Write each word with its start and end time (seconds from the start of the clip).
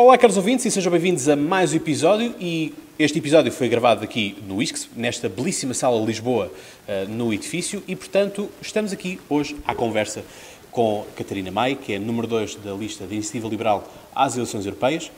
Olá, 0.00 0.16
caros 0.16 0.36
ouvintes, 0.36 0.64
e 0.64 0.70
sejam 0.70 0.92
bem-vindos 0.92 1.28
a 1.28 1.34
mais 1.34 1.72
um 1.72 1.76
episódio. 1.76 2.32
E 2.38 2.72
este 3.00 3.18
episódio 3.18 3.50
foi 3.50 3.68
gravado 3.68 4.04
aqui 4.04 4.36
no 4.46 4.62
ISCS, 4.62 4.88
nesta 4.94 5.28
belíssima 5.28 5.74
sala 5.74 6.00
de 6.00 6.06
Lisboa, 6.06 6.52
eh, 6.86 7.04
no 7.06 7.34
edifício, 7.34 7.82
e 7.88 7.96
portanto 7.96 8.48
estamos 8.62 8.92
aqui 8.92 9.18
hoje 9.28 9.56
à 9.66 9.74
conversa 9.74 10.22
com 10.70 11.04
Catarina 11.16 11.50
Maia, 11.50 11.74
que 11.74 11.94
é 11.94 11.98
número 11.98 12.28
2 12.28 12.54
da 12.64 12.74
lista 12.74 13.08
de 13.08 13.14
Iniciativa 13.14 13.48
Liberal 13.48 13.92
às 14.14 14.36
eleições 14.36 14.66
europeias. 14.66 15.10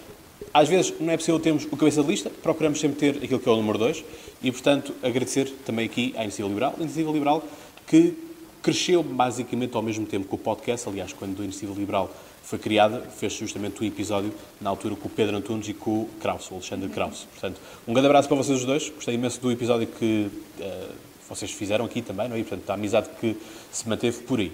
Às 0.54 0.66
vezes 0.66 0.94
não 0.98 1.12
é 1.12 1.16
possível 1.18 1.38
termos 1.38 1.66
o 1.70 1.76
cabeça 1.76 2.02
de 2.02 2.08
lista, 2.08 2.30
procuramos 2.42 2.80
sempre 2.80 2.98
ter 2.98 3.22
aquilo 3.22 3.38
que 3.38 3.48
é 3.50 3.52
o 3.52 3.56
número 3.56 3.76
2 3.76 4.02
e, 4.42 4.50
portanto, 4.50 4.94
agradecer 5.02 5.52
também 5.66 5.84
aqui 5.84 6.14
à 6.16 6.22
Iniciativa 6.22 6.48
Liberal, 6.48 6.74
a 6.78 6.80
Iniciativa 6.80 7.12
Liberal 7.12 7.44
que 7.86 8.16
cresceu 8.62 9.02
basicamente 9.02 9.76
ao 9.76 9.82
mesmo 9.82 10.06
tempo 10.06 10.26
que 10.26 10.34
o 10.34 10.38
podcast, 10.38 10.88
aliás, 10.88 11.12
quando 11.12 11.38
a 11.42 11.44
Iniciativa 11.44 11.78
Liberal 11.78 12.10
foi 12.50 12.58
criada, 12.58 13.02
fez 13.02 13.34
justamente 13.34 13.80
um 13.80 13.86
episódio 13.86 14.34
na 14.60 14.70
altura 14.70 14.96
com 14.96 15.06
o 15.06 15.10
Pedro 15.10 15.36
Antunes 15.36 15.68
e 15.68 15.72
com 15.72 16.02
o 16.02 16.10
Kraus, 16.20 16.50
o 16.50 16.54
Alexandre 16.54 16.88
Kraus. 16.88 17.28
Portanto, 17.30 17.60
um 17.86 17.92
grande 17.92 18.08
abraço 18.08 18.26
para 18.26 18.36
vocês 18.36 18.58
os 18.58 18.64
dois, 18.64 18.90
gostei 18.90 19.14
imenso 19.14 19.40
do 19.40 19.52
episódio 19.52 19.86
que 19.86 20.28
uh, 20.58 20.92
vocês 21.28 21.52
fizeram 21.52 21.84
aqui 21.84 22.02
também, 22.02 22.28
não 22.28 22.34
é? 22.34 22.40
E, 22.40 22.42
portanto, 22.42 22.68
a 22.68 22.74
amizade 22.74 23.08
que 23.20 23.36
se 23.70 23.88
manteve 23.88 24.24
por 24.24 24.40
aí. 24.40 24.50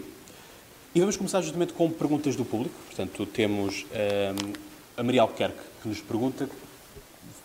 E 0.94 1.00
vamos 1.00 1.16
começar 1.16 1.40
justamente 1.40 1.72
com 1.72 1.90
perguntas 1.90 2.36
do 2.36 2.44
público. 2.44 2.74
Portanto, 2.84 3.24
temos 3.24 3.86
um, 3.86 4.52
a 4.94 5.02
Maria 5.02 5.22
Albuquerque, 5.22 5.58
que 5.80 5.88
nos 5.88 6.02
pergunta, 6.02 6.50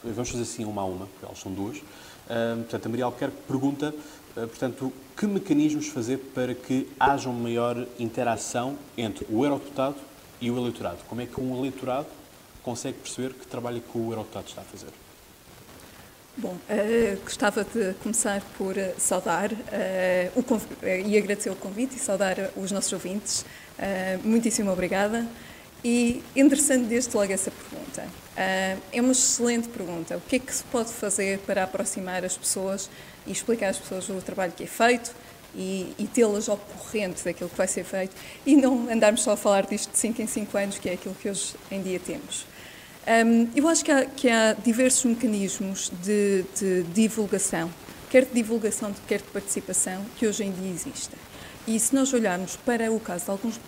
vamos 0.03 0.29
fazer 0.31 0.43
assim 0.43 0.65
uma 0.65 0.81
a 0.81 0.85
uma, 0.85 1.05
porque 1.05 1.25
elas 1.27 1.39
são 1.39 1.53
duas. 1.53 1.77
Um, 1.77 2.63
portanto, 2.63 2.85
a 2.85 2.89
Maria 2.89 3.05
Albuquerque 3.05 3.37
pergunta, 3.47 3.95
portanto, 4.35 4.91
que 5.15 5.25
mecanismos 5.25 5.87
fazer 5.87 6.17
para 6.35 6.53
que 6.53 6.89
haja 6.99 7.29
uma 7.29 7.39
maior 7.39 7.87
interação 7.97 8.77
entre 8.97 9.25
o 9.29 9.45
eurodeputado 9.45 10.10
e 10.41 10.49
o 10.49 10.57
eleitorado? 10.57 10.97
Como 11.07 11.21
é 11.21 11.25
que 11.25 11.39
um 11.39 11.57
eleitorado 11.57 12.07
consegue 12.63 12.97
perceber 12.97 13.33
que 13.33 13.47
trabalho 13.47 13.79
que 13.79 13.97
o 13.97 14.11
eurodeputado 14.11 14.47
está 14.47 14.61
a 14.61 14.65
fazer? 14.65 14.89
Bom, 16.37 16.55
uh, 16.55 17.21
gostava 17.23 17.63
de 17.63 17.93
começar 18.01 18.41
por 18.57 18.77
uh, 18.77 18.93
saudar 18.97 19.51
uh, 19.51 19.55
o, 20.35 21.05
e 21.05 21.17
agradecer 21.17 21.49
o 21.49 21.55
convite 21.55 21.97
e 21.97 21.99
saudar 21.99 22.35
os 22.55 22.71
nossos 22.71 22.91
ouvintes. 22.93 23.45
muitíssimo 24.23 24.71
obrigada. 24.71 25.27
E 25.83 26.23
interessante 26.35 26.85
desde 26.85 27.15
logo 27.17 27.33
essa 27.33 27.51
pergunta. 27.51 28.07
é 28.35 29.01
uma 29.01 29.13
excelente 29.13 29.67
pergunta. 29.67 30.15
O 30.15 30.21
que 30.21 30.35
é 30.35 30.39
que 30.39 30.53
se 30.53 30.63
pode 30.65 30.91
fazer 30.91 31.39
para 31.39 31.63
aproximar 31.63 32.23
as 32.23 32.37
pessoas 32.37 32.87
e 33.25 33.31
explicar 33.31 33.69
às 33.69 33.79
pessoas 33.79 34.07
o 34.07 34.21
trabalho 34.21 34.51
que 34.51 34.63
é 34.63 34.67
feito 34.67 35.11
e, 35.55 35.93
e 35.97 36.07
tê-las 36.07 36.49
ao 36.49 36.57
corrente 36.57 37.23
daquilo 37.23 37.49
que 37.49 37.57
vai 37.57 37.67
ser 37.67 37.83
feito 37.83 38.15
e 38.45 38.55
não 38.55 38.89
andarmos 38.89 39.21
só 39.21 39.31
a 39.31 39.37
falar 39.37 39.65
disto 39.65 39.91
de 39.91 39.97
5 39.97 40.21
em 40.21 40.27
5 40.27 40.57
anos, 40.57 40.77
que 40.77 40.89
é 40.89 40.93
aquilo 40.93 41.15
que 41.15 41.29
hoje 41.29 41.53
em 41.71 41.81
dia 41.81 41.99
temos. 41.99 42.45
Um, 43.07 43.49
eu 43.55 43.67
acho 43.67 43.83
que 43.83 43.91
há, 43.91 44.05
que 44.05 44.29
há 44.29 44.53
diversos 44.53 45.03
mecanismos 45.05 45.91
de, 46.03 46.45
de, 46.59 46.83
divulgação, 46.93 47.71
quer 48.11 48.25
de 48.25 48.33
divulgação, 48.33 48.93
quer 49.07 49.17
de 49.17 49.27
participação, 49.29 50.05
que 50.17 50.27
hoje 50.27 50.43
em 50.43 50.51
dia 50.51 50.69
existem. 50.69 51.17
E 51.67 51.79
se 51.79 51.93
nós 51.93 52.11
olharmos 52.11 52.55
para 52.57 52.91
o 52.91 52.99
caso 52.99 53.25
de 53.25 53.31
alguns 53.31 53.59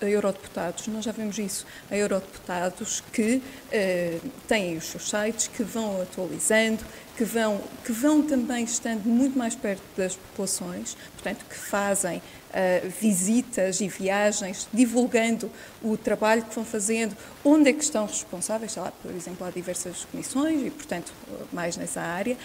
eurodeputados, 0.00 0.86
nós 0.88 1.04
já 1.04 1.12
vemos 1.12 1.38
isso, 1.38 1.66
eurodeputados 1.90 3.02
que 3.12 3.36
uh, 3.36 4.30
têm 4.48 4.76
os 4.76 4.84
seus 4.84 5.08
sites, 5.08 5.48
que 5.48 5.62
vão 5.62 6.00
atualizando, 6.00 6.82
que 7.16 7.24
vão, 7.24 7.60
que 7.84 7.92
vão 7.92 8.22
também 8.22 8.64
estando 8.64 9.04
muito 9.04 9.38
mais 9.38 9.54
perto 9.54 9.82
das 9.96 10.16
populações, 10.16 10.96
portanto, 11.14 11.44
que 11.48 11.56
fazem 11.56 12.18
uh, 12.18 12.88
visitas 13.00 13.80
e 13.80 13.88
viagens, 13.88 14.68
divulgando 14.72 15.50
o 15.82 15.96
trabalho 15.96 16.42
que 16.42 16.54
vão 16.54 16.64
fazendo, 16.64 17.16
onde 17.44 17.70
é 17.70 17.72
que 17.72 17.82
estão 17.82 18.06
responsáveis, 18.06 18.72
sei 18.72 18.82
lá, 18.82 18.92
por 19.02 19.10
exemplo, 19.12 19.46
há 19.46 19.50
diversas 19.50 20.04
comissões 20.10 20.66
e, 20.66 20.70
portanto, 20.70 21.12
mais 21.52 21.76
nessa 21.76 22.00
área. 22.00 22.36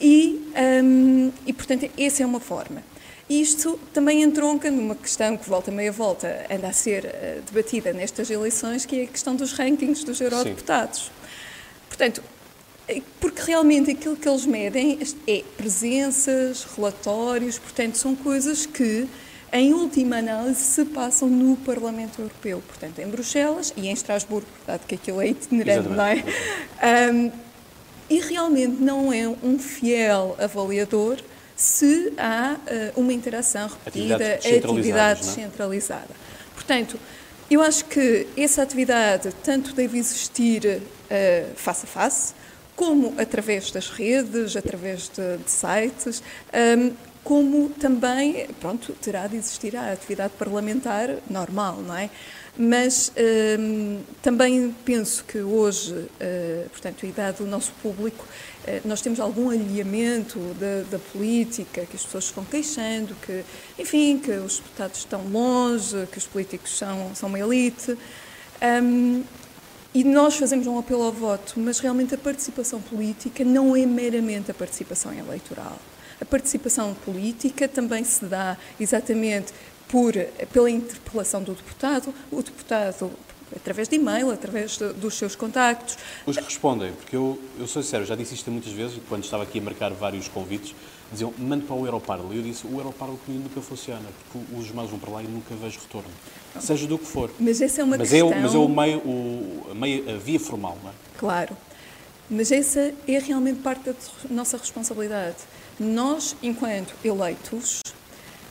E, 0.00 0.52
um, 0.82 1.32
e 1.46 1.52
portanto, 1.52 1.88
essa 1.96 2.22
é 2.22 2.26
uma 2.26 2.40
forma. 2.40 2.82
Isto 3.30 3.78
também 3.94 4.22
entronca 4.22 4.70
numa 4.70 4.96
questão 4.96 5.36
que 5.36 5.48
volta 5.48 5.70
meia 5.70 5.92
volta 5.92 6.44
anda 6.50 6.68
a 6.68 6.72
ser 6.72 7.04
uh, 7.04 7.42
debatida 7.42 7.92
nestas 7.92 8.28
eleições, 8.30 8.84
que 8.84 9.00
é 9.00 9.04
a 9.04 9.06
questão 9.06 9.36
dos 9.36 9.52
rankings 9.52 10.04
dos 10.04 10.20
eurodeputados. 10.20 11.04
Sim. 11.04 11.10
Portanto, 11.88 12.22
porque 13.20 13.42
realmente 13.42 13.90
aquilo 13.90 14.16
que 14.16 14.28
eles 14.28 14.44
medem 14.44 14.98
é 15.26 15.42
presenças, 15.56 16.66
relatórios, 16.76 17.58
portanto, 17.58 17.96
são 17.96 18.14
coisas 18.14 18.66
que, 18.66 19.08
em 19.52 19.72
última 19.72 20.16
análise, 20.16 20.60
se 20.60 20.84
passam 20.84 21.28
no 21.28 21.56
Parlamento 21.56 22.20
Europeu, 22.20 22.62
portanto, 22.66 22.98
em 22.98 23.06
Bruxelas 23.06 23.72
e 23.76 23.88
em 23.88 23.92
Estrasburgo, 23.92 24.46
dado 24.66 24.86
que 24.86 24.94
aquilo 24.94 25.20
é 25.20 25.28
itinerante, 25.28 25.88
não 25.88 26.04
é? 26.04 26.24
Um, 27.12 27.30
e 28.10 28.20
realmente 28.20 28.82
não 28.82 29.12
é 29.12 29.26
um 29.26 29.58
fiel 29.58 30.36
avaliador 30.38 31.18
se 31.56 32.12
há 32.18 32.56
uh, 32.56 33.00
uma 33.00 33.12
interação 33.12 33.68
repetida, 33.68 34.16
atividade, 34.16 34.56
atividade 34.56 35.20
é? 35.20 35.24
descentralizada. 35.24 36.10
Portanto, 36.54 36.98
eu 37.50 37.62
acho 37.62 37.84
que 37.84 38.26
essa 38.36 38.62
atividade 38.62 39.30
tanto 39.44 39.72
deve 39.74 39.98
existir 39.98 40.64
uh, 40.66 41.54
face 41.54 41.84
a 41.84 41.88
face, 41.88 42.34
como 42.76 43.14
através 43.18 43.70
das 43.70 43.88
redes, 43.90 44.56
através 44.56 45.08
de, 45.08 45.38
de 45.38 45.50
sites, 45.50 46.22
um, 46.78 46.92
como 47.24 47.68
também, 47.70 48.48
pronto, 48.60 48.92
terá 48.94 49.26
de 49.28 49.36
existir 49.36 49.76
a 49.76 49.92
atividade 49.92 50.32
parlamentar 50.36 51.08
normal, 51.30 51.76
não 51.76 51.96
é? 51.96 52.10
Mas 52.58 53.12
um, 53.58 54.00
também 54.20 54.74
penso 54.84 55.24
que 55.24 55.38
hoje, 55.38 55.94
uh, 55.94 56.68
portanto, 56.70 57.06
e 57.06 57.12
dado 57.12 57.44
o 57.44 57.46
nosso 57.46 57.72
público, 57.80 58.26
uh, 58.66 58.86
nós 58.86 59.00
temos 59.00 59.20
algum 59.20 59.48
alinhamento 59.48 60.38
da, 60.58 60.82
da, 60.90 60.98
política, 60.98 61.86
que 61.86 61.96
as 61.96 62.02
pessoas 62.02 62.24
estão 62.24 62.44
queixando, 62.44 63.14
que, 63.24 63.42
enfim, 63.78 64.18
que 64.18 64.32
os 64.32 64.58
deputados 64.58 64.98
estão 64.98 65.22
longe, 65.28 66.06
que 66.10 66.18
os 66.18 66.26
políticos 66.26 66.76
são, 66.76 67.14
são 67.14 67.28
uma 67.28 67.38
elite. 67.38 67.96
Um, 68.60 69.24
e 69.94 70.02
nós 70.04 70.36
fazemos 70.36 70.66
um 70.66 70.78
apelo 70.78 71.02
ao 71.02 71.12
voto, 71.12 71.54
mas 71.56 71.78
realmente 71.78 72.14
a 72.14 72.18
participação 72.18 72.80
política 72.80 73.44
não 73.44 73.76
é 73.76 73.84
meramente 73.84 74.50
a 74.50 74.54
participação 74.54 75.12
eleitoral. 75.12 75.78
A 76.20 76.24
participação 76.24 76.94
política 77.04 77.68
também 77.68 78.02
se 78.04 78.24
dá 78.24 78.56
exatamente 78.80 79.52
por, 79.88 80.14
pela 80.52 80.70
interpelação 80.70 81.42
do 81.42 81.52
deputado, 81.52 82.14
o 82.30 82.42
deputado 82.42 83.10
através 83.54 83.86
de 83.86 83.96
e-mail, 83.96 84.30
através 84.30 84.78
de, 84.78 84.92
dos 84.94 85.14
seus 85.14 85.36
contactos. 85.36 85.98
Os 86.24 86.36
que 86.36 86.44
respondem, 86.44 86.92
porque 86.92 87.14
eu, 87.14 87.38
eu 87.58 87.66
sou 87.66 87.82
sincero, 87.82 88.04
já 88.06 88.14
disse 88.14 88.34
isto 88.34 88.50
muitas 88.50 88.72
vezes, 88.72 88.98
quando 89.08 89.24
estava 89.24 89.42
aqui 89.42 89.58
a 89.58 89.62
marcar 89.62 89.92
vários 89.92 90.26
convites, 90.28 90.74
diziam, 91.12 91.32
mande 91.38 91.64
para 91.64 91.76
o 91.76 91.86
Europarl. 91.86 92.32
E 92.32 92.36
eu 92.36 92.42
disse, 92.42 92.66
o 92.66 92.78
Europarl 92.78 93.14
comigo 93.24 93.44
nunca 93.44 93.60
funciona, 93.60 94.08
porque 94.30 94.56
os 94.56 94.70
maus 94.72 94.90
vão 94.90 94.98
para 94.98 95.10
lá 95.10 95.22
e 95.22 95.26
nunca 95.26 95.54
vejo 95.54 95.80
retorno. 95.80 96.10
Seja 96.60 96.86
do 96.86 96.98
que 96.98 97.06
for. 97.06 97.30
Mas 97.38 97.60
essa 97.60 97.80
é 97.80 97.84
uma 97.84 97.96
mas 97.96 98.10
questão... 98.10 98.32
É, 98.32 98.40
mas 98.40 98.54
é 98.54 98.58
o 98.58 98.68
meio, 98.68 98.98
o, 98.98 99.66
a, 99.70 99.74
meio, 99.74 100.14
a 100.14 100.18
via 100.18 100.40
formal, 100.40 100.76
não 100.82 100.90
é? 100.90 100.92
Claro. 101.18 101.56
Mas 102.28 102.50
essa 102.50 102.92
é 103.06 103.18
realmente 103.18 103.60
parte 103.60 103.84
da 103.84 103.94
nossa 104.30 104.56
responsabilidade. 104.56 105.36
Nós, 105.78 106.36
enquanto 106.42 106.94
eleitos, 107.04 107.80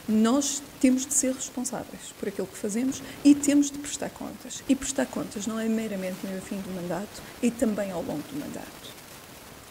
nós 0.07 0.61
temos 0.79 1.05
de 1.05 1.13
ser 1.13 1.33
responsáveis 1.33 2.13
por 2.19 2.27
aquilo 2.27 2.47
que 2.47 2.57
fazemos 2.57 3.01
e 3.23 3.33
temos 3.33 3.71
de 3.71 3.77
prestar 3.77 4.09
contas. 4.09 4.63
E 4.67 4.75
prestar 4.75 5.05
contas 5.05 5.47
não 5.47 5.59
é 5.59 5.67
meramente 5.67 6.25
no 6.27 6.41
fim 6.41 6.57
do 6.57 6.69
mandato 6.71 7.21
e 7.41 7.49
também 7.49 7.91
ao 7.91 8.01
longo 8.01 8.23
do 8.31 8.39
mandato. 8.39 9.00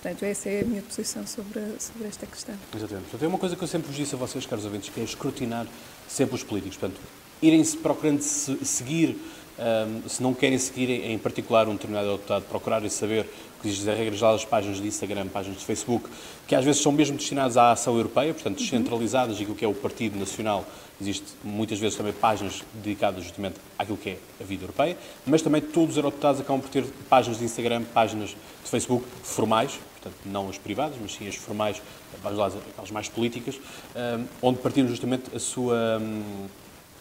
Portanto, 0.03 0.22
essa 0.22 0.49
é 0.49 0.62
a 0.62 0.65
minha 0.65 0.81
posição 0.81 1.27
sobre, 1.27 1.61
sobre 1.78 2.09
esta 2.09 2.25
questão. 2.25 2.55
Exatamente. 2.75 3.05
Portanto, 3.11 3.22
é 3.22 3.28
uma 3.28 3.38
coisa 3.38 3.55
que 3.55 3.62
eu 3.62 3.69
sempre 3.69 3.88
vos 3.88 3.97
disse 3.97 4.15
a 4.15 4.19
vocês, 4.19 4.47
caros 4.47 4.65
ouvintes, 4.65 4.88
que 4.88 4.99
é 4.99 5.05
escrutinar 5.05 5.66
sempre 6.09 6.37
os 6.37 6.43
políticos. 6.43 6.78
Portanto, 6.78 6.99
irem-se 7.43 7.77
procurando 7.77 8.22
-se 8.22 8.65
seguir, 8.65 9.19
um, 9.59 10.09
se 10.09 10.22
não 10.22 10.33
querem 10.33 10.59
seguir 10.59 10.89
em 10.89 11.19
particular 11.19 11.69
um 11.69 11.74
determinado 11.74 12.13
deputado, 12.13 12.45
procurarem 12.45 12.89
saber 12.89 13.27
que 13.60 13.69
existe 13.69 13.91
a 13.91 13.95
regra 13.95 14.16
geral 14.16 14.33
das 14.33 14.45
páginas 14.47 14.78
de 14.78 14.89
Instagram, 14.89 15.28
páginas 15.28 15.59
de 15.59 15.66
Facebook, 15.66 16.09
que 16.48 16.54
às 16.54 16.65
vezes 16.65 16.80
são 16.80 16.92
mesmo 16.92 17.19
destinadas 17.19 17.59
à 17.59 17.72
ação 17.72 17.95
europeia, 17.95 18.33
portanto, 18.33 18.57
uhum. 18.59 18.65
descentralizadas, 18.65 19.39
e 19.39 19.42
aquilo 19.42 19.54
que 19.54 19.66
é 19.66 19.69
o 19.69 19.74
Partido 19.74 20.19
Nacional, 20.19 20.65
existe 20.98 21.27
muitas 21.45 21.78
vezes 21.78 21.95
também 21.95 22.15
páginas 22.15 22.63
dedicadas 22.72 23.22
justamente 23.22 23.57
àquilo 23.78 23.98
que 23.98 24.10
é 24.10 24.19
a 24.41 24.45
vida 24.45 24.65
europeia, 24.65 24.97
mas 25.27 25.42
também 25.42 25.60
todos 25.60 25.91
os 25.91 25.97
eurodeputados 25.98 26.41
acabam 26.41 26.59
por 26.63 26.71
ter 26.71 26.86
páginas 27.10 27.39
de 27.39 27.45
Instagram, 27.45 27.83
páginas 27.92 28.30
de 28.30 28.71
Facebook 28.71 29.04
formais, 29.22 29.78
portanto, 30.00 30.16
não 30.24 30.48
as 30.48 30.58
privadas, 30.58 30.97
mas 31.00 31.12
sim 31.12 31.28
as 31.28 31.34
formais, 31.34 31.80
aquelas 32.14 32.91
mais 32.91 33.08
políticas, 33.08 33.60
um, 33.94 34.26
onde 34.42 34.58
partilham 34.60 34.88
justamente 34.88 35.34
a 35.34 35.38
sua, 35.38 35.98
um, 36.00 36.47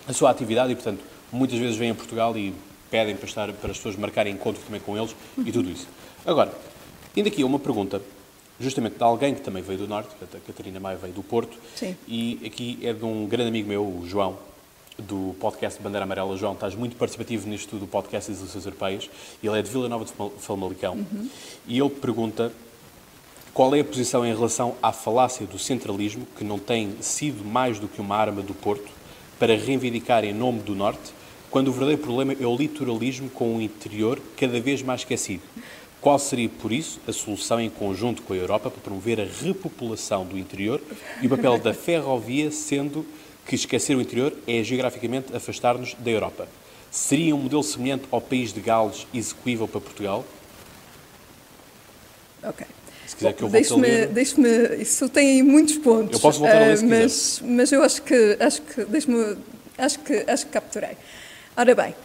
a 0.08 0.14
sua 0.14 0.30
atividade 0.30 0.72
e, 0.72 0.76
portanto, 0.76 1.02
muitas 1.32 1.58
vezes 1.58 1.78
vêm 1.78 1.92
a 1.92 1.96
Portugal 1.96 2.38
e 2.38 2.54
pedem 2.92 3.16
para, 3.16 3.28
estar, 3.28 3.54
para 3.54 3.72
as 3.72 3.78
pessoas 3.78 3.96
marcarem 3.96 4.34
encontro 4.34 4.62
também 4.64 4.82
com 4.82 4.98
eles 4.98 5.16
e 5.46 5.52
tudo 5.52 5.70
isso. 5.70 5.88
Agora, 6.26 6.52
indo 7.16 7.28
aqui 7.28 7.44
uma 7.44 7.60
pergunta, 7.60 8.02
justamente 8.60 8.98
de 8.98 9.04
alguém 9.04 9.34
que 9.34 9.42
também 9.42 9.64
veio 9.64 9.80
do 9.80 9.88
Norte, 9.88 10.10
a 10.22 10.40
Catarina 10.46 10.80
Maia 10.80 10.98
veio 10.98 11.14
do 11.14 11.24
Porto, 11.24 11.58
Sim. 11.76 11.96
e 12.08 12.40
aqui 12.46 12.80
é 12.82 12.92
de 12.92 13.06
um 13.06 13.26
grande 13.28 13.50
amigo 13.50 13.70
meu, 13.70 13.84
o 13.84 14.04
João, 14.06 14.38
do 15.02 15.36
podcast 15.40 15.82
Bandeira 15.82 16.04
Amarela. 16.04 16.36
João, 16.36 16.54
estás 16.54 16.76
muito 16.76 16.96
participativo 16.96 17.48
nisto 17.48 17.78
do 17.78 17.88
podcast 17.88 18.30
das 18.30 18.40
eleições 18.40 18.66
europeias. 18.66 19.10
Ele 19.42 19.58
é 19.58 19.62
de 19.62 19.70
Vila 19.70 19.88
Nova 19.88 20.06
de 20.06 20.12
Famalicão. 20.40 20.96
Uhum. 20.96 21.30
E 21.68 21.80
ele 21.80 21.90
pergunta 21.90 22.52
qual 23.54 23.76
é 23.76 23.80
a 23.80 23.84
posição 23.84 24.26
em 24.26 24.34
relação 24.34 24.76
à 24.82 24.92
falácia 24.92 25.46
do 25.46 25.60
centralismo, 25.60 26.28
que 26.38 26.44
não 26.44 26.60
tem 26.60 26.96
sido 27.02 27.44
mais 27.44 27.80
do 27.80 27.88
que 27.88 28.02
uma 28.02 28.16
arma 28.16 28.42
do 28.42 28.54
Porto, 28.54 28.90
para 29.40 29.56
reivindicar 29.56 30.24
em 30.24 30.34
nome 30.34 30.60
do 30.60 30.76
Norte, 30.76 31.14
quando 31.50 31.70
o 31.70 31.72
verdadeiro 31.72 32.02
problema 32.02 32.34
é 32.40 32.46
o 32.46 32.56
litoralismo 32.56 33.30
com 33.30 33.56
o 33.56 33.62
interior 33.62 34.22
cada 34.38 34.60
vez 34.60 34.82
mais 34.84 35.02
esquecido. 35.02 35.42
Qual 36.00 36.18
seria, 36.18 36.48
por 36.48 36.72
isso, 36.72 37.00
a 37.08 37.12
solução 37.12 37.60
em 37.60 37.70
conjunto 37.70 38.22
com 38.22 38.34
a 38.34 38.38
Europa 38.38 38.70
para 38.70 38.82
promover 38.82 39.20
a 39.20 39.26
repopulação 39.26 40.26
do 40.26 40.38
interior 40.38 40.82
e 41.22 41.28
o 41.28 41.30
papel 41.30 41.58
da 41.58 41.74
ferrovia, 41.74 42.52
sendo 42.52 43.06
que 43.46 43.56
esquecer 43.56 43.98
o 43.98 44.02
interior 44.02 44.34
é 44.48 44.64
geograficamente 44.64 45.36
afastar-nos 45.36 45.96
da 45.96 46.10
Europa? 46.10 46.48
Seria 46.92 47.36
um 47.36 47.40
modelo 47.40 47.64
semelhante 47.64 48.06
ao 48.12 48.22
país 48.22 48.54
de 48.54 48.62
Gales 48.62 49.06
execuível 49.14 49.68
para 49.68 49.82
Portugal? 49.82 50.26
Ok. 52.42 52.66
Se 53.10 53.16
quiser 53.16 53.34
que 53.34 53.42
eu 53.42 53.50
volte 53.50 53.68
deixe-me, 53.68 54.06
deixe-me, 54.06 54.76
isso 54.84 55.10
tem 55.10 55.32
aí 55.32 55.44
muitos 55.44 55.78
pontos. 55.78 56.14
Eu 56.14 56.20
posso 56.20 56.38
voltar 56.38 56.62
a 56.62 56.66
ler 56.68 56.78
se 56.78 56.86
uh, 56.86 56.88
mas, 56.88 57.42
mas 57.44 57.72
eu 57.72 57.82
acho 57.82 58.04
que, 58.04 58.38
acho 58.40 58.62
que, 58.62 58.86
deixe-me, 58.86 59.36
acho 59.80 60.00
que, 60.00 60.26
acho 60.28 60.46
que 60.46 60.52
capturei. 60.52 60.96
Ora 61.58 61.74
bem, 61.74 61.96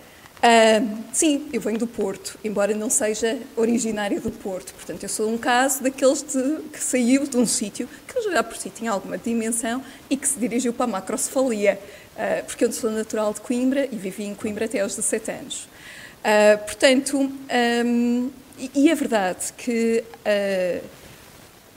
Uh, 0.45 0.99
sim, 1.11 1.49
eu 1.55 1.61
venho 1.61 1.79
do 1.79 1.87
Porto, 1.87 2.39
embora 2.45 2.75
não 2.75 2.91
seja 2.91 3.39
originária 3.57 4.21
do 4.21 4.31
Porto. 4.31 4.75
Portanto, 4.75 5.03
eu 5.03 5.09
sou 5.09 5.33
um 5.33 5.39
caso 5.39 5.83
daqueles 5.83 6.23
de, 6.23 6.61
que 6.71 6.79
saiu 6.79 7.27
de 7.27 7.39
um 7.39 7.47
sítio 7.47 7.89
que 8.07 8.21
já 8.31 8.43
por 8.43 8.55
si 8.59 8.69
tinha 8.69 8.91
alguma 8.91 9.17
dimensão 9.17 9.83
e 10.11 10.19
que 10.19 10.29
se 10.29 10.39
dirigiu 10.39 10.75
para 10.75 10.85
a 10.85 10.89
macrocefalia, 10.89 11.81
uh, 12.15 12.45
porque 12.45 12.63
eu 12.63 12.73
sou 12.73 12.91
natural 12.91 13.33
de 13.33 13.41
Coimbra 13.41 13.89
e 13.91 13.97
vivi 13.97 14.25
em 14.25 14.35
Coimbra 14.35 14.67
até 14.67 14.81
aos 14.81 14.95
17 14.95 15.31
anos. 15.31 15.65
Uh, 15.65 16.59
portanto, 16.67 17.19
um, 17.19 18.31
e, 18.59 18.71
e, 18.75 18.91
é 18.91 18.95
verdade 18.95 19.53
que 19.57 20.05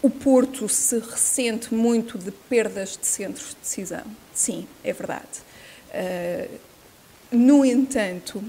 o 0.01 0.09
Porto 0.09 0.69
se 0.69 0.99
ressente 0.99 1.73
muito 1.73 2.17
de 2.17 2.31
perdas 2.31 2.97
de 2.97 3.05
centros 3.07 3.49
de 3.49 3.55
decisão. 3.61 4.03
Sim, 4.33 4.67
é 4.83 4.93
verdade. 4.93 5.41
No 7.31 7.65
entanto, 7.65 8.41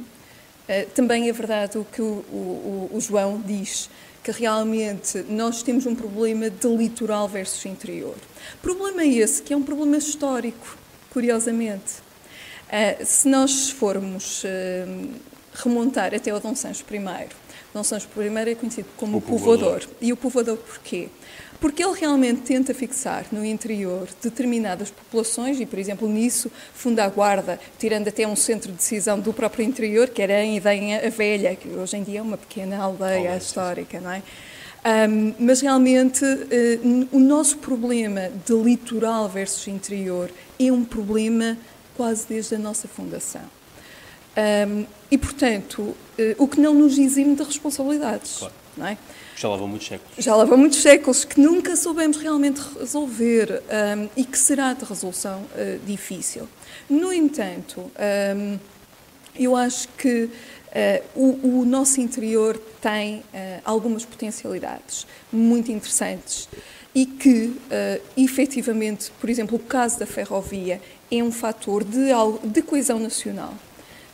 eh, 0.68 0.84
também 0.94 1.28
é 1.28 1.32
verdade 1.32 1.78
o 1.78 1.84
que 1.84 2.02
o, 2.02 2.04
o, 2.30 2.90
o, 2.92 3.00
João 3.00 3.42
diz, 3.44 3.88
que 4.22 4.30
realmente 4.30 5.24
nós 5.28 5.62
temos 5.62 5.86
um 5.86 5.94
problema 5.94 6.50
de 6.50 6.68
litoral 6.68 7.26
versus 7.26 7.64
interior. 7.64 8.14
Problema 8.60 9.04
esse 9.04 9.42
que 9.42 9.54
é 9.54 9.56
um 9.56 9.62
problema 9.62 9.96
histórico, 9.96 10.76
curiosamente. 11.10 11.94
Eh, 12.68 13.02
se 13.04 13.26
nós 13.26 13.70
formos 13.70 14.42
eh, 14.44 14.86
remontar 15.54 16.14
até 16.14 16.32
o 16.32 16.38
Dom 16.38 16.54
Sancho 16.54 16.84
I, 16.92 17.28
Dom 17.78 17.84
Sancho 17.84 18.08
I 18.16 18.50
é 18.50 18.54
conhecido 18.56 18.88
como 18.96 19.18
o 19.18 19.20
povoador. 19.20 19.80
povoador. 19.80 19.88
E 20.00 20.12
o 20.12 20.16
povoador 20.16 20.56
porquê? 20.56 21.08
porque 21.60 21.82
ele 21.82 21.98
realmente 21.98 22.42
tenta 22.42 22.72
fixar 22.72 23.26
no 23.32 23.44
interior 23.44 24.06
determinadas 24.22 24.90
populações 24.90 25.58
e, 25.58 25.66
por 25.66 25.78
exemplo, 25.78 26.08
nisso 26.08 26.50
funda 26.72 27.04
a 27.04 27.08
Guarda, 27.08 27.58
tirando 27.76 28.06
até 28.06 28.26
um 28.28 28.36
centro 28.36 28.70
de 28.70 28.78
decisão 28.78 29.18
do 29.18 29.32
próprio 29.32 29.64
interior, 29.64 30.08
que 30.08 30.22
era 30.22 30.40
em 30.44 30.56
Idenha 30.56 31.04
a 31.04 31.10
Velha, 31.10 31.56
que 31.56 31.68
hoje 31.68 31.96
em 31.96 32.04
dia 32.04 32.20
é 32.20 32.22
uma 32.22 32.36
pequena 32.36 32.78
aldeia 32.78 33.36
histórica, 33.36 34.00
não 34.00 34.12
é? 34.12 34.22
Um, 35.08 35.34
mas 35.40 35.60
realmente 35.60 36.24
uh, 36.24 37.08
o 37.10 37.18
nosso 37.18 37.58
problema 37.58 38.30
de 38.46 38.54
litoral 38.54 39.28
versus 39.28 39.66
interior 39.66 40.30
é 40.60 40.70
um 40.70 40.84
problema 40.84 41.58
quase 41.96 42.24
desde 42.28 42.54
a 42.54 42.58
nossa 42.58 42.86
fundação. 42.86 43.57
Um, 44.38 44.86
e, 45.10 45.18
portanto, 45.18 45.82
uh, 45.82 45.96
o 46.38 46.46
que 46.46 46.60
não 46.60 46.72
nos 46.72 46.96
exime 46.96 47.34
de 47.34 47.42
responsabilidades. 47.42 48.38
Claro. 48.38 48.54
Não 48.76 48.86
é? 48.86 48.96
Já 49.34 49.50
leva 49.50 49.66
muitos 49.66 49.88
séculos. 49.88 50.24
Já 50.24 50.36
leva 50.36 50.56
muitos 50.56 50.80
séculos 50.80 51.24
que 51.24 51.40
nunca 51.40 51.74
soubemos 51.74 52.16
realmente 52.16 52.60
resolver 52.78 53.62
um, 53.96 54.08
e 54.16 54.24
que 54.24 54.38
será 54.38 54.72
de 54.72 54.84
resolução 54.84 55.40
uh, 55.40 55.78
difícil. 55.84 56.48
No 56.88 57.12
entanto, 57.12 57.90
um, 58.36 58.58
eu 59.36 59.56
acho 59.56 59.88
que 59.96 60.24
uh, 60.24 60.30
o, 61.14 61.60
o, 61.60 61.64
nosso 61.64 62.00
interior 62.00 62.60
tem 62.80 63.22
algumas 63.64 64.04
potencialidades 64.04 65.06
muito 65.32 65.72
interessantes 65.72 66.48
e 66.94 67.04
que, 67.06 67.46
uh, 67.46 68.02
efetivamente, 68.16 69.10
por 69.20 69.28
exemplo, 69.28 69.56
o 69.56 69.60
caso 69.60 69.98
da 69.98 70.06
ferrovia 70.06 70.80
é 71.10 71.22
um 71.22 71.32
fator 71.32 71.82
de, 71.82 72.08
de 72.44 72.62
coesão 72.62 72.98
nacional 72.98 73.54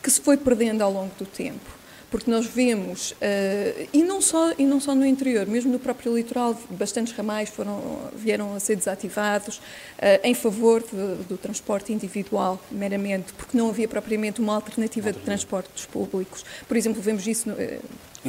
que 0.05 0.11
se 0.11 0.21
foi 0.21 0.37
perdendo 0.37 0.83
ao 0.83 0.91
longo 0.91 1.11
do 1.17 1.25
tempo 1.25 1.75
porque 2.11 2.31
nós 2.31 2.45
vemos, 2.45 3.11
uh, 3.11 3.89
e, 3.91 4.01
não 4.01 4.21
só, 4.21 4.53
e 4.57 4.65
não 4.65 4.79
só 4.79 4.95
no 4.95 5.05
interior, 5.05 5.45
mesmo 5.47 5.69
no 5.69 5.79
próprio 5.79 6.15
litoral, 6.15 6.57
bastantes 6.69 7.11
ramais 7.11 7.49
foram, 7.49 7.81
vieram 8.15 8.55
a 8.55 8.59
ser 8.59 8.77
desativados 8.77 9.57
uh, 9.57 9.61
em 10.23 10.33
favor 10.33 10.81
de, 10.81 11.23
do 11.25 11.37
transporte 11.37 11.91
individual, 11.91 12.57
meramente, 12.71 13.33
porque 13.33 13.57
não 13.57 13.67
havia 13.67 13.87
propriamente 13.87 14.39
uma 14.39 14.55
alternativa 14.55 15.11
de 15.11 15.19
transportes 15.19 15.85
públicos. 15.87 16.45
Por 16.67 16.77
exemplo, 16.77 17.01
vemos 17.01 17.27
isso 17.27 17.49
no, 17.49 17.55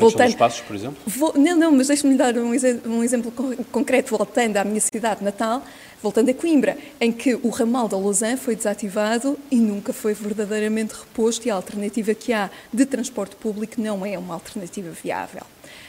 voltando, 0.00 0.36
passos, 0.36 0.60
por 0.60 0.74
exemplo? 0.74 0.96
Vou, 1.06 1.32
não, 1.36 1.56
não, 1.56 1.72
mas 1.72 1.88
deixe-me 1.88 2.14
dar 2.14 2.36
um, 2.36 2.52
um, 2.86 3.04
exemplo 3.04 3.32
concreto, 3.72 4.16
voltando 4.16 4.56
à 4.56 4.64
minha 4.64 4.80
cidade 4.80 5.24
natal, 5.24 5.64
voltando 6.02 6.30
a 6.30 6.34
Coimbra, 6.34 6.76
em 7.00 7.10
que 7.10 7.34
o 7.34 7.48
ramal 7.48 7.88
da 7.88 7.96
Lausanne 7.96 8.36
foi 8.36 8.54
desativado 8.54 9.38
e 9.50 9.56
nunca 9.56 9.92
foi 9.92 10.14
verdadeiramente 10.14 10.94
reposto 10.94 11.46
e 11.46 11.50
a 11.50 11.54
alternativa 11.54 12.14
que 12.14 12.32
há 12.32 12.50
de 12.72 12.86
transporte 12.86 13.36
público 13.36 13.80
não 13.80 14.04
é 14.04 14.18
uma 14.18 14.34
alternativa 14.34 14.90
viável. 14.90 15.42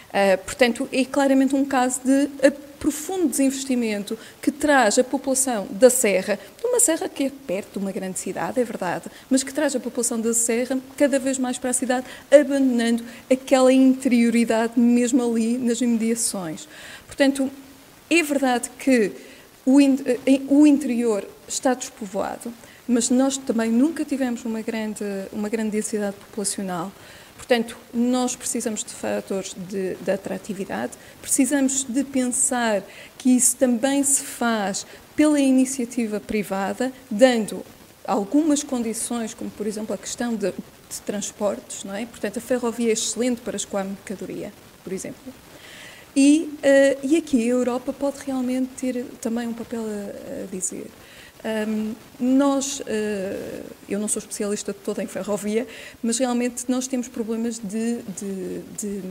Uh, 0.07 0.37
portanto, 0.45 0.87
é 0.91 1.03
claramente 1.03 1.53
um 1.53 1.65
caso 1.65 1.99
de 2.03 2.29
profundo 2.79 3.27
desinvestimento 3.27 4.17
que 4.41 4.51
traz 4.51 4.97
a 4.97 5.03
população 5.03 5.67
da 5.69 5.89
Serra, 5.89 6.39
de 6.57 6.67
uma 6.67 6.79
serra 6.79 7.09
que 7.09 7.23
é 7.23 7.29
perto 7.29 7.73
de 7.73 7.79
uma 7.79 7.91
grande 7.91 8.19
cidade, 8.19 8.59
é 8.59 8.63
verdade, 8.63 9.05
mas 9.29 9.43
que 9.43 9.53
traz 9.53 9.75
a 9.75 9.79
população 9.79 10.19
da 10.19 10.33
Serra 10.33 10.79
cada 10.97 11.19
vez 11.19 11.37
mais 11.37 11.57
para 11.57 11.69
a 11.69 11.73
cidade, 11.73 12.05
abandonando 12.31 13.03
aquela 13.31 13.71
interioridade 13.71 14.79
mesmo 14.79 15.23
ali 15.23 15.57
nas 15.57 15.81
imediações. 15.81 16.67
Portanto, 17.05 17.49
é 18.09 18.23
verdade 18.23 18.69
que 18.79 19.11
o, 19.65 19.81
eh, 19.81 20.67
interior 20.67 21.27
está 21.47 21.73
despovoado, 21.73 22.53
mas 22.87 23.09
nós 23.09 23.37
também 23.37 23.69
nunca 23.69 24.05
tivemos 24.05 24.45
uma 24.45 24.61
grande, 24.61 25.03
uma 25.33 25.49
grande 25.49 25.71
densidade 25.71 26.15
populacional. 26.15 26.91
Portanto, 27.37 27.77
nós 27.93 28.35
precisamos 28.35 28.83
de 28.83 28.93
fatores 28.93 29.55
de, 29.69 29.95
de, 29.95 30.11
atratividade, 30.11 30.93
precisamos 31.21 31.85
de 31.87 32.03
pensar 32.03 32.83
que 33.17 33.29
isso 33.29 33.55
também 33.55 34.03
se 34.03 34.23
faz 34.23 34.85
pela 35.15 35.39
iniciativa 35.39 36.19
privada, 36.19 36.91
dando 37.09 37.63
algumas 38.05 38.63
condições, 38.63 39.33
como 39.33 39.49
por 39.51 39.65
exemplo 39.65 39.93
a 39.93 39.97
questão 39.97 40.35
de, 40.35 40.51
de 40.51 41.01
transportes, 41.05 41.83
não 41.83 41.95
é? 41.95 42.05
Portanto, 42.05 42.37
a 42.37 42.41
ferrovia 42.41 42.89
é 42.89 42.93
excelente 42.93 43.41
para 43.41 43.55
escoar 43.55 43.85
mercadoria, 43.85 44.51
por 44.83 44.91
exemplo. 44.91 45.33
E, 46.15 46.49
uh, 46.57 46.99
e 47.03 47.15
aqui 47.15 47.43
a 47.43 47.53
Europa 47.53 47.93
pode 47.93 48.17
realmente 48.25 48.69
ter 48.75 49.05
também 49.21 49.47
um 49.47 49.53
papel 49.53 49.81
a, 49.81 50.43
a 50.43 50.45
dizer. 50.47 50.87
Um, 51.47 51.95
nós, 52.19 52.81
uh, 52.81 52.83
eu 53.87 53.99
não 53.99 54.09
sou 54.09 54.19
especialista 54.19 54.73
toda 54.73 55.01
em 55.01 55.07
ferrovia, 55.07 55.65
mas 56.03 56.17
realmente 56.17 56.65
nós 56.67 56.87
temos 56.87 57.07
problemas 57.07 57.57
de, 57.57 58.01
de, 58.01 58.59
de, 58.77 59.01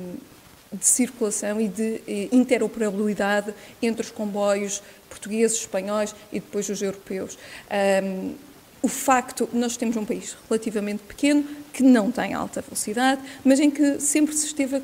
de 0.70 0.86
circulação 0.86 1.58
e 1.58 1.68
de 1.68 2.02
eh, 2.06 2.28
interoperabilidade 2.32 3.54
entre 3.80 4.02
os 4.02 4.10
comboios 4.10 4.82
portugueses, 5.08 5.58
espanhóis 5.58 6.14
e 6.30 6.40
depois 6.40 6.68
os 6.68 6.82
europeus. 6.82 7.38
Um, 8.02 8.34
o 8.82 8.88
facto, 8.88 9.48
nós 9.52 9.76
temos 9.76 9.96
um 9.96 10.04
país 10.04 10.36
relativamente 10.48 11.02
pequeno, 11.04 11.44
que 11.72 11.82
não 11.82 12.12
tem 12.12 12.34
alta 12.34 12.60
velocidade, 12.60 13.22
mas 13.42 13.58
em 13.58 13.70
que 13.70 13.98
sempre 13.98 14.34
se 14.34 14.46
esteve 14.46 14.76
a 14.76 14.80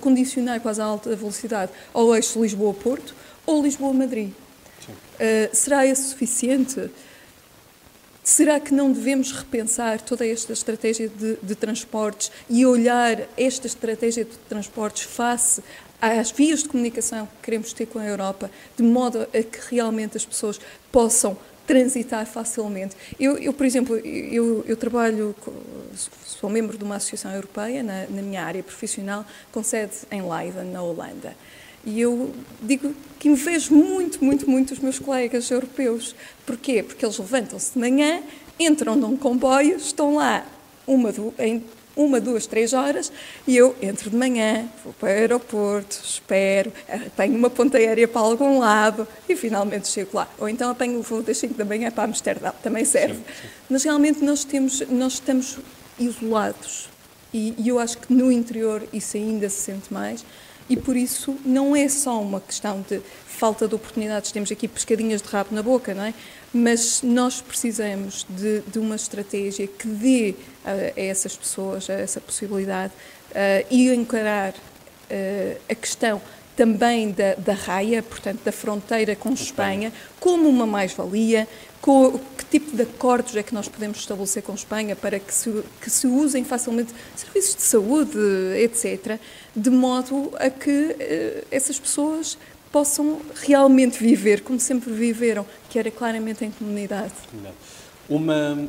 condicionar 0.00 0.60
quase 0.60 0.80
a 0.80 0.84
alta 0.84 1.14
velocidade 1.14 1.70
ao 1.94 2.14
eixo 2.14 2.42
Lisboa-Porto 2.42 3.14
ou 3.46 3.62
Lisboa-Madrid. 3.62 4.32
Uh, 5.16 5.54
será 5.54 5.86
esse 5.86 6.08
suficiente? 6.10 6.90
Será 8.22 8.58
que 8.58 8.74
não 8.74 8.90
devemos 8.90 9.30
repensar 9.30 10.00
toda 10.00 10.26
esta 10.26 10.52
estratégia 10.52 11.08
de, 11.08 11.36
de, 11.40 11.54
transportes 11.54 12.32
e 12.50 12.66
olhar 12.66 13.20
esta 13.36 13.68
estratégia 13.68 14.24
de 14.24 14.36
transportes 14.48 15.04
face 15.04 15.62
às 16.00 16.32
vias 16.32 16.64
de 16.64 16.68
comunicação 16.68 17.26
que 17.26 17.44
queremos 17.44 17.72
ter 17.72 17.86
com 17.86 18.00
a 18.00 18.04
Europa, 18.04 18.50
de 18.76 18.82
modo 18.82 19.22
a 19.22 19.42
que 19.42 19.60
realmente 19.70 20.16
as 20.16 20.26
pessoas 20.26 20.60
possam 20.90 21.38
transitar 21.68 22.26
facilmente? 22.26 22.96
Eu, 23.18 23.38
eu 23.38 23.52
por 23.52 23.64
exemplo, 23.64 23.96
eu, 23.96 24.64
eu, 24.66 24.76
trabalho, 24.76 25.32
sou 26.24 26.50
membro 26.50 26.76
de 26.76 26.82
uma 26.82 26.96
associação 26.96 27.32
europeia 27.32 27.80
na, 27.82 28.06
na 28.08 28.22
minha 28.22 28.42
área 28.42 28.62
profissional, 28.62 29.24
com 29.52 29.62
sede 29.62 29.94
em 30.10 30.20
Leiden, 30.20 30.64
na 30.72 30.82
Holanda. 30.82 31.32
E 31.86 32.00
eu 32.00 32.34
digo 32.60 32.92
que 33.18 33.28
invejo 33.28 33.72
muito, 33.72 34.22
muito, 34.22 34.50
muito 34.50 34.74
os 34.74 34.80
meus 34.80 34.98
colegas 34.98 35.48
europeus. 35.50 36.16
Porquê? 36.44 36.82
Porque 36.82 37.04
eles 37.04 37.16
levantam-se 37.16 37.72
de 37.72 37.78
manhã, 37.78 38.22
entram 38.58 38.96
num 38.96 39.16
comboio, 39.16 39.76
estão 39.76 40.16
lá 40.16 40.44
uma, 40.84 41.14
em 41.38 41.62
uma, 41.96 42.20
duas, 42.20 42.46
três 42.46 42.72
horas 42.72 43.10
e 43.46 43.56
eu 43.56 43.74
entro 43.80 44.10
de 44.10 44.16
manhã, 44.16 44.68
vou 44.84 44.92
para 44.92 45.08
o 45.08 45.12
aeroporto, 45.12 45.98
espero, 46.04 46.72
apanho 46.88 47.36
uma 47.36 47.48
ponta 47.48 47.78
aérea 47.78 48.06
para 48.06 48.20
algum 48.20 48.58
lado 48.58 49.08
e 49.28 49.34
finalmente 49.34 49.88
chego 49.88 50.10
lá. 50.14 50.28
Ou 50.38 50.48
então 50.48 50.68
apanho 50.68 50.98
o 50.98 51.02
voo 51.02 51.22
das 51.22 51.38
5 51.38 51.54
da 51.54 51.64
manhã 51.64 51.90
para 51.90 52.04
Amsterdão, 52.04 52.52
também 52.62 52.84
serve. 52.84 53.14
Sim, 53.14 53.22
sim. 53.42 53.48
Mas 53.70 53.84
realmente 53.84 54.22
nós, 54.22 54.44
temos, 54.44 54.80
nós 54.90 55.14
estamos 55.14 55.56
isolados 55.98 56.88
e, 57.32 57.54
e 57.56 57.68
eu 57.68 57.78
acho 57.78 57.96
que 57.98 58.12
no 58.12 58.30
interior 58.30 58.82
isso 58.92 59.16
ainda 59.16 59.48
se 59.48 59.62
sente 59.62 59.92
mais 59.92 60.24
e 60.68 60.76
por 60.76 60.96
isso 60.96 61.36
não 61.44 61.74
é 61.74 61.88
só 61.88 62.20
uma 62.20 62.40
questão 62.40 62.84
de 62.88 63.00
falta 63.26 63.68
de 63.68 63.74
oportunidades, 63.74 64.32
temos 64.32 64.50
aqui 64.50 64.66
pescadinhas 64.66 65.20
de 65.20 65.28
rabo 65.28 65.54
na 65.54 65.62
boca, 65.62 65.94
não 65.94 66.04
é? 66.04 66.14
Mas 66.52 67.02
nós 67.02 67.40
precisamos 67.40 68.26
de, 68.30 68.60
de 68.60 68.78
uma 68.78 68.96
estratégia 68.96 69.66
que 69.66 69.86
dê 69.86 70.34
a, 70.64 70.70
a, 70.70 71.00
essas 71.00 71.36
pessoas 71.36 71.88
essa 71.88 72.20
possibilidade 72.20 72.92
uh, 73.30 73.66
e 73.70 73.92
encarar 73.92 74.52
uh, 74.52 75.60
a 75.68 75.74
questão 75.74 76.20
também 76.56 77.10
da, 77.10 77.34
da 77.34 77.52
raia, 77.52 78.02
portanto, 78.02 78.40
da 78.42 78.50
fronteira 78.50 79.14
com 79.14 79.30
Espanha, 79.32 79.92
como 80.18 80.48
uma 80.48 80.66
mais-valia, 80.66 81.46
que 81.82 82.44
tipo 82.50 82.76
de 82.76 82.82
acordos 82.82 83.34
é 83.36 83.42
que 83.42 83.54
nós 83.54 83.68
podemos 83.68 83.98
estabelecer 83.98 84.42
com 84.42 84.54
Espanha 84.54 84.96
para 84.96 85.18
que 85.18 85.32
se, 85.32 85.62
que 85.80 85.90
se 85.90 86.06
usem 86.06 86.44
facilmente 86.44 86.92
serviços 87.14 87.56
de 87.56 87.62
saúde, 87.62 88.18
etc., 88.56 89.18
de 89.54 89.70
modo 89.70 90.32
a 90.38 90.50
que 90.50 90.70
uh, 90.70 91.46
essas 91.50 91.78
pessoas 91.78 92.38
possam 92.72 93.20
realmente 93.36 93.98
viver 93.98 94.42
como 94.42 94.60
sempre 94.60 94.92
viveram, 94.92 95.46
que 95.70 95.78
era 95.78 95.90
claramente 95.90 96.44
em 96.44 96.50
comunidade. 96.50 97.14
Uma, 98.08 98.68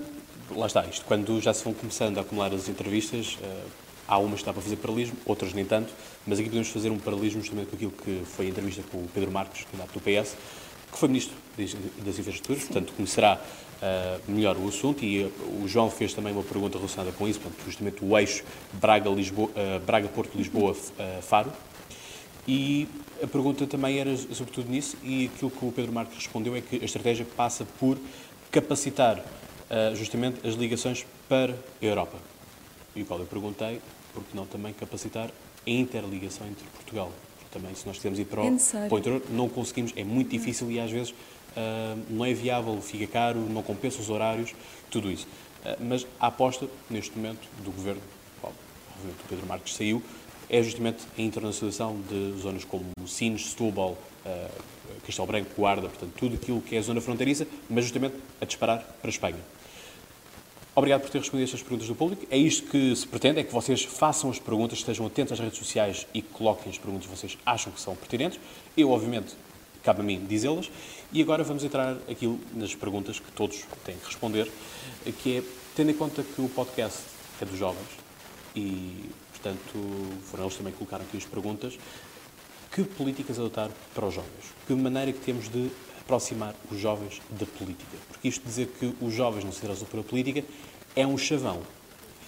lá 0.52 0.68
está 0.68 0.86
isto, 0.86 1.06
quando 1.06 1.40
já 1.42 1.54
se 1.54 1.64
vão 1.64 1.74
começando 1.74 2.18
a 2.18 2.22
acumular 2.22 2.54
as 2.54 2.70
entrevistas, 2.70 3.38
uh, 3.42 3.70
há 4.08 4.18
umas 4.18 4.40
que 4.40 4.46
dá 4.46 4.54
para 4.54 4.62
fazer 4.62 4.78
paralelismo, 4.78 5.18
outras 5.26 5.54
nem 5.54 5.66
tanto, 5.66 5.94
mas 6.26 6.40
aqui 6.40 6.48
podemos 6.48 6.70
fazer 6.70 6.90
um 6.90 6.98
paralelismo 6.98 7.42
justamente 7.42 7.68
com 7.70 7.76
aquilo 7.76 7.92
que 7.92 8.24
foi 8.26 8.46
a 8.46 8.50
entrevista 8.50 8.84
com 8.92 8.98
o 8.98 9.10
Pedro 9.14 9.32
Marques, 9.32 9.66
candidato 9.66 9.94
do 9.94 10.00
PS, 10.00 10.36
que 10.98 11.00
foi 11.00 11.10
Ministro 11.10 11.36
das 12.04 12.18
Infraestruturas, 12.18 12.63
portanto 12.63 12.92
conhecerá 12.94 13.39
uh, 13.39 14.20
melhor 14.32 14.58
o 14.58 14.68
assunto 14.68 15.06
e 15.06 15.24
uh, 15.24 15.32
o 15.63 15.68
João 15.68 15.92
fez 15.92 16.12
também 16.12 16.34
uma 16.34 16.42
pergunta 16.42 16.75
relacionada 16.77 17.12
com 17.12 17.27
isso, 17.27 17.39
portanto, 17.39 17.63
justamente 17.66 18.04
o 18.04 18.18
eixo 18.18 18.44
Braga-Porto-Lisboa-Faro, 18.74 21.50
uh, 21.50 21.51
Braga, 21.51 21.68
e 22.48 22.88
a 23.22 23.27
pergunta 23.27 23.68
também 23.68 24.00
era 24.00 24.18
sobretudo 24.18 24.72
nisso, 24.72 24.98
e 25.04 25.30
aquilo 25.34 25.51
que 25.51 25.66
o 25.66 25.72
Pedro 25.72 25.94
Marques 25.94 26.18
respondeu 26.18 26.56
é 26.56 26.62
que 26.62 26.77
a 26.77 26.86
estratégia 26.86 27.27
passa 27.36 27.63
por 27.80 28.00
capacitar 28.50 29.20
uh, 29.20 29.24
justamente 29.96 30.48
as 30.48 30.56
ligações 30.56 31.06
para 31.30 31.54
a 31.54 31.86
Europa. 31.86 32.18
E 32.96 33.04
o 33.04 33.06
qual 33.06 33.20
eu 33.20 33.27
perguntei, 33.27 33.80
por 34.13 34.24
que 34.24 34.36
não 34.36 34.48
também 34.48 34.74
capacitar 34.74 35.30
a 35.30 35.70
interligação 35.70 36.48
entre 36.48 36.66
Portugal? 36.70 37.12
Também, 37.51 37.74
se 37.75 37.86
nós 37.86 37.98
quisermos 37.98 38.20
ir 38.20 38.25
para 38.25 38.42
o, 38.42 38.48
é 38.48 38.88
para 38.88 38.96
o 38.96 39.00
interior, 39.00 39.22
não 39.30 39.48
conseguimos, 39.48 39.94
é 39.96 40.04
muito 40.04 40.30
difícil 40.30 40.70
e 40.72 40.80
às 40.80 40.92
vezes 40.92 41.12
uh, 41.12 42.00
não 42.10 42.25
é 42.25 42.34
viável, 42.34 42.80
fica 42.82 43.08
caro, 43.08 43.39
não 43.39 43.63
compensa 43.63 44.00
os 44.00 44.10
horários, 44.10 44.54
tudo 44.89 45.12
isso. 45.12 45.27
Uh, 45.66 45.84
mas 45.84 46.06
a 46.20 46.27
aposta, 46.27 46.68
neste 46.89 47.18
momento, 47.18 47.48
do 47.63 47.72
Governo, 47.72 48.01
obviamente 48.44 49.24
o 49.24 49.27
Pedro 49.30 49.46
Marques 49.48 49.75
saiu, 49.75 50.04
é 50.50 50.63
justamente 50.63 51.04
a 51.18 51.22
internacionalização 51.22 52.00
de 52.10 52.39
zonas 52.39 52.63
como 52.63 52.86
Sines, 53.06 53.50
Setúbal, 53.50 53.98
uh, 54.25 54.50
Castelo 55.06 55.27
Branco, 55.27 55.50
Guarda, 55.58 55.88
portanto, 55.88 56.13
tudo 56.18 56.36
aquilo 56.36 56.62
que 56.62 56.75
é 56.75 56.80
a 56.80 56.82
zona 56.82 57.01
fronteiriça, 57.01 57.48
mas 57.70 57.86
justamente 57.86 58.16
a 58.42 58.46
disparar 58.46 58.80
para 58.80 59.10
a 59.10 59.10
Espanha. 59.10 59.39
Obrigado 60.77 61.01
por 61.01 61.10
ter 61.10 61.17
respondido 61.17 61.46
estas 61.46 61.63
perguntas 61.63 61.88
do 61.88 61.96
público. 61.96 62.27
É 62.29 62.38
isto 62.38 62.69
que 62.69 62.96
se 62.96 63.07
pretende, 63.07 63.39
é 63.39 63.43
que 63.43 63.51
vocês 63.51 63.84
façam 63.84 64.29
as 64.29 64.38
perguntas, 64.38 64.77
estejam 64.77 65.07
atentos 65.07 65.34
às 65.34 65.39
redes 65.39 65.57
sociais 65.57 66.05
e 66.13 66.22
coloquem 66.22 66.72
as 66.72 66.77
perguntas 66.77 67.07
que 67.07 67.17
vocês 67.17 67.36
acham 67.43 67.74
que 67.74 67.81
são 67.81 67.96
pertinentes. 67.96 68.39
Eu, 68.77 68.91
obviamente, 68.91 69.34
cabe 69.84 70.01
a 70.01 70.03
mim 70.03 70.24
dizê-las. 70.27 70.69
E 71.12 71.19
agora 71.19 71.43
vamos 71.43 71.63
entrar 71.63 71.98
aqui 72.07 72.39
nas 72.53 72.75
perguntas 72.75 73.19
que 73.19 73.31
todos 73.31 73.63
têm 73.84 73.98
que 73.98 74.05
responder, 74.05 74.51
que 75.24 75.38
é, 75.38 75.43
tendo 75.75 75.89
em 75.89 75.96
conta 75.96 76.22
que 76.22 76.41
o 76.41 76.48
podcast 76.48 77.00
é 77.41 77.46
dos 77.46 77.57
jovens 77.57 77.88
e 78.55 79.10
Portanto, 79.38 80.19
foram 80.24 80.46
eles 80.46 80.57
também 80.57 80.74
que 80.74 80.79
colocaram 80.79 81.05
aqui 81.05 81.17
as 81.17 81.25
perguntas. 81.25 81.77
Que 82.72 82.84
políticas 82.84 83.39
adotar 83.39 83.69
para 83.93 84.05
os 84.05 84.13
jovens? 84.13 84.53
Que 84.65 84.74
maneira 84.74 85.12
que 85.12 85.19
temos 85.19 85.48
de 85.50 85.69
aproximar 86.08 86.56
os 86.72 86.80
jovens 86.80 87.22
da 87.30 87.46
política? 87.46 87.98
Porque 88.08 88.30
isto 88.30 88.44
dizer 88.46 88.68
que 88.80 88.96
os 89.02 89.14
jovens 89.14 89.44
não 89.44 89.52
se 89.52 89.60
interessam 89.60 89.86
pela 89.86 90.04
política 90.04 90.44
é 90.96 91.06
um 91.06 91.18
chavão. 91.18 91.62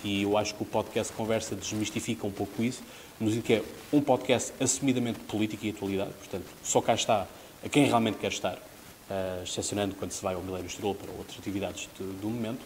E 0.04 0.24
eu 0.24 0.38
acho 0.38 0.54
que 0.54 0.64
o 0.64 0.66
podcast 0.66 1.14
Conversa 1.14 1.56
desmistifica 1.56 2.28
um 2.28 2.32
pouco 2.32 2.62
isso, 2.62 2.84
no 3.20 3.30
sentido 3.30 3.44
que 3.46 3.54
é 3.54 3.64
um 3.92 4.02
podcast 4.02 4.54
assumidamente 4.62 5.20
político 5.20 5.66
e 5.66 5.70
atualidade, 5.70 6.12
portanto, 6.20 6.46
só 6.64 6.82
cá 6.82 6.94
está 6.94 7.28
a 7.64 7.70
quem 7.70 7.86
realmente 7.86 8.18
quer 8.18 8.32
estar, 8.32 8.56
uh, 8.56 9.44
excepcionando 9.44 9.96
quando 9.96 10.12
se 10.12 10.22
vai 10.22 10.36
ao 10.36 10.42
Milênio 10.42 10.68
Estrela 10.68 10.96
para 10.96 11.12
outras 11.12 11.38
atividades 11.38 11.90
de, 11.98 12.04
do 12.04 12.30
momento. 12.30 12.62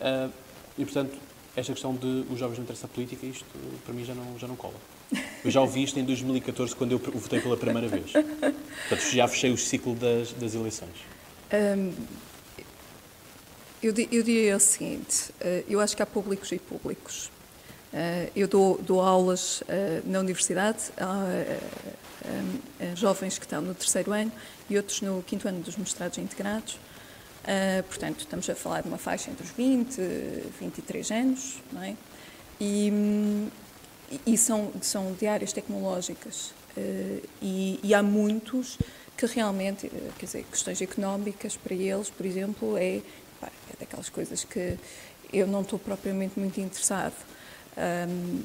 Uh, 0.00 0.32
e, 0.78 0.84
portanto, 0.84 1.18
esta 1.56 1.72
questão 1.72 1.94
de 1.94 2.24
os 2.30 2.38
jovens 2.38 2.56
não 2.56 2.64
interessam 2.64 2.88
a 2.90 2.94
política, 2.94 3.26
isto 3.26 3.44
para 3.84 3.92
mim 3.92 4.04
já 4.04 4.14
não, 4.14 4.38
já 4.38 4.46
não 4.46 4.56
cola. 4.56 4.76
Eu 5.44 5.50
já 5.50 5.60
ouvi 5.60 5.82
isto 5.82 5.98
em 5.98 6.04
2014, 6.04 6.74
quando 6.74 6.92
eu 6.92 6.98
votei 6.98 7.40
pela 7.40 7.56
primeira 7.56 7.88
vez. 7.88 8.12
Portanto, 8.12 9.10
já 9.12 9.26
fechei 9.26 9.50
o 9.50 9.56
ciclo 9.56 9.94
das, 9.94 10.32
das 10.32 10.54
eleições. 10.54 10.94
Um, 11.52 11.92
eu, 13.82 13.94
eu 14.10 14.22
diria 14.22 14.56
o 14.56 14.60
seguinte: 14.60 15.30
uh, 15.40 15.64
eu 15.68 15.80
acho 15.80 15.96
que 15.96 16.02
há 16.02 16.06
públicos 16.06 16.52
e 16.52 16.58
públicos. 16.58 17.30
Uh, 17.92 18.30
eu 18.36 18.46
dou, 18.46 18.78
dou 18.82 19.00
aulas 19.00 19.62
uh, 19.62 19.66
na 20.04 20.20
universidade 20.20 20.78
a, 20.96 21.26
jovens 22.94 23.38
que 23.38 23.46
estão 23.46 23.62
no 23.62 23.74
terceiro 23.74 24.12
ano 24.12 24.30
e 24.68 24.76
outros 24.76 25.00
no 25.00 25.22
quinto 25.22 25.48
ano 25.48 25.60
dos 25.60 25.76
mestrados 25.76 26.18
integrados. 26.18 26.78
Portanto, 27.88 28.20
estamos 28.20 28.48
a 28.50 28.54
falar 28.54 28.82
de 28.82 28.88
uma 28.88 28.98
faixa 28.98 29.30
entre 29.30 29.42
os 29.42 29.50
20 29.50 29.98
e 29.98 30.44
23 30.60 31.10
anos, 31.10 31.54
não 31.72 31.82
é? 31.82 31.96
E, 32.60 33.48
e 34.26 34.36
são, 34.36 34.72
são 34.80 35.12
de 35.12 35.26
áreas 35.26 35.52
tecnológicas. 35.52 36.52
Uh, 36.76 37.22
e, 37.42 37.80
e, 37.82 37.94
há 37.94 38.02
muitos 38.02 38.78
que 39.16 39.26
realmente, 39.26 39.86
uh, 39.86 40.12
quer 40.18 40.26
dizer, 40.26 40.44
questões 40.50 40.80
económicas 40.80 41.56
para 41.56 41.74
eles, 41.74 42.08
por 42.10 42.24
exemplo, 42.24 42.76
é, 42.76 43.00
pá, 43.40 43.48
é 43.48 43.76
daquelas 43.80 44.08
coisas 44.08 44.44
que 44.44 44.78
eu 45.32 45.46
não 45.46 45.62
estou 45.62 45.78
propriamente 45.78 46.38
muito 46.38 46.60
interessado. 46.60 47.14
Um, 47.76 48.42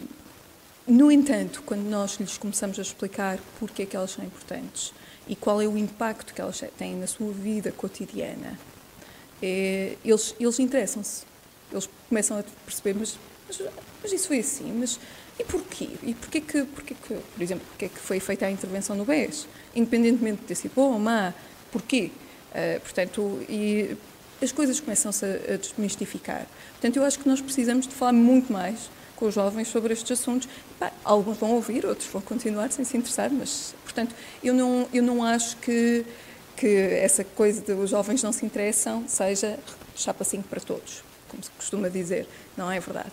no 0.87 1.11
entanto, 1.11 1.63
quando 1.65 1.83
nós 1.83 2.17
lhes 2.19 2.37
começamos 2.37 2.77
a 2.77 2.81
explicar 2.81 3.39
porque 3.59 3.83
é 3.83 3.85
que 3.85 3.95
elas 3.95 4.11
são 4.11 4.23
importantes 4.23 4.93
e 5.27 5.35
qual 5.35 5.61
é 5.61 5.67
o 5.67 5.77
impacto 5.77 6.33
que 6.33 6.39
elas 6.39 6.63
têm 6.77 6.95
na 6.95 7.07
sua 7.07 7.31
vida 7.31 7.71
cotidiana, 7.71 8.59
é, 9.41 9.97
eles, 10.05 10.35
eles 10.39 10.59
interessam-se. 10.59 11.25
Eles 11.71 11.89
começam 12.07 12.37
a 12.37 12.43
perceber, 12.65 12.99
mas, 12.99 13.17
mas, 13.47 13.61
mas, 14.03 14.11
isso 14.13 14.27
foi 14.27 14.39
assim, 14.39 14.71
mas 14.73 14.99
e 15.39 15.43
porquê? 15.43 15.89
E 16.03 16.13
porquê 16.13 16.41
que, 16.41 16.63
porquê 16.63 16.95
que, 16.95 17.13
por 17.13 17.41
exemplo, 17.41 17.65
porquê 17.67 17.89
que 17.89 17.99
foi 17.99 18.19
feita 18.19 18.45
a 18.45 18.51
intervenção 18.51 18.95
no 18.95 19.05
BES? 19.05 19.47
Independentemente 19.75 20.41
de 20.41 20.47
ter 20.47 20.55
sido 20.55 20.73
bom 20.75 20.93
ou 20.93 20.99
má, 20.99 21.33
porquê? 21.71 22.11
Uh, 22.51 22.79
portanto, 22.79 23.45
e 23.49 23.97
as 24.41 24.51
coisas 24.51 24.79
começam-se 24.79 25.25
a, 25.25 25.53
a 25.53 25.57
desmistificar. 25.57 26.47
Portanto, 26.71 26.97
eu 26.97 27.03
acho 27.03 27.19
que 27.19 27.27
nós 27.27 27.41
precisamos 27.41 27.87
de 27.87 27.93
falar 27.93 28.13
muito 28.13 28.51
mais 28.51 28.89
com 29.15 29.27
os 29.27 29.33
jovens 29.33 29.67
sobre 29.67 29.93
estes 29.93 30.19
assuntos. 30.19 30.47
Bah, 30.79 30.91
alguns 31.03 31.37
vão 31.37 31.51
ouvir, 31.51 31.85
outros 31.85 32.07
vão 32.09 32.21
continuar 32.21 32.71
sem 32.71 32.85
se 32.85 32.95
interessar, 32.95 33.29
mas, 33.31 33.75
portanto, 33.83 34.15
eu 34.43 34.53
não, 34.53 34.87
eu 34.93 35.03
não 35.03 35.23
acho 35.23 35.57
que 35.57 36.05
que 36.55 36.67
essa 36.67 37.23
coisa 37.23 37.61
de 37.61 37.73
os 37.73 37.89
jovens 37.89 38.23
não 38.23 38.31
se 38.31 38.45
interessam 38.45 39.03
seja 39.07 39.59
chapa 39.95 40.23
5 40.23 40.47
para 40.47 40.61
todos, 40.61 41.03
como 41.27 41.43
se 41.43 41.51
costuma 41.51 41.89
dizer. 41.89 42.27
Não 42.55 42.71
é 42.71 42.79
verdade. 42.79 43.11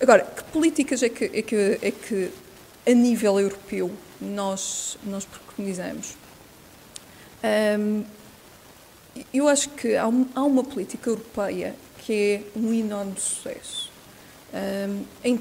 Agora, 0.00 0.24
que 0.24 0.44
políticas 0.44 1.02
é 1.02 1.08
que, 1.08 1.24
é 1.24 1.42
que, 1.42 1.78
é 1.82 1.90
que 1.90 2.30
a 2.86 2.94
nível 2.94 3.40
europeu 3.40 3.90
nós, 4.20 4.96
nós 5.04 5.24
preconizamos? 5.24 6.16
Eu 9.34 9.48
acho 9.48 9.70
que 9.70 9.96
há, 9.96 10.04
há, 10.04 10.42
uma 10.42 10.62
política 10.62 11.10
europeia 11.10 11.74
que 11.98 12.12
é 12.12 12.58
um 12.58 12.72
enorme 12.72 13.18
sucesso, 13.18 13.90
em, 15.24 15.40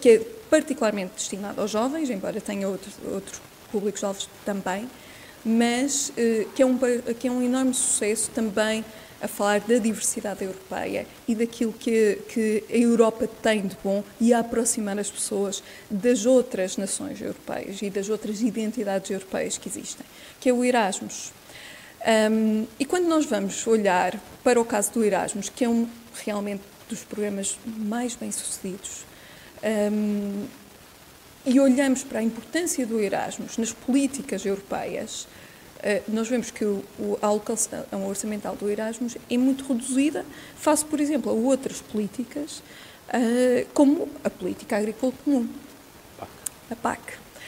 que 0.00 0.08
é 0.10 0.18
particularmente 0.50 1.14
destinada 1.14 1.60
aos 1.62 1.70
jovens, 1.70 2.10
embora 2.10 2.40
tenha 2.40 2.68
outros, 2.68 2.94
outros 3.12 3.40
públicos 3.70 4.00
jovens 4.00 4.28
também, 4.44 4.88
mas 5.44 6.12
eh, 6.16 6.46
que 6.54 6.62
é, 6.62 6.66
um, 6.66 6.78
que 7.18 7.28
é 7.28 7.30
um 7.30 7.40
enorme 7.40 7.72
sucesso 7.72 8.30
também 8.32 8.84
a 9.20 9.28
falar 9.28 9.60
da 9.60 9.78
diversidade 9.78 10.44
europeia 10.44 11.06
e 11.26 11.34
daquilo 11.34 11.72
que, 11.72 12.18
que 12.28 12.64
a 12.70 12.76
Europa 12.76 13.28
tem 13.42 13.66
de 13.66 13.76
bom 13.82 14.04
e 14.20 14.32
a 14.32 14.40
aproximar 14.40 14.98
as 14.98 15.10
pessoas 15.10 15.62
das 15.90 16.26
outras 16.26 16.76
nações 16.76 17.20
europeias 17.20 17.80
e 17.82 17.90
das 17.90 18.08
outras 18.08 18.40
identidades 18.40 19.10
europeias 19.10 19.56
que 19.56 19.68
existem, 19.68 20.04
que 20.38 20.48
é 20.48 20.52
o 20.52 20.62
Erasmus. 20.62 21.32
Um, 22.30 22.66
e 22.78 22.84
quando 22.84 23.06
nós 23.06 23.26
vamos 23.26 23.66
olhar 23.66 24.20
para 24.44 24.60
o 24.60 24.64
caso 24.64 24.92
do 24.92 25.04
Erasmus, 25.04 25.48
que 25.48 25.64
é 25.64 25.68
um 25.68 25.88
realmente 26.24 26.62
dos 26.88 27.02
programas 27.02 27.58
mais 27.66 28.14
bem-sucedidos, 28.14 29.04
um, 29.92 30.46
e 31.44 31.60
olhamos 31.60 32.02
para 32.02 32.18
a 32.18 32.22
importância 32.22 32.84
do 32.84 33.00
Erasmus 33.00 33.56
nas 33.56 33.72
políticas 33.72 34.44
europeias, 34.44 35.26
nós 36.08 36.28
vemos 36.28 36.50
que 36.50 36.64
o, 36.64 36.82
a 37.20 37.26
alocação 37.26 37.84
orçamental 38.06 38.56
do 38.56 38.68
Erasmus 38.68 39.16
é 39.30 39.38
muito 39.38 39.64
reduzida 39.64 40.24
face, 40.56 40.84
por 40.84 41.00
exemplo, 41.00 41.30
a 41.30 41.34
outras 41.34 41.80
políticas, 41.80 42.62
uh, 43.08 43.66
como 43.72 44.08
a 44.24 44.30
política 44.30 44.76
agrícola 44.76 45.12
comum, 45.24 45.48
a 46.70 46.76
PAC. 46.76 47.00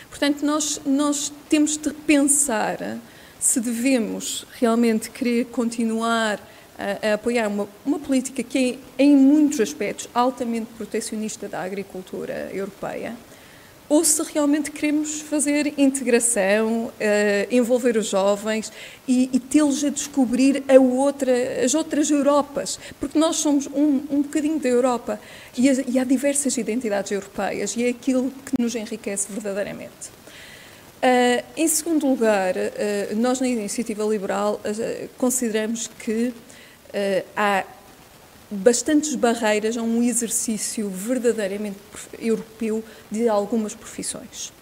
Portanto, 0.08 0.44
nós, 0.44 0.80
nós 0.84 1.32
temos 1.48 1.76
de 1.76 1.92
pensar 1.92 2.98
se 3.38 3.60
devemos 3.60 4.46
realmente 4.58 5.10
querer 5.10 5.46
continuar 5.46 6.40
a, 6.78 7.10
a 7.10 7.14
apoiar 7.14 7.48
uma, 7.48 7.68
uma, 7.84 7.98
política 7.98 8.42
que 8.42 8.78
é, 8.98 9.02
em 9.02 9.16
muitos 9.16 9.60
aspectos, 9.60 10.08
altamente 10.14 10.66
protecionista 10.76 11.48
da 11.48 11.62
agricultura 11.62 12.50
europeia, 12.52 13.16
ou 13.88 14.04
se 14.04 14.22
realmente 14.22 14.70
queremos 14.70 15.20
fazer 15.22 15.74
integração, 15.78 16.86
uh, 16.86 16.92
envolver 17.50 17.96
os 17.96 18.06
jovens 18.06 18.70
e, 19.06 19.30
e 19.32 19.40
tê-los 19.40 19.82
a 19.82 19.88
descobrir 19.88 20.62
a 20.68 20.78
outra, 20.78 21.32
as 21.64 21.74
outras 21.74 22.10
Europas, 22.10 22.78
porque 23.00 23.18
nós 23.18 23.36
somos 23.36 23.66
um, 23.66 24.02
um 24.10 24.22
bocadinho 24.22 24.58
da 24.58 24.68
Europa 24.68 25.18
e, 25.56 25.68
e 25.90 25.98
há 25.98 26.04
diversas 26.04 26.56
identidades 26.56 27.10
europeias 27.12 27.74
e 27.76 27.84
é 27.84 27.88
aquilo 27.88 28.30
que 28.44 28.60
nos 28.60 28.74
enriquece 28.74 29.26
verdadeiramente. 29.30 30.18
Uh, 30.98 31.44
em 31.56 31.68
segundo 31.68 32.08
lugar, 32.08 32.56
uh, 32.56 33.16
nós 33.16 33.40
na 33.40 33.46
Iniciativa 33.46 34.04
Liberal 34.04 34.60
uh, 34.64 35.08
consideramos 35.16 35.86
que 35.86 36.34
há 37.36 37.64
bastantes 38.50 39.14
barreiras 39.14 39.76
a 39.76 39.82
um 39.82 40.02
exercício 40.02 40.88
verdadeiramente 40.88 41.78
europeu 42.18 42.82
de 43.10 43.28
algumas 43.28 43.74
profissões. 43.74 44.52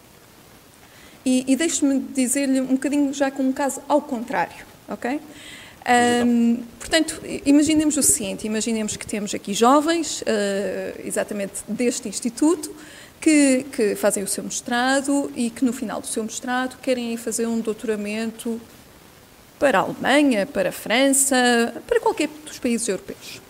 E, 1.24 1.44
e 1.46 1.56
deixe-me 1.56 2.00
dizer-lhe 2.00 2.60
um 2.60 2.74
bocadinho 2.74 3.12
já 3.12 3.30
com 3.30 3.42
um 3.42 3.52
caso 3.52 3.80
ao 3.88 4.00
contrário, 4.00 4.64
ok? 4.88 5.20
Um, 6.24 6.64
portanto, 6.78 7.20
imaginemos 7.44 7.96
o 7.96 8.02
seguinte: 8.02 8.46
imaginemos 8.46 8.96
que 8.96 9.06
temos 9.06 9.34
aqui 9.34 9.54
jovens, 9.54 10.22
exatamente 11.04 11.62
deste 11.68 12.08
instituto, 12.08 12.74
que, 13.20 13.64
que, 13.72 13.94
fazem 13.94 14.22
o 14.22 14.28
seu 14.28 14.42
mestrado 14.42 15.30
e 15.36 15.48
que 15.48 15.64
no 15.64 15.72
final 15.72 16.00
do 16.00 16.06
seu 16.06 16.24
mestrado 16.24 16.76
querem 16.80 17.16
fazer 17.16 17.46
um 17.46 17.60
doutoramento 17.60 18.60
para 19.58 19.78
a 19.78 19.82
Alemanha, 19.82 20.44
para 20.44 20.68
a 20.70 20.72
França, 20.72 21.74
para 21.86 22.00
qualquer 22.00 22.28
dos 22.44 22.58
países 22.58 22.88
europeus. 22.88 23.45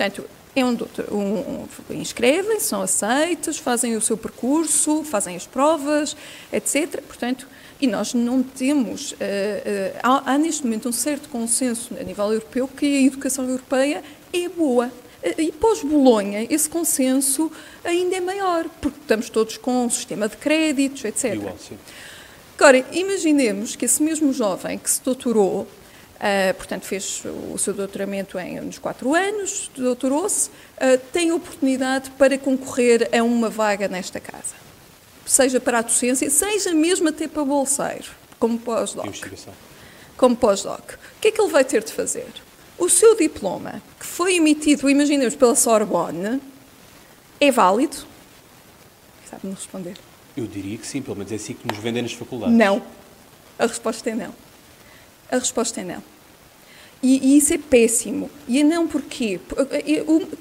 Portanto, 0.00 0.24
é 0.56 0.64
um, 0.64 0.78
um, 1.12 1.68
um 1.90 1.94
inscrevem, 1.94 2.58
são 2.58 2.80
aceitos, 2.80 3.58
fazem 3.58 3.96
o 3.96 4.00
seu 4.00 4.16
percurso, 4.16 5.04
fazem 5.04 5.36
as 5.36 5.46
provas, 5.46 6.16
etc. 6.50 7.02
Portanto, 7.02 7.46
e 7.78 7.86
nós 7.86 8.14
não 8.14 8.42
temos, 8.42 9.12
uh, 9.12 9.14
uh, 9.14 9.98
há, 10.02 10.32
há 10.32 10.38
neste 10.38 10.64
momento 10.64 10.88
um 10.88 10.92
certo 10.92 11.28
consenso 11.28 11.94
a 12.00 12.02
nível 12.02 12.32
europeu 12.32 12.66
que 12.66 12.86
a 12.86 13.02
educação 13.02 13.46
europeia 13.46 14.02
é 14.32 14.48
boa 14.48 14.90
e 15.36 15.52
pós-Bolonha, 15.52 16.46
esse 16.48 16.66
consenso 16.70 17.52
ainda 17.84 18.16
é 18.16 18.20
maior, 18.20 18.64
porque 18.80 18.98
estamos 19.02 19.28
todos 19.28 19.58
com 19.58 19.84
um 19.84 19.90
sistema 19.90 20.26
de 20.30 20.38
créditos, 20.38 21.04
etc. 21.04 21.34
Igual, 21.34 21.58
sim. 21.58 21.76
Agora, 22.56 22.78
imaginemos 22.90 23.76
que 23.76 23.84
esse 23.84 24.02
mesmo 24.02 24.32
jovem 24.32 24.78
que 24.78 24.90
se 24.90 25.02
doutorou, 25.02 25.68
uh, 26.20 26.54
portanto, 26.54 26.84
fez 26.84 27.22
o 27.52 27.58
seu 27.58 27.72
doutoramento 27.72 28.38
em, 28.38 28.60
nos 28.60 28.78
quatro 28.78 29.14
anos, 29.14 29.70
doutorou-se, 29.76 30.50
uh, 30.50 30.98
tem 31.12 31.32
oportunidade 31.32 32.10
para 32.10 32.38
concorrer 32.38 33.08
a 33.12 33.22
uma 33.22 33.48
vaga 33.48 33.88
nesta 33.88 34.20
casa. 34.20 34.54
Seja 35.24 35.60
para 35.60 35.78
a 35.78 35.82
docência, 35.82 36.28
seja 36.28 36.74
mesmo 36.74 37.08
até 37.08 37.26
para 37.26 37.44
bolseiro, 37.44 38.10
como 38.38 38.58
pós-doc. 38.58 39.06
Como 40.16 40.36
pós-doc. 40.36 40.92
O 40.92 41.20
que 41.20 41.28
é 41.28 41.30
que 41.30 41.40
ele 41.40 41.50
vai 41.50 41.64
ter 41.64 41.82
de 41.82 41.92
fazer? 41.92 42.28
O 42.76 42.88
seu 42.88 43.16
diploma, 43.16 43.82
que 43.98 44.06
foi 44.06 44.36
emitido, 44.36 44.88
imaginemos, 44.88 45.34
pela 45.34 45.54
Sorbonne, 45.54 46.40
é 47.40 47.50
válido? 47.50 47.96
Sabe-me 49.30 49.54
responder? 49.54 49.94
Eu 50.36 50.46
diria 50.46 50.78
que 50.78 50.86
sim, 50.86 51.00
pelo 51.00 51.16
menos 51.16 51.30
é 51.32 51.36
assim 51.36 51.54
que 51.54 51.66
nos 51.68 51.78
vendem 51.78 52.02
nas 52.02 52.12
faculdades. 52.12 52.56
Não. 52.56 52.82
A 53.58 53.66
resposta 53.66 54.10
é 54.10 54.14
não. 54.14 54.34
A 55.30 55.38
resposta 55.38 55.80
é 55.80 55.84
não. 55.84 56.02
E, 57.02 57.32
e, 57.32 57.38
isso 57.38 57.54
é 57.54 57.58
péssimo. 57.58 58.30
E 58.46 58.60
é 58.60 58.64
não 58.64 58.86
porquê? 58.86 59.40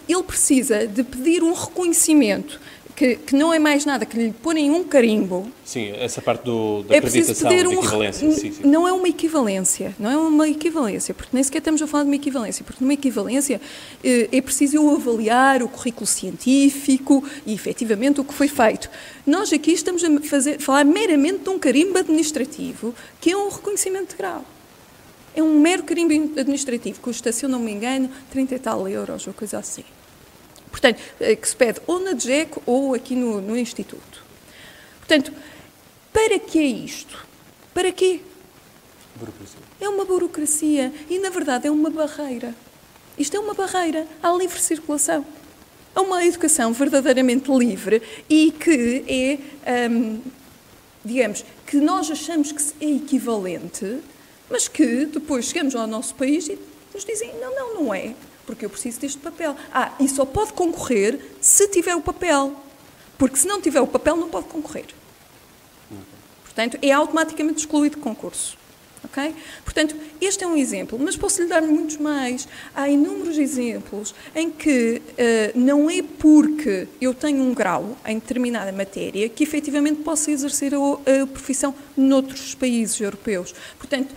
Ele 0.07 0.23
precisa 0.23 0.85
de 0.85 1.03
pedir 1.03 1.41
um 1.41 1.53
reconhecimento 1.53 2.59
que, 2.99 3.15
que, 3.15 3.33
não 3.33 3.53
é 3.53 3.59
mais 3.59 3.85
nada 3.85 4.05
que 4.05 4.17
lhe 4.17 4.33
porem 4.33 4.69
um 4.69 4.83
carimbo. 4.83 5.49
Sim, 5.63 5.93
essa 5.97 6.21
parte 6.21 6.43
do, 6.43 6.83
da 6.83 6.95
é 6.95 6.97
acreditação, 6.97 7.49
da 7.49 7.69
um, 7.69 7.71
equivalência. 7.71 8.29
Sim, 8.29 8.51
sim. 8.51 8.67
Não 8.67 8.85
é 8.85 8.91
uma 8.91 9.07
equivalência, 9.07 9.95
não 9.97 10.11
é 10.11 10.17
uma 10.17 10.49
equivalência, 10.49 11.13
porque 11.13 11.29
nem 11.31 11.41
sequer 11.41 11.59
estamos 11.59 11.81
a 11.81 11.87
falar 11.87 12.03
de 12.03 12.09
uma 12.09 12.17
equivalência, 12.17 12.65
porque 12.65 12.83
numa 12.83 12.93
equivalência 12.93 13.61
eh, 14.03 14.27
é 14.33 14.41
preciso 14.41 14.75
eu 14.75 14.89
avaliar 14.89 15.63
o 15.63 15.69
currículo 15.69 16.05
científico 16.05 17.23
e 17.45 17.53
efetivamente 17.53 18.19
o 18.19 18.25
que 18.25 18.33
foi 18.33 18.49
feito. 18.49 18.89
Nós 19.25 19.53
aqui 19.53 19.71
estamos 19.71 20.03
a 20.03 20.19
fazer, 20.19 20.59
falar 20.59 20.83
meramente 20.83 21.39
de 21.39 21.49
um 21.49 21.57
carimbo 21.57 21.97
administrativo, 21.97 22.93
que 23.21 23.31
é 23.31 23.37
um 23.37 23.47
reconhecimento 23.47 24.09
de 24.09 24.17
grau. 24.17 24.43
É 25.39 25.41
um 25.41 25.57
mero 25.57 25.83
carimbo 25.83 26.37
administrativo, 26.37 26.99
custa, 26.99 27.31
se 27.31 27.45
eu 27.45 27.49
não 27.49 27.59
me 27.59 27.71
engano, 27.71 28.11
30 28.29 28.55
e 28.55 28.59
tal 28.59 28.85
euros 28.89 29.25
ou 29.25 29.33
coisa 29.33 29.57
assim. 29.57 29.85
Portanto, 30.69 31.01
eh, 31.17 31.33
que 31.33 31.47
se 31.47 31.55
pede 31.55 31.79
ou 31.87 31.97
na 31.97 32.11
DGEC 32.11 32.59
ou 32.65 32.93
aqui 32.93 33.15
no, 33.15 33.39
no 33.39 33.57
Instituto. 33.57 34.21
Portanto, 34.97 35.31
para 36.11 36.37
que 36.39 36.59
é 36.59 36.65
isto? 36.65 37.25
Para 37.73 37.89
quê? 37.93 38.19
Burocracia. 39.15 39.59
É 39.79 39.87
uma 39.87 40.03
burocracia 40.03 40.93
e, 41.09 41.19
na 41.19 41.29
verdade, 41.29 41.67
é 41.67 41.71
uma 41.71 41.89
barreira. 41.89 42.53
Isto 43.17 43.37
é 43.37 43.39
uma 43.39 43.53
barreira 43.53 44.05
à 44.21 44.33
livre 44.33 44.59
circulação. 44.59 45.25
É 45.95 46.01
uma 46.01 46.25
educação 46.25 46.73
verdadeiramente 46.73 47.49
livre 47.49 48.01
e 48.29 48.51
que 48.51 49.39
é, 49.65 49.87
hum, 49.89 50.19
digamos, 51.05 51.45
que 51.65 51.77
nós 51.77 52.11
achamos 52.11 52.51
que 52.51 52.85
é 52.85 52.89
equivalente, 52.97 54.01
mas 54.49 54.67
que 54.67 55.05
depois 55.05 55.45
chegamos 55.45 55.75
ao 55.75 55.87
nosso 55.87 56.15
país 56.15 56.47
e 56.47 56.57
nos 56.93 57.05
dizem: 57.05 57.33
não, 57.39 57.55
não, 57.55 57.83
não 57.83 57.93
é 57.93 58.13
porque 58.45 58.65
eu 58.65 58.69
preciso 58.69 58.99
deste 58.99 59.19
papel. 59.19 59.55
Ah, 59.71 59.93
e 59.99 60.09
só 60.09 60.25
pode 60.25 60.53
concorrer 60.53 61.19
se 61.39 61.67
tiver 61.67 61.95
o 61.95 62.01
papel, 62.01 62.55
porque 63.15 63.37
se 63.37 63.47
não 63.47 63.61
tiver 63.61 63.79
o 63.79 63.85
papel 63.85 64.15
não 64.15 64.27
pode 64.27 64.47
concorrer. 64.47 64.87
Portanto, 66.43 66.79
é 66.81 66.91
automaticamente 66.91 67.59
excluído 67.59 67.97
de 67.97 68.01
concurso. 68.01 68.57
Okay? 69.05 69.33
Portanto, 69.63 69.95
este 70.19 70.43
é 70.43 70.47
um 70.47 70.57
exemplo, 70.57 70.99
mas 70.99 71.15
posso 71.15 71.41
lhe 71.41 71.47
dar 71.47 71.61
muitos 71.61 71.97
mais. 71.97 72.47
Há 72.75 72.89
inúmeros 72.89 73.37
exemplos 73.37 74.13
em 74.35 74.49
que 74.49 75.01
uh, 75.01 75.57
não 75.57 75.89
é 75.89 76.01
porque 76.01 76.87
eu 76.99 77.13
tenho 77.13 77.41
um 77.41 77.53
grau 77.53 77.97
em 78.05 78.15
determinada 78.15 78.71
matéria 78.71 79.29
que 79.29 79.43
efetivamente 79.43 80.01
posso 80.01 80.29
exercer 80.29 80.73
a, 80.73 80.77
a 80.77 81.27
profissão 81.27 81.73
noutros 81.95 82.55
países 82.55 82.99
europeus. 82.99 83.55
Portanto, 83.89 84.13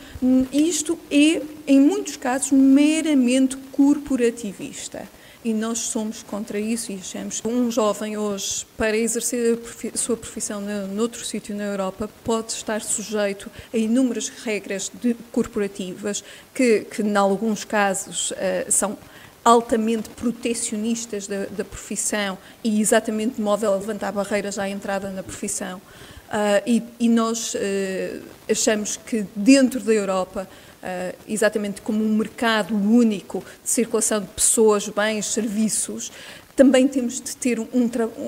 isto 0.53 0.99
é, 1.11 1.41
em 1.67 1.81
muitos 1.81 2.17
casos, 2.17 2.53
meramente 2.53 3.57
corporativista 3.73 5.09
e 5.45 5.53
nós 5.53 5.79
somos 5.79 6.23
contra 6.23 6.61
isso 6.61 6.93
e 6.93 6.97
achamos 6.97 7.41
que 7.41 7.49
um 7.49 7.71
jovem 7.71 8.17
hoje, 8.17 8.67
para 8.77 8.97
exercer 8.97 9.59
a 9.93 9.97
sua 9.97 10.17
profissão 10.17 10.61
noutro 10.61 11.25
sítio 11.25 11.55
na 11.57 11.65
Europa, 11.65 12.09
pode 12.23 12.53
estar 12.53 12.81
sujeito 12.81 13.51
a 13.73 13.77
inúmeras 13.77 14.29
regras 14.29 14.93
de, 15.01 15.15
corporativas 15.33 16.23
que, 16.55 16.81
que, 16.81 17.03
em 17.03 17.17
alguns 17.17 17.65
casos, 17.65 18.31
uh, 18.33 18.71
são 18.71 18.97
altamente 19.45 20.09
protecionistas 20.11 21.27
da, 21.27 21.47
da, 21.47 21.65
profissão 21.65 22.39
e 22.63 22.81
exatamente 22.81 23.37
de 23.37 23.43
modo 23.43 23.67
a 23.67 23.75
levantar 23.75 24.13
barreiras 24.13 24.59
à 24.59 24.69
entrada 24.69 25.11
na 25.11 25.23
profissão. 25.23 25.83
Uh, 26.33 26.63
e, 26.67 26.83
e, 26.99 27.09
nós 27.11 27.53
uh, 27.53 27.59
achamos 28.51 28.97
que 28.97 29.27
dentro 29.37 29.81
da 29.81 29.93
Europa 29.93 30.49
Uh, 30.83 31.17
exatamente 31.29 31.81
como 31.81 32.03
um 32.03 32.17
mercado 32.17 32.75
único 32.75 33.39
de 33.63 33.71
circulação 33.71 34.21
de 34.21 34.27
pessoas, 34.27 34.89
bens, 34.89 35.27
serviços, 35.27 36.11
também 36.57 36.87
temos 36.87 37.21
de 37.21 37.37
ter 37.37 37.59
um, 37.59 37.69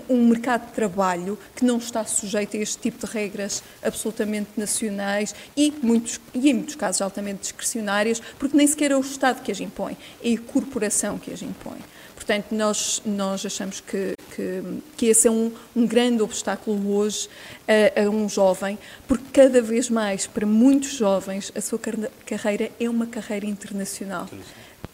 um, 0.09 0.29
mercado 0.29 0.67
de 0.67 0.73
trabalho 0.73 1.39
que 1.55 1.65
não 1.65 1.79
está 1.79 2.05
sujeito 2.05 2.57
a 2.57 2.61
este 2.61 2.79
tipo 2.79 3.07
de 3.07 3.13
regras 3.13 3.63
absolutamente 3.83 4.51
nacionais 4.57 5.35
e, 5.57 5.73
muitos, 5.83 6.21
e 6.33 6.49
em 6.49 6.55
muitos 6.55 6.75
casos 6.75 7.03
altamente 7.03 7.41
discricionárias, 7.41 8.21
porque 8.39 8.57
nem 8.57 8.67
sequer 8.67 8.93
é 8.93 8.97
o 8.97 9.01
Estado 9.01 9.43
que 9.43 9.53
as 9.53 9.61
impõe, 9.61 9.97
é 10.23 10.35
a 10.35 10.39
corporação 10.39 11.19
que 11.19 11.33
as 11.33 11.43
impõe. 11.43 11.79
Portanto, 12.15 12.47
nós, 12.53 13.03
nós 13.05 13.45
achamos 13.45 13.81
que, 13.81 14.15
que, 14.35 14.63
que 14.97 15.07
esse 15.07 15.29
é 15.29 15.31
um, 15.31 15.53
um 15.75 15.87
grande 15.87 16.23
obstáculo 16.23 16.97
hoje 16.97 17.29
a, 17.69 18.03
a, 18.03 18.11
um 18.11 18.29
jovem, 18.29 18.79
porque 19.07 19.25
cada 19.33 19.63
vez 19.63 19.89
mais, 19.89 20.27
para 20.27 20.47
muitos 20.47 20.93
jovens, 20.93 21.53
a 21.55 21.61
sua 21.61 21.79
carreira 22.27 22.71
é 22.81 22.89
uma 22.89 23.07
carreira 23.07 23.47
internacional. 23.47 24.29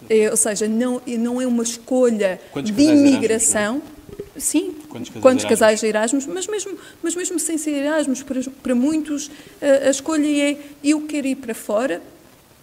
É, 0.09 0.31
ou 0.31 0.37
seja, 0.37 0.66
não, 0.68 1.00
não 1.07 1.40
é 1.40 1.46
uma 1.46 1.62
escolha 1.62 2.40
Quantos 2.53 2.74
de 2.74 2.83
imigração. 2.83 3.83
Sim, 4.37 4.74
quantos 4.88 5.09
casais, 5.11 5.22
quantos 5.22 5.44
casais 5.44 5.81
de 5.81 5.87
Erasmus, 5.87 6.26
mas 6.26 6.46
mesmo, 6.46 6.79
mas 7.03 7.14
mesmo 7.14 7.38
sem 7.38 7.59
ser 7.59 7.85
Erasmus, 7.85 8.22
para, 8.22 8.40
para 8.62 8.74
muitos 8.74 9.31
a, 9.61 9.88
a 9.88 9.90
escolha 9.90 10.26
é 10.26 10.59
eu 10.83 11.03
quero 11.03 11.26
ir 11.26 11.37
para 11.37 11.55
fora, 11.55 12.03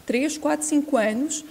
3, 0.05 0.37
4, 0.37 0.65
5 0.65 0.97
anos, 0.97 1.45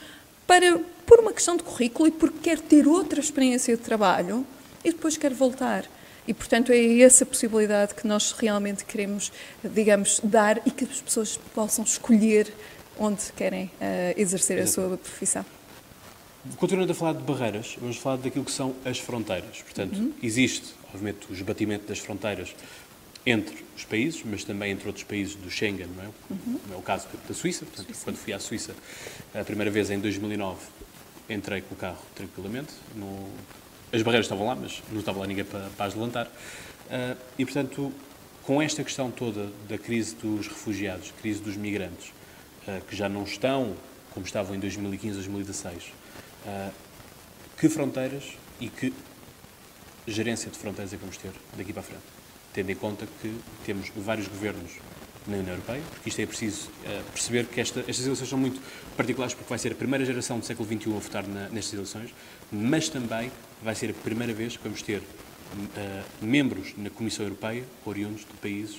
para, 0.47 0.81
por 1.05 1.21
uma 1.21 1.33
questão 1.33 1.57
de 1.57 1.63
currículo 1.63 2.09
e 2.09 2.11
porque 2.11 2.39
quero 2.43 2.63
ter 2.63 2.89
outra 2.89 3.21
experiência 3.21 3.77
de 3.77 3.83
trabalho 3.83 4.45
e 4.85 4.91
depois 4.91 5.17
quero 5.17 5.35
voltar. 5.35 5.85
E, 6.27 6.35
portanto, 6.35 6.73
é 6.73 7.01
essa 7.01 7.25
possibilidade 7.25 7.95
que 7.95 8.07
nós 8.07 8.33
realmente 8.33 8.85
queremos, 8.85 9.33
digamos, 9.63 10.21
dar 10.25 10.61
e 10.67 10.71
que 10.71 10.85
as 10.85 11.01
pessoas 11.01 11.39
possam 11.55 11.85
escolher 11.85 12.53
onde 12.99 13.23
querem 13.37 13.67
uh, 13.67 13.71
exercer 14.17 14.61
a 14.61 14.67
sua 14.67 14.97
profissão. 14.97 15.45
Continuando 16.57 16.93
a 16.93 16.95
falar 16.95 17.13
de 17.15 17.23
barreiras, 17.23 17.77
vamos 17.81 17.97
falar 17.97 18.17
daquilo 18.17 18.45
que 18.45 18.53
são 18.53 18.75
as 18.85 18.99
fronteiras. 18.99 19.63
Portanto, 19.63 19.97
uhum. 19.97 20.13
existe, 20.23 20.75
obviamente, 20.93 21.27
o 21.31 21.33
esbatimento 21.33 21.87
das 21.87 21.99
fronteiras 21.99 22.55
entre 23.25 23.65
os 23.77 23.85
países, 23.85 24.23
mas 24.25 24.45
também 24.45 24.71
entre 24.71 24.87
outros 24.87 25.05
países 25.05 25.35
do 25.35 25.51
Schengen, 25.51 25.89
não 25.97 26.05
é? 26.05 26.09
Uhum. 26.31 26.61
é 26.73 26.77
o 26.77 26.83
caso 26.83 27.07
da 27.29 27.35
Suíça. 27.35 27.65
Portanto, 27.65 27.87
Suíça. 27.87 28.05
quando 28.05 28.17
fui 28.17 28.33
à 28.33 28.39
Suíça 28.39 28.75
a 29.35 29.45
primeira 29.45 29.71
vez 29.71 29.91
em 29.91 29.99
2009, 29.99 30.59
entrei 31.29 31.61
com 31.61 31.75
o 31.75 31.79
carro 31.79 32.03
tranquilamente. 32.15 32.73
No... 32.95 33.29
As 33.93 34.03
barreiras 34.03 34.27
estavam 34.27 34.47
lá, 34.47 34.55
mas 34.55 34.83
não 34.91 35.01
estava 35.01 35.21
lá 35.21 35.27
ninguém 35.27 35.45
para, 35.45 35.69
para 35.77 35.87
as 35.87 35.95
levantar. 35.95 36.27
Uh, 36.27 37.17
e, 37.39 37.45
portanto, 37.45 37.93
com 38.43 38.63
esta 38.63 38.83
questão 38.85 39.11
toda 39.11 39.49
da 39.69 39.79
crise 39.79 40.15
dos 40.17 40.49
refugiados, 40.49 41.13
crise 41.21 41.41
dos 41.41 41.57
migrantes, 41.57 42.09
uh, 42.67 42.85
que 42.87 42.95
já 42.95 43.09
não 43.09 43.25
estão 43.25 43.77
como 44.17 44.25
estavam 44.25 44.55
em 44.57 44.59
2015, 44.59 45.15
2016, 45.17 45.85
uh, 46.47 46.73
que 47.59 47.69
fronteiras 47.69 48.33
e 48.59 48.69
que 48.71 48.91
gerência 50.07 50.51
de 50.51 50.57
fronteiras 50.57 50.91
é 50.93 50.97
que 50.97 51.03
vamos 51.03 51.19
ter 51.19 51.33
daqui 51.55 51.71
para 51.71 51.81
a 51.81 51.85
frente? 51.85 52.03
Tendo 52.55 52.71
em 52.71 52.75
conta 52.75 53.07
que 53.21 53.39
temos 53.67 53.91
vários 53.95 54.27
governos 54.27 54.73
na 55.27 55.37
União 55.37 55.53
Europeia, 55.53 55.83
porque 55.91 56.09
isto 56.09 56.21
é 56.23 56.25
preciso 56.25 56.69
uh, 56.69 57.05
perceber 57.13 57.45
que 57.45 57.61
esta, 57.61 57.81
estas 57.81 58.07
eleições 58.07 58.29
são 58.29 58.39
muito 58.39 58.59
particulares, 58.97 59.35
porque 59.35 59.51
vai 59.51 59.59
ser 59.59 59.73
a 59.73 59.75
primeira 59.75 60.03
geração 60.05 60.39
do 60.39 60.47
século 60.47 60.67
XXI 60.67 60.97
a 60.97 60.99
votar 60.99 61.27
na, 61.29 61.49
nestas 61.51 61.75
eleições, 61.75 62.15
mas 62.51 62.89
também 62.89 63.31
vai 63.63 63.75
ser 63.75 63.91
a 63.91 63.95
primeira 63.95 64.33
vez 64.33 64.57
que 64.57 64.63
vamos 64.63 64.83
ter 64.83 64.99
uh, 64.99 66.25
membros 66.25 66.75
na 66.77 66.91
Comissão 66.91 67.25
Europeia 67.25 67.65
oriundos 67.85 68.21
de 68.21 68.35
países 68.41 68.79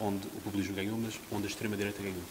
onde 0.00 0.26
o 0.26 0.40
populismo 0.40 0.74
ganhou, 0.74 0.98
mas 0.98 1.18
onde 1.30 1.44
a 1.44 1.48
extrema-direita 1.48 2.02
ganhou. 2.02 2.22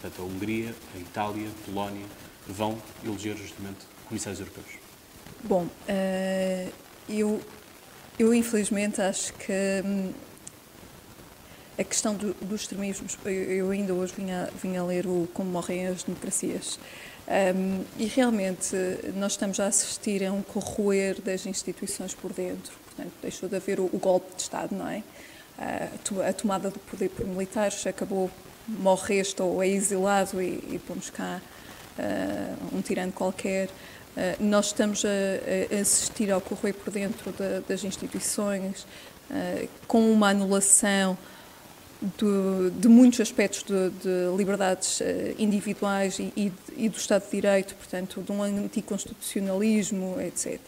Portanto, 0.00 0.22
a 0.22 0.24
Hungria, 0.24 0.74
a 0.94 0.98
Itália, 0.98 1.48
a 1.48 1.64
Polónia 1.64 2.06
vão 2.46 2.80
eleger 3.04 3.36
justamente 3.36 3.78
comissários 4.08 4.40
europeus. 4.40 4.66
Bom, 5.44 5.64
uh, 5.64 6.72
eu, 7.08 7.40
eu 8.18 8.34
infelizmente 8.34 9.00
acho 9.00 9.32
que 9.34 9.52
hum, 9.84 10.12
a 11.78 11.84
questão 11.84 12.14
do, 12.14 12.34
dos 12.34 12.62
extremismos, 12.62 13.18
eu 13.24 13.70
ainda 13.70 13.94
hoje 13.94 14.12
vinha 14.16 14.80
a 14.80 14.84
ler 14.84 15.06
o 15.06 15.28
Como 15.32 15.50
Morrem 15.50 15.86
as 15.86 16.02
Democracias, 16.02 16.78
um, 17.32 17.84
e 17.98 18.04
realmente 18.04 18.76
nós 19.14 19.32
estamos 19.32 19.58
a 19.58 19.66
assistir 19.66 20.22
a 20.22 20.30
um 20.30 20.42
corroer 20.42 21.18
das 21.22 21.46
instituições 21.46 22.12
por 22.12 22.30
dentro. 22.32 22.72
Portanto, 22.84 23.12
deixou 23.22 23.48
de 23.48 23.56
haver 23.56 23.80
o, 23.80 23.86
o 23.86 23.98
golpe 23.98 24.34
de 24.36 24.42
Estado, 24.42 24.74
não 24.74 24.86
é? 24.86 25.02
Uh, 25.58 26.22
a 26.28 26.32
tomada 26.32 26.70
do 26.70 26.78
poder 26.78 27.08
por 27.08 27.26
militares 27.26 27.86
acabou, 27.86 28.30
morre 28.68 29.16
este 29.16 29.40
ou 29.40 29.62
é 29.62 29.68
exilado 29.68 30.42
e, 30.42 30.62
e 30.72 30.80
pomos 30.86 31.08
cá 31.08 31.40
uh, 31.98 32.76
um 32.76 32.82
tirano 32.82 33.12
qualquer. 33.12 33.68
Uh, 33.68 34.44
nós 34.44 34.66
estamos 34.66 35.02
a, 35.04 35.08
a, 35.08 35.80
assistir 35.80 36.30
ao 36.30 36.40
correr 36.40 36.74
por 36.74 36.90
dentro 36.92 37.32
das 37.66 37.82
instituições, 37.82 38.86
com 39.86 40.12
uma 40.12 40.28
anulação 40.28 41.16
de, 42.02 42.70
de 42.80 42.88
muitos 42.88 43.20
aspectos 43.20 43.62
de, 43.62 43.90
de 43.90 44.36
liberdades 44.36 45.00
uh, 45.00 45.04
individuais 45.38 46.18
e, 46.18 46.32
e, 46.36 46.52
e, 46.76 46.88
do 46.88 46.96
Estado 46.96 47.24
de 47.24 47.30
Direito, 47.30 47.74
portanto, 47.76 48.20
de 48.20 48.32
um 48.32 48.42
anticonstitucionalismo, 48.42 50.20
etc. 50.20 50.58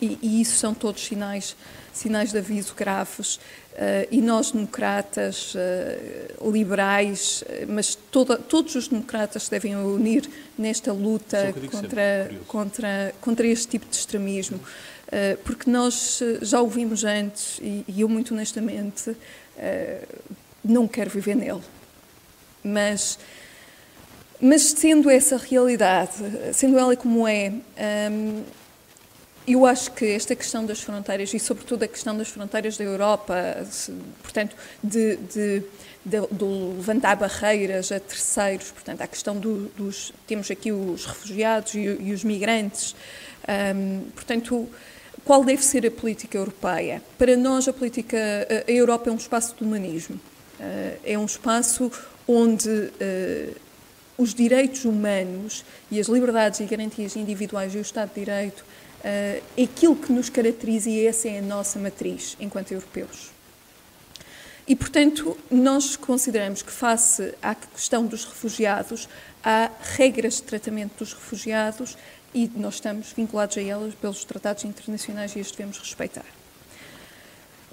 E, 0.00 0.18
e 0.22 0.40
isso 0.40 0.56
são 0.58 0.72
todos 0.72 1.04
sinais, 1.04 1.56
sinais 1.92 2.30
de 2.30 2.38
aviso 2.38 2.74
graves. 2.74 3.36
Uh, 3.36 4.08
e 4.10 4.22
nós, 4.22 4.52
democratas, 4.52 5.54
uh, 5.54 6.50
liberais, 6.50 7.42
mas 7.68 7.94
toda, 7.94 8.38
todos 8.38 8.74
os 8.76 8.88
democratas 8.88 9.44
se 9.44 9.50
devem 9.50 9.76
unir 9.76 10.30
nesta 10.56 10.92
luta 10.92 11.52
contra, 11.70 12.30
contra, 12.46 13.14
contra 13.20 13.46
este 13.46 13.68
tipo 13.68 13.86
de 13.86 13.96
extremismo. 13.96 14.60
porque 15.44 15.70
nós 15.70 16.20
já 16.42 16.60
ouvimos 16.60 17.04
antes, 17.04 17.58
e, 17.60 17.84
eu, 17.98 18.08
muito 18.08 18.32
honestamente, 18.32 19.14
não 20.64 20.88
quero 20.88 21.10
viver 21.10 21.36
nele. 21.36 21.62
Mas, 22.62 23.18
mas 24.40 24.62
sendo 24.62 25.08
essa 25.08 25.36
realidade, 25.36 26.12
sendo 26.52 26.78
ela 26.78 26.96
como 26.96 27.26
é, 27.26 27.52
um, 28.10 28.42
eu 29.46 29.64
acho 29.64 29.92
que 29.92 30.04
esta 30.04 30.34
questão 30.34 30.66
das 30.66 30.80
fronteiras, 30.80 31.32
e 31.32 31.38
sobretudo 31.38 31.84
a 31.84 31.88
questão 31.88 32.16
das 32.16 32.28
fronteiras 32.28 32.76
da 32.76 32.82
Europa, 32.82 33.64
portanto, 34.20 34.56
de, 34.82 35.16
de, 35.16 35.62
de, 36.04 36.20
de 36.32 36.44
levantar 36.44 37.14
barreiras 37.14 37.92
a 37.92 38.00
terceiros, 38.00 38.72
portanto, 38.72 39.02
a 39.02 39.06
questão 39.06 39.36
do, 39.38 39.68
dos. 39.76 40.12
Temos 40.26 40.50
aqui 40.50 40.72
os 40.72 41.06
refugiados 41.06 41.74
e, 41.74 41.78
e 41.78 42.12
os 42.12 42.24
migrantes, 42.24 42.96
um, 43.76 44.10
portanto 44.10 44.68
qual 45.26 45.44
deve 45.44 45.64
ser 45.64 45.84
a 45.84 45.90
política 45.90 46.38
europeia? 46.38 47.02
Para 47.18 47.36
nós, 47.36 47.66
a 47.66 47.72
política, 47.72 48.16
a 48.66 48.70
Europa 48.70 49.10
é 49.10 49.12
um 49.12 49.16
espaço 49.16 49.56
de 49.56 49.64
humanismo. 49.64 50.20
Eh, 50.60 50.98
é 51.04 51.18
um 51.18 51.24
espaço 51.24 51.90
onde 52.28 52.92
eh, 53.00 53.50
os 54.16 54.32
direitos 54.32 54.84
humanos 54.84 55.64
e 55.90 55.98
as 55.98 56.06
liberdades 56.06 56.60
e 56.60 56.64
garantias 56.64 57.16
individuais 57.16 57.74
e 57.74 57.78
o 57.78 57.80
Estado 57.80 58.10
de 58.14 58.20
Direito 58.20 58.64
é 59.04 59.40
aquilo 59.62 59.94
que 59.94 60.12
nos 60.12 60.28
caracteriza 60.28 60.90
e 60.90 61.06
essa 61.06 61.28
é 61.28 61.38
a 61.38 61.42
nossa 61.42 61.78
matriz 61.78 62.36
enquanto 62.40 62.72
europeus. 62.72 63.30
E, 64.66 64.74
portanto, 64.74 65.36
nós 65.48 65.94
consideramos 65.94 66.60
que, 66.60 66.72
face 66.72 67.32
à 67.40 67.54
questão 67.54 68.04
dos 68.04 68.24
refugiados, 68.24 69.08
há 69.44 69.70
regras 69.96 70.36
de 70.36 70.42
tratamento 70.42 70.98
dos 70.98 71.12
refugiados 71.12 71.96
e 72.34 72.50
nós 72.56 72.74
estamos 72.74 73.12
vinculados 73.12 73.56
a 73.56 73.62
elas 73.62 73.94
pelos 73.94 74.24
tratados 74.24 74.64
internacionais 74.64 75.34
e 75.36 75.40
as 75.40 75.50
devemos 75.50 75.78
respeitar. 75.78 76.26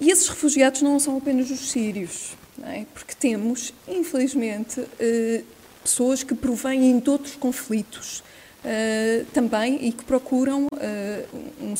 E 0.00 0.10
esses 0.10 0.28
refugiados 0.28 0.82
não 0.82 0.98
são 0.98 1.16
apenas 1.16 1.50
os 1.50 1.70
sírios, 1.70 2.32
é? 2.62 2.84
porque 2.92 3.14
temos, 3.14 3.72
infelizmente, 3.86 4.84
eh, 4.98 5.42
pessoas 5.82 6.22
que 6.22 6.34
provêm 6.34 6.98
de 6.98 7.10
outros 7.10 7.36
conflitos 7.36 8.22
eh, 8.64 9.24
também 9.32 9.86
e 9.86 9.92
que 9.92 10.04
procuram 10.04 10.66
eh, 10.80 11.26
um, 11.60 11.74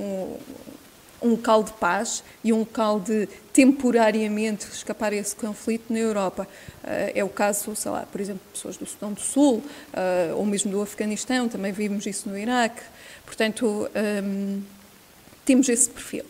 um, 0.00 0.36
um 1.22 1.30
local 1.30 1.62
de 1.62 1.72
paz 1.72 2.22
e 2.44 2.52
um 2.52 2.60
local 2.60 3.00
de 3.00 3.28
temporariamente 3.52 4.66
escapar 4.66 5.12
a 5.12 5.16
esse 5.16 5.34
conflito 5.34 5.92
na 5.92 5.98
Europa. 5.98 6.46
Uh, 6.84 7.12
é 7.14 7.24
o 7.24 7.28
caso, 7.28 7.74
sei 7.74 7.90
lá, 7.90 8.06
por 8.10 8.20
exemplo, 8.20 8.40
pessoas 8.52 8.76
do 8.76 8.86
Sudão 8.86 9.12
do 9.12 9.20
Sul 9.20 9.56
uh, 9.56 10.36
ou 10.36 10.46
mesmo 10.46 10.70
do 10.70 10.80
Afeganistão, 10.80 11.48
também 11.48 11.72
vimos 11.72 12.06
isso 12.06 12.28
no 12.28 12.38
Iraque. 12.38 12.82
Portanto, 13.26 13.66
um, 13.66 13.88
ehm, 13.94 14.62
temos 15.44 15.68
esse 15.68 15.90
perfil. 15.90 16.24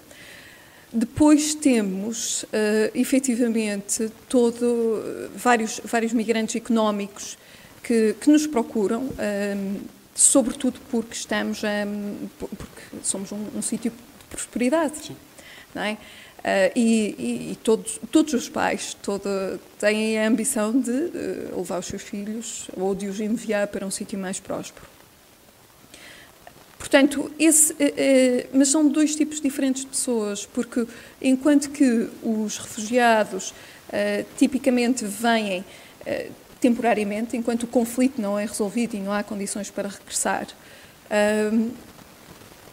Depois 0.93 1.55
temos, 1.55 2.45
uh, 2.45 2.47
efetivamente, 2.95 4.11
todo, 4.29 5.31
vários, 5.37 5.81
vários 5.85 6.13
migrantes 6.13 6.57
económicos 6.57 7.37
que, 7.83 8.17
que 8.21 8.31
nos 8.31 8.47
procuram, 8.47 9.03
um, 9.03 9.11
ehm, 9.19 9.77
sobretudo 10.15 10.81
porque 10.91 11.15
estamos, 11.15 11.61
porque 12.39 12.83
somos 13.05 13.31
um, 13.31 13.47
um 13.55 13.63
sítio 13.63 13.93
prosperidade. 14.31 15.07
Sim. 15.07 15.17
Não 15.75 15.83
é? 15.83 15.99
Uh, 16.39 16.71
e, 16.77 17.15
e, 17.19 17.53
e, 17.53 17.59
todos, 17.65 17.99
todos 18.13 18.33
os 18.33 18.49
pais 18.49 18.97
todo, 19.03 19.59
têm 19.77 20.21
a 20.21 20.29
ambição 20.29 20.71
de 20.71 20.91
uh, 20.91 21.57
levar 21.57 21.81
os 21.81 21.87
seus 21.87 22.03
filhos 22.03 22.71
ou 22.77 22.95
de 22.95 23.09
os 23.09 23.19
enviar 23.19 23.67
para 23.67 23.85
um 23.85 23.91
sítio 23.91 24.17
mais 24.17 24.39
próspero. 24.39 24.87
Portanto, 26.79 27.29
esse, 27.41 27.73
uh, 27.73 27.77
mas 28.53 28.69
são 28.69 28.89
dois 28.89 29.17
tipos 29.17 29.41
diferentes 29.41 29.83
de 29.83 29.89
pessoas, 29.89 30.47
porque 30.47 30.87
enquanto 31.21 31.71
que 31.71 32.09
os 32.23 32.59
refugiados 32.59 33.53
tipicamente 34.37 35.07
vêm 35.07 35.65
temporariamente, 36.61 37.39
enquanto 37.39 37.63
o 37.63 37.67
conflito 37.67 38.21
não 38.21 38.39
é 38.39 38.45
resolvido 38.45 38.95
e 38.95 39.01
não 39.01 39.11
há 39.11 39.23
condições 39.23 39.71
para 39.71 39.89
regressar, 39.89 40.47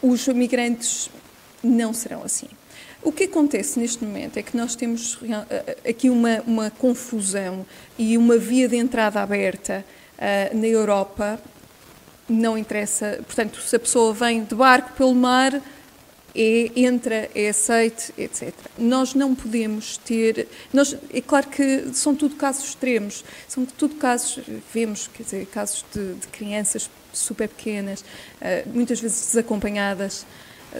os 0.01 0.27
migrantes 0.27 1.09
não 1.65 1.93
serão 1.93 2.23
assim. 2.23 2.47
O 3.01 3.11
que 3.11 3.25
acontece 3.25 3.79
neste 3.79 4.03
momento 4.03 4.37
é 4.37 4.43
que 4.43 4.57
nós 4.57 4.75
temos 4.75 5.19
aqui 5.87 6.09
uma, 6.09 6.41
uma 6.47 6.71
confusão 6.71 7.65
e 7.97 8.17
uma 8.17 8.37
via 8.37 8.67
de 8.67 8.77
entrada 8.77 9.21
aberta 9.21 9.85
uh, 10.17 10.57
na 10.57 10.67
Europa. 10.67 11.39
Não 12.27 12.57
interessa, 12.57 13.19
portanto, 13.23 13.61
se 13.61 13.75
a 13.75 13.79
pessoa 13.79 14.11
vem 14.11 14.43
de 14.43 14.55
barco 14.55 14.93
pelo 14.93 15.13
mar, 15.13 15.53
é, 16.33 16.71
entra, 16.75 17.29
é 17.35 17.49
aceite, 17.49 18.11
etc. 18.17 18.51
Nós 18.75 19.13
não 19.13 19.35
podemos 19.35 19.97
ter. 19.97 20.47
Nós, 20.73 20.97
é 21.13 21.21
claro 21.21 21.47
que 21.47 21.93
são 21.93 22.15
tudo 22.15 22.35
casos 22.35 22.69
extremos, 22.69 23.23
são 23.47 23.65
tudo 23.65 23.95
casos, 23.95 24.43
vemos, 24.73 25.07
quer 25.13 25.23
dizer, 25.23 25.45
casos 25.45 25.85
de, 25.93 26.15
de 26.15 26.27
crianças 26.29 26.89
super 27.13 27.47
pequenas, 27.47 28.03
muitas 28.73 28.99
vezes 28.99 29.27
desacompanhadas 29.27 30.25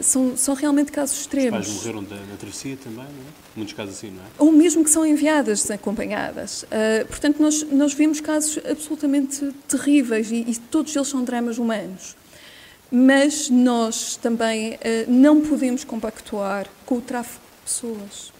são, 0.02 0.36
são 0.38 0.54
realmente 0.54 0.92
casos 0.92 1.20
extremos. 1.20 1.68
Os 1.68 1.74
pais 1.74 1.86
morreram 1.86 2.04
da, 2.04 2.16
na 2.16 2.36
travessia 2.38 2.78
também, 2.78 3.04
não 3.04 3.04
é? 3.06 3.46
Muitos 3.56 3.74
casos 3.74 3.96
assim, 3.96 4.12
não 4.12 4.22
é? 4.22 4.26
Ou 4.38 4.52
mesmo 4.52 4.84
que 4.84 4.90
são 4.90 5.06
enviadas 5.06 5.62
desacompanhadas. 5.62 6.64
Uh, 6.64 7.06
portanto, 7.08 7.42
nós, 7.42 7.64
nós 7.64 7.94
vemos 7.94 8.20
casos 8.20 8.60
absolutamente 8.70 9.52
terríveis 9.68 10.32
e, 10.32 10.46
e, 10.48 10.56
todos 10.56 10.96
eles 10.96 11.08
são 11.08 11.24
dramas 11.24 11.58
humanos. 11.58 12.16
Mas 12.92 13.50
nós 13.50 14.16
também 14.18 14.74
uh, 14.74 14.78
não 15.08 15.42
podemos 15.42 15.84
compactuar 15.84 16.68
com 16.86 16.98
o 16.98 17.02
tráfico 17.02 17.42
de 17.58 17.64
pessoas. 17.64 18.34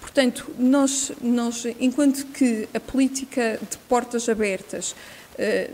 Portanto, 0.00 0.50
nós, 0.58 1.10
nós, 1.20 1.64
enquanto 1.80 2.26
que 2.26 2.68
a 2.74 2.78
política 2.78 3.58
de 3.68 3.76
portas 3.88 4.28
abertas 4.28 4.92
uh, 4.92 4.94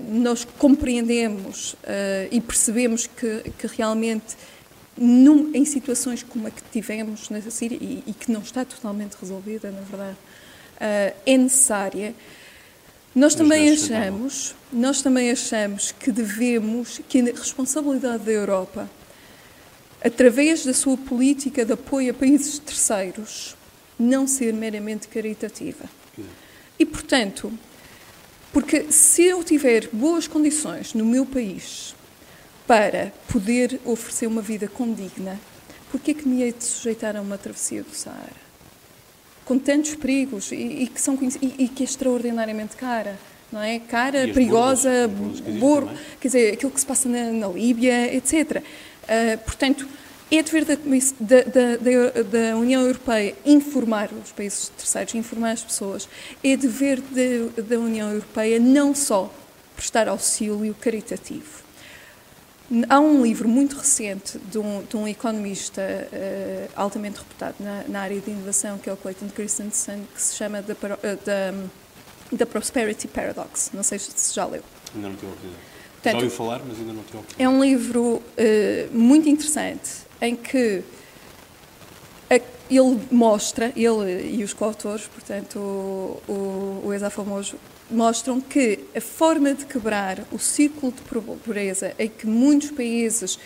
nós 0.08 0.46
compreendemos 0.58 1.76
e 2.30 2.40
percebemos 2.40 3.06
que, 3.06 3.50
que 3.58 3.66
realmente 3.66 4.36
num, 5.00 5.50
em 5.54 5.64
situações 5.64 6.22
como 6.22 6.46
a 6.46 6.50
que 6.50 6.62
tivemos 6.70 7.30
na 7.30 7.40
Síria 7.40 7.78
e, 7.80 8.04
e, 8.06 8.12
que 8.12 8.30
não 8.30 8.42
está 8.42 8.66
totalmente 8.66 9.14
resolvida, 9.18 9.70
na 9.70 9.80
verdade, 9.80 10.16
uh, 10.76 11.16
é 11.24 11.36
necessária. 11.38 12.14
Nós 13.14 13.34
também 13.34 13.70
achamos, 13.70 14.54
nós 14.70 15.00
também 15.00 15.30
achamos 15.30 15.90
que 15.90 16.12
devemos, 16.12 17.00
que 17.08 17.18
a 17.18 17.24
responsabilidade 17.32 18.24
da 18.24 18.30
Europa, 18.30 18.90
através 20.04 20.66
da 20.66 20.74
sua 20.74 20.98
política 20.98 21.64
de 21.64 21.72
apoio 21.72 22.10
a 22.10 22.14
países 22.14 22.58
terceiros, 22.58 23.56
não 23.98 24.26
ser 24.26 24.52
meramente 24.52 25.08
caritativa. 25.08 25.86
E, 26.78 26.84
portanto, 26.84 27.50
porque 28.52 28.92
se 28.92 29.22
eu 29.22 29.42
tiver 29.42 29.88
boas 29.88 30.28
condições 30.28 30.92
no 30.92 31.06
meu 31.06 31.24
país 31.24 31.94
para 32.70 33.12
poder 33.26 33.80
oferecer 33.84 34.28
uma 34.28 34.40
vida 34.40 34.68
condigna, 34.68 35.36
porquê 35.90 36.12
é 36.12 36.14
que 36.14 36.28
me 36.28 36.40
hei 36.40 36.52
de 36.52 36.62
sujeitar 36.62 37.16
a 37.16 37.20
uma 37.20 37.36
travessia 37.36 37.82
do 37.82 37.92
Saara? 37.92 38.30
Com 39.44 39.58
tantos 39.58 39.96
perigos 39.96 40.52
e, 40.52 40.54
e 40.54 40.86
que, 40.86 41.00
são, 41.00 41.18
e, 41.20 41.64
e, 41.64 41.68
que 41.68 41.82
é 41.82 41.84
extraordinariamente 41.84 42.76
cara, 42.76 43.18
não 43.50 43.60
é? 43.60 43.80
Cara, 43.80 44.28
perigosa, 44.28 45.10
burro, 45.58 45.90
quer 46.20 46.28
dizer, 46.28 46.52
aquilo 46.52 46.70
que 46.70 46.78
se 46.78 46.86
passa 46.86 47.08
na, 47.08 47.32
na 47.32 47.48
Líbia, 47.48 48.14
etc. 48.14 48.58
Uh, 48.58 48.62
ah, 49.08 49.36
portanto, 49.38 49.88
é 50.30 50.40
dever 50.40 50.64
da, 50.64 50.74
da, 50.76 51.42
da, 51.42 52.22
da, 52.22 52.56
União 52.56 52.82
Europeia 52.82 53.34
informar 53.44 54.10
os 54.12 54.30
países 54.30 54.68
terceiros, 54.68 55.12
informar 55.16 55.50
as 55.50 55.64
pessoas. 55.64 56.08
É 56.44 56.56
dever 56.56 57.00
da 57.00 57.80
União 57.80 58.12
Europeia 58.12 58.60
não 58.60 58.94
só 58.94 59.28
prestar 59.74 60.06
auxílio 60.06 60.72
caritativo, 60.80 61.68
Há 62.88 63.00
um 63.00 63.22
livro 63.22 63.48
muito 63.48 63.76
recente 63.76 64.38
de 64.38 64.58
um, 64.58 64.84
de 64.84 64.96
um 64.96 65.08
economista 65.08 65.82
uh, 65.82 66.70
altamente 66.76 67.18
reputado 67.18 67.56
na, 67.58 67.82
na, 67.88 68.00
área 68.00 68.20
de 68.20 68.30
inovação, 68.30 68.78
que 68.78 68.88
é 68.88 68.92
o 68.92 68.96
Clayton 68.96 69.28
Christensen, 69.28 70.06
que 70.14 70.22
se 70.22 70.36
chama 70.36 70.62
The, 70.62 70.72
uh, 70.74 71.16
the, 71.24 71.54
the 72.36 72.44
Prosperity 72.44 73.08
Paradox. 73.08 73.70
Não 73.74 73.82
sei 73.82 73.98
se 73.98 74.32
já 74.32 74.46
leu. 74.46 74.62
Ainda 74.94 75.08
não 75.08 75.16
tive 75.16 75.32
oportunidade. 75.32 75.62
já 76.04 76.14
ouvi 76.14 76.30
falar, 76.30 76.60
mas 76.64 76.78
ainda 76.78 76.92
não 76.92 77.02
tive 77.02 77.18
oportunidade. 77.18 77.42
É 77.42 77.48
um 77.48 77.60
livro 77.60 78.02
uh, 78.02 78.22
muito 78.96 79.28
interessante 79.28 79.90
em 80.20 80.36
que 80.36 80.84
ele 82.70 83.00
mostra, 83.10 83.72
ele 83.74 84.36
e 84.36 84.44
os 84.44 84.54
coautores, 84.54 85.06
portanto, 85.06 85.58
o, 85.58 86.22
o, 86.28 86.88
o 86.88 86.94
mostram 87.90 88.40
que 88.40 88.78
a 88.94 89.00
forma 89.00 89.52
de 89.52 89.66
quebrar 89.66 90.20
o 90.30 90.38
círculo 90.38 90.92
de 90.92 91.02
pobreza 91.02 91.92
em 91.98 92.08
que 92.08 92.26
muitos 92.26 92.70
países 92.70 93.38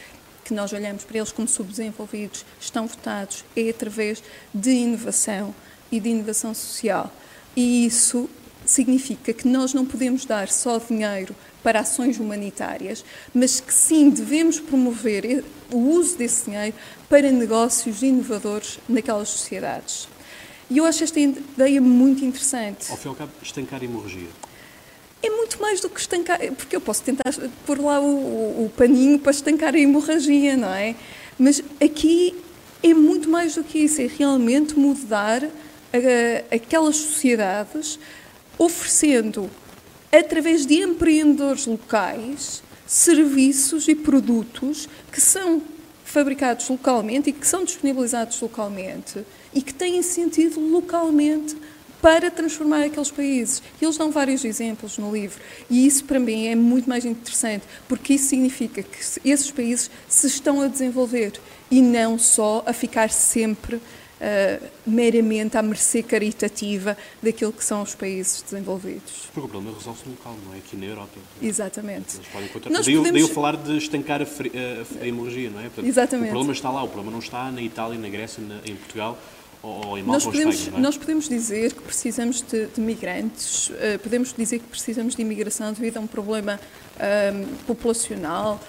que 0.45 0.53
nós 0.53 0.73
olhamos 0.75 1.05
para 1.05 1.17
eles 1.17 1.33
como 1.33 1.49
subdesenvolvidos 1.49 2.45
estão 2.61 2.87
votados 2.87 3.45
é 3.57 3.71
através 3.71 4.23
de 4.53 4.71
inovação 4.71 5.55
e 5.91 5.99
de 5.99 6.11
inovação 6.11 6.53
social. 6.53 7.11
E 7.57 7.87
isso 7.87 8.29
significa 8.67 9.33
que 9.33 9.49
nós 9.49 9.73
não 9.73 9.87
podemos 9.87 10.25
dar 10.27 10.49
só 10.49 10.79
dinheiro 10.79 11.35
para 11.63 11.81
ações 11.81 12.19
humanitárias, 12.19 13.03
mas 13.33 13.61
que 13.61 13.73
sim 13.73 14.11
devemos 14.11 14.61
promover 14.61 15.43
o 15.75 15.91
uso 15.91 16.17
desse 16.17 16.47
dinheiro 16.47 16.75
para 17.09 17.31
negócios 17.31 18.03
inovadores 18.03 18.79
naquelas 18.89 19.29
sociedades. 19.29 20.09
E 20.71 20.79
eu 20.79 20.85
acho 20.85 21.05
esta 21.05 21.21
ideia 21.21 21.81
muito 21.81 22.25
interessante. 22.25 22.91
Ao 22.91 22.97
fim 22.97 23.09
e 23.09 23.11
ao 23.11 23.15
cabo, 23.15 23.33
estancar 23.43 23.81
a 23.81 23.85
hemorragia. 23.85 24.29
É 25.23 25.31
muito 25.31 25.61
mais 25.61 25.81
do 25.81 25.89
que 25.89 26.01
estancar, 26.01 26.39
porque 26.53 26.77
eu 26.77 26.81
posso 26.81 27.03
tentar 27.03 27.33
pôr 27.67 27.81
lá 27.81 27.99
o, 28.01 28.05
o, 28.05 28.65
o 28.67 28.73
paninho 28.77 29.19
para 29.19 29.33
estancar 29.33 29.75
a 29.75 29.79
hemorragia, 29.79 30.57
não 30.57 30.73
é? 30.73 30.95
Mas 31.39 31.63
aqui 31.83 32.37
é 32.83 32.93
muito 32.93 33.29
mais 33.29 33.55
do 33.55 33.65
que 33.65 33.79
isso, 33.79 34.03
é 34.03 34.07
realmente 34.07 34.79
mudar 34.79 35.43
a, 35.43 36.55
aquelas 36.55 36.97
sociedades 36.97 37.99
oferecendo, 38.59 39.51
através 40.13 40.67
de 40.67 40.83
empreendedores 40.83 41.67
locais, 41.67 42.63
serviços 42.87 43.89
e 43.89 43.95
produtos 43.95 44.89
que 45.11 45.21
são 45.21 45.63
fabricados 46.05 46.69
localmente 46.69 47.31
e 47.31 47.33
que 47.33 47.47
são 47.47 47.65
disponibilizados 47.65 48.41
localmente 48.41 49.25
e 49.53 49.63
que 49.63 49.75
têm 49.75 50.03
sentido 50.03 50.61
localmente 50.61 51.57
para 52.01 52.31
transformar 52.31 52.85
aqueles 52.85 53.11
países. 53.11 53.63
Eles 53.81 53.97
dão 53.97 54.11
vários 54.11 54.45
exemplos 54.45 54.99
no 54.99 55.11
livro 55.11 55.41
e 55.71 55.87
isso 55.87 56.05
para 56.05 56.21
mim 56.21 56.47
é 56.47 56.55
muito 56.55 56.89
mais 56.89 57.05
interessante 57.05 57.65
porque 57.89 58.15
isso 58.15 58.27
significa 58.27 58.83
que 58.83 58.99
esses 59.25 59.51
países 59.51 59.91
se 60.07 60.27
estão 60.27 60.61
a 60.61 60.69
desenvolver 60.69 61.33
e 61.71 61.81
não 61.81 62.19
só 62.19 62.63
a 62.67 62.73
ficar 62.75 63.11
sempre 63.11 63.81
uh, 64.25 64.67
meramente 64.87 65.57
à 65.57 65.63
mercê 65.63 66.03
caritativa 66.03 66.97
daquilo 67.23 67.53
que 67.53 67.65
são 67.65 67.83
os 67.83 67.95
países 67.95 68.43
desenvolvidos. 68.43 69.29
Porque 69.33 69.47
o 69.47 69.49
problema 69.49 69.77
resolve-se 69.77 70.09
local, 70.09 70.37
não 70.47 70.55
é? 70.55 70.59
Aqui 70.59 70.77
na 70.77 70.87
Europa. 70.87 71.19
Exatamente. 71.43 72.17
Eles 72.17 72.29
podem 72.29 72.49
encontrar... 72.49 72.71
Nós 72.73 72.87
daí, 72.87 72.97
podemos... 72.97 73.21
daí 73.21 73.29
eu 73.29 73.35
falar 73.35 73.57
de 73.57 73.77
estancar 73.77 74.23
a, 74.23 74.25
a, 74.25 75.03
a 75.03 75.07
hemorragia, 75.07 75.51
não 75.51 75.61
é? 75.61 75.65
Portanto, 75.65 75.87
Exatamente. 75.87 76.29
O 76.29 76.33
problema 76.33 76.53
está 76.53 76.71
lá, 76.71 76.83
o 76.83 76.89
problema 76.89 77.13
não 77.13 77.19
está 77.19 77.51
na 77.51 77.63
Itália, 77.63 77.99
na 77.99 78.09
Grécia, 78.09 78.43
na, 78.43 78.57
em 78.65 78.75
Portugal 78.77 79.19
ou, 79.65 79.97
em 79.97 80.03
nós 80.03 80.25
podemos, 80.25 80.69
é? 80.69 80.79
nós 80.79 80.99
podemos 80.99 81.27
dizer 81.27 81.73
que 81.73 81.81
precisamos 81.81 82.43
de, 82.43 82.67
de 82.67 82.81
migrantes, 82.81 83.71
uh, 83.71 83.99
podemos 84.03 84.35
dizer 84.35 84.59
que 84.59 84.67
precisamos 84.67 85.17
de 85.17 85.23
imigração 85.23 85.73
devido 85.73 85.97
a 85.97 86.01
um 86.01 86.07
problema 86.07 86.61
um, 87.01 87.57
populacional, 87.67 88.61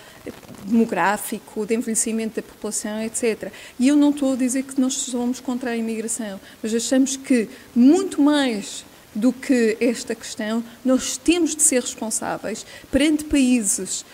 demográfico, 0.66 1.66
de 1.66 1.76
envelhecimento 1.76 2.38
da 2.38 2.42
população, 2.42 3.02
etc. 3.04 3.52
E 3.78 3.90
eu 3.90 3.98
não 3.98 4.12
estou 4.12 4.34
a 4.34 4.36
dizer 4.38 4.64
que 4.64 4.80
nós 4.80 4.94
somos 4.94 5.42
contra 5.42 5.72
a 5.72 5.76
imigração, 5.76 6.40
mas 6.64 6.74
achamos 6.74 7.18
que 7.18 7.50
muito 7.76 8.22
mais 8.22 8.86
do 9.14 9.32
que 9.32 9.78
esta 9.80 10.16
questão, 10.16 10.64
nós 10.84 11.18
temos 11.18 11.56
de 11.56 11.62
ser 11.62 11.82
responsáveis 11.82 12.66
perante 12.92 13.24
países 13.26 14.06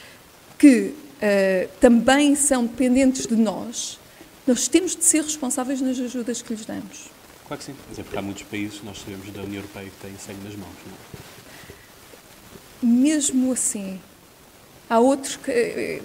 que 0.57 0.93
uh, 0.93 1.69
também 1.79 2.35
são 2.35 2.65
dependentes 2.65 3.25
de 3.25 3.35
nós, 3.35 3.99
nós 4.47 4.67
temos 4.67 4.95
de 4.95 5.03
ser 5.03 5.23
responsáveis 5.23 5.81
nas 5.81 5.99
ajudas 5.99 6.41
que 6.41 6.53
lhes 6.53 6.65
damos. 6.65 7.09
Claro 7.47 7.59
que 7.59 7.65
sim, 7.65 7.75
mas 7.89 7.99
é 7.99 8.03
porque 8.03 8.17
há 8.17 8.21
muitos 8.21 8.43
países, 8.43 8.81
nós 8.83 8.99
sabemos, 8.99 9.29
da 9.31 9.41
União 9.41 9.61
Europeia 9.61 9.89
que 9.89 10.07
têm 10.07 10.17
sangue 10.17 10.43
nas 10.43 10.55
mãos, 10.55 10.75
não 10.85 10.93
é? 10.93 11.31
Mesmo 12.83 13.51
assim, 13.51 13.99
Há 14.91 14.99
outros 14.99 15.37
que 15.37 15.49
eh, 15.49 16.01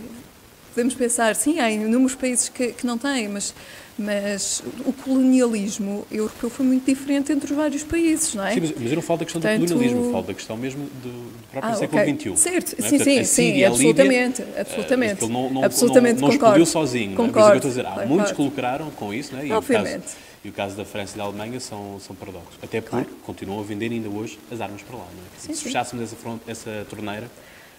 podemos 0.77 0.93
pensar, 0.93 1.35
sim, 1.35 1.59
há 1.59 1.71
inúmeros 1.71 2.15
países 2.15 2.51
que, 2.51 2.69
que 2.69 2.87
não 2.87 2.99
têm, 2.99 3.29
mas, 3.29 3.55
mas 3.99 4.63
o 4.85 4.93
colonialismo 4.93 6.07
europeu 6.13 6.51
foi 6.51 6.67
muito 6.67 6.85
diferente 6.85 7.33
entre 7.33 7.51
os 7.51 7.57
vários 7.57 7.83
países, 7.83 8.35
não 8.35 8.45
é? 8.45 8.53
Sim, 8.53 8.61
mas, 8.61 8.73
mas 8.79 8.91
eu 8.91 8.97
não 8.97 9.03
falo 9.03 9.21
da 9.21 9.25
questão 9.25 9.41
Portanto... 9.41 9.61
do 9.61 9.69
colonialismo, 9.69 10.13
falo 10.13 10.27
da 10.27 10.35
questão 10.35 10.57
mesmo 10.59 10.85
do, 11.03 11.09
do 11.09 11.49
próprio 11.51 11.73
ah, 11.73 11.77
século 11.77 12.03
okay. 12.03 12.15
XXI. 12.15 12.37
Certo, 12.37 12.67
é? 12.67 12.69
sim, 12.69 12.77
Portanto, 12.77 13.05
sim, 13.05 13.25
sim, 13.25 13.65
absolutamente, 13.65 14.43
Líbia, 14.43 14.61
absolutamente. 14.61 15.25
Uh, 15.25 15.29
não, 15.31 15.51
não, 15.51 15.65
absolutamente 15.65 16.21
não, 16.21 16.29
não 16.29 16.67
sozinho, 16.67 17.17
concordo, 17.17 17.39
não 17.39 17.41
é? 17.41 17.49
mas 17.49 17.51
eu 17.53 17.57
estou 17.57 17.69
a 17.69 17.71
dizer, 17.71 17.87
há 17.87 17.93
claro, 17.93 18.09
muitos 18.11 18.33
que 18.33 18.43
lucraram 18.43 18.91
com 18.91 19.15
isso, 19.15 19.33
não 19.33 19.41
é? 19.41 19.47
E 19.47 19.53
Obviamente. 19.53 19.97
O 19.97 20.01
caso, 20.03 20.17
e 20.45 20.49
o 20.51 20.53
caso 20.53 20.77
da 20.77 20.85
França 20.85 21.15
e 21.15 21.19
da 21.19 21.25
Alemanha 21.25 21.59
são, 21.59 21.99
são 22.01 22.15
paradoxos. 22.15 22.55
Até 22.63 22.83
porque 22.83 22.97
claro. 22.97 23.09
continuam 23.25 23.61
a 23.61 23.65
vender 23.65 23.91
ainda 23.91 24.11
hoje 24.11 24.39
as 24.53 24.61
armas 24.61 24.83
para 24.83 24.99
lá, 24.99 25.07
não 25.11 25.23
é? 25.23 25.39
Sim, 25.39 25.55
Se 25.55 25.65
fechássemos 25.65 26.05
essa, 26.05 26.17
front, 26.17 26.39
essa 26.47 26.87
torneira, 26.91 27.31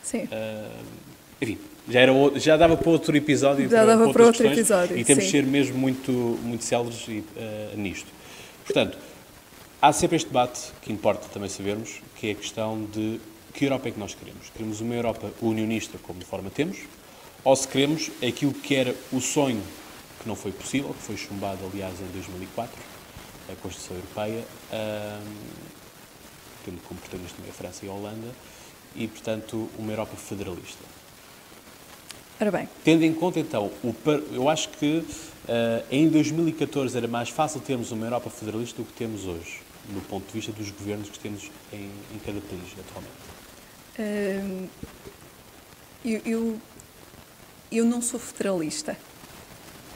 sim. 0.02 0.24
Uh, 0.24 1.08
enfim, 1.40 1.60
Já, 1.90 2.02
era, 2.02 2.12
já 2.36 2.58
dava 2.58 2.76
para 2.76 2.90
outro 2.90 3.16
episódio. 3.16 3.70
Já 3.70 3.78
para, 3.78 3.86
dava 3.86 4.04
para, 4.04 4.14
para 4.14 4.26
outro 4.26 4.44
questões, 4.44 4.58
episódio. 4.58 4.98
E 4.98 5.04
temos 5.06 5.24
sim. 5.24 5.32
de 5.32 5.38
ser 5.38 5.44
mesmo 5.46 5.78
muito, 5.78 6.12
muito 6.12 6.64
céleres 6.64 7.08
uh, 7.08 7.78
nisto. 7.78 8.08
Portanto, 8.66 8.98
há 9.82 9.94
sempre 9.94 10.18
este 10.18 10.28
debate 10.28 10.72
que 10.82 10.92
importa 10.92 11.28
também 11.30 11.50
sabermos, 11.50 12.02
que 12.16 12.28
é 12.28 12.32
a 12.32 12.36
questão 12.36 12.84
de 12.92 13.20
que 13.54 13.66
Europa 13.66 13.88
é 13.88 13.92
que 13.92 14.00
nós 14.00 14.14
queremos. 14.14 14.50
Queremos 14.50 14.82
uma 14.82 14.94
Europa 14.94 15.32
unionista, 15.42 15.98
como 16.04 16.20
de 16.20 16.26
forma 16.26 16.50
temos, 16.50 16.78
ou 17.44 17.56
se 17.56 17.68
queremos 17.68 18.12
aquilo 18.22 18.54
que 18.54 18.76
era 18.76 18.94
o 19.12 19.22
sonho 19.22 19.64
que 20.20 20.28
não 20.28 20.36
foi 20.36 20.52
possível, 20.52 20.94
que 20.94 21.02
foi 21.02 21.16
chumbado, 21.16 21.60
aliás, 21.72 21.94
em 22.02 22.12
2004, 22.14 22.76
a 23.50 23.56
Constituição 23.56 23.96
Europeia, 23.96 24.44
tendo 26.66 26.82
como 26.84 27.00
protagonista 27.00 27.38
também 27.38 27.52
a 27.52 27.54
França 27.54 27.86
e 27.86 27.90
a 27.90 27.92
Holanda, 27.92 28.28
e, 28.96 29.08
portanto, 29.08 29.70
uma 29.78 29.92
Europa 29.92 30.16
federalista. 30.18 30.84
Ora 32.40 32.52
bem. 32.52 32.70
Tendo 32.84 33.04
em 33.04 33.14
conta, 33.14 33.40
então, 33.40 33.72
o, 33.84 33.96
eu 34.32 34.48
acho 34.48 34.70
que 34.70 35.00
uh, 35.00 35.84
em 35.90 36.08
2014 36.08 36.96
era 36.96 37.08
mais 37.08 37.30
fácil 37.30 37.60
termos 37.60 37.92
uma 37.92 38.06
Europa 38.06 38.30
federalista 38.30 38.82
do 38.82 38.86
que 38.86 38.94
temos 38.94 39.26
hoje, 39.26 39.60
no 39.90 40.02
ponto 40.02 40.28
de 40.28 40.34
vista 40.34 40.52
dos 40.52 40.70
governos 40.70 41.10
que 41.10 41.18
temos 41.18 41.50
em, 41.74 41.90
em 42.14 42.20
cada 42.24 42.40
país 42.40 42.76
atualmente. 42.80 43.28
Uh, 43.98 44.70
eu, 46.06 46.22
eu, 46.26 46.62
eu, 47.72 47.86
não 47.86 48.02
sou 48.04 48.20
federalista. 48.20 48.96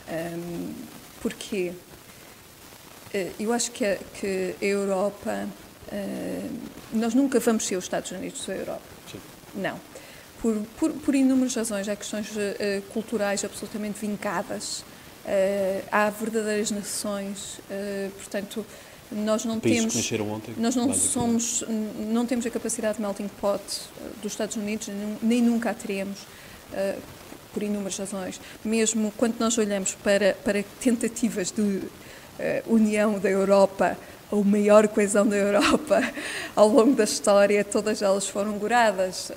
Um, 0.09 0.73
porque 1.21 1.73
uh, 3.13 3.31
eu 3.39 3.53
acho 3.53 3.71
que 3.71 3.85
a, 3.85 3.97
que 4.19 4.55
a 4.59 4.65
Europa. 4.65 5.47
nós 6.91 7.13
nunca 7.13 7.39
vamos 7.39 7.67
ser 7.67 7.75
os 7.75 7.83
Estados 7.83 8.09
Unidos 8.11 8.43
da 8.47 8.55
Europa. 8.55 8.81
Sim. 9.11 9.19
Não 9.53 9.79
por, 10.41 10.57
por, 10.77 10.91
por 10.91 11.15
inúmeras 11.15 11.55
razões. 11.55 11.87
Há 11.87 11.95
questões 11.95 12.27
uh, 12.31 12.81
culturais 12.93 13.45
absolutamente 13.45 13.99
vincadas, 13.99 14.79
uh, 14.79 15.85
há 15.91 16.09
verdadeiras 16.09 16.71
nações, 16.71 17.59
uh, 17.59 18.11
portanto, 18.11 18.65
nós 19.11 19.45
não 19.45 19.59
Países 19.59 19.91
temos. 19.93 20.07
Que 20.07 20.21
ontem, 20.21 20.55
nós 20.57 20.75
não 20.75 20.93
somos, 20.93 21.63
não 22.09 22.25
temos 22.25 22.45
a 22.45 22.49
capacidade 22.49 22.95
de 22.95 23.01
melting 23.01 23.27
pot 23.39 23.61
dos 24.21 24.31
Estados 24.31 24.55
Unidos, 24.55 24.89
nem 25.21 25.41
nunca 25.41 25.71
a 25.71 25.73
teremos. 25.73 26.19
por 27.53 27.61
inúmeras 27.61 27.97
razões. 27.97 28.39
Mesmo 28.63 29.11
quando 29.17 29.37
nós 29.37 29.57
olhamos 29.57 29.93
para, 29.95 30.33
para 30.45 30.63
tentativas 30.79 31.51
de 31.51 31.81
união 32.65 33.19
da 33.19 33.29
Europa 33.29 33.97
a 34.31 34.35
maior 34.37 34.87
coesão 34.87 35.27
da 35.27 35.35
Europa 35.35 36.01
ao 36.55 36.69
longo 36.69 36.95
da 36.95 37.03
história, 37.03 37.65
todas 37.65 38.01
elas 38.01 38.29
foram 38.29 38.53
goradas 38.53 39.29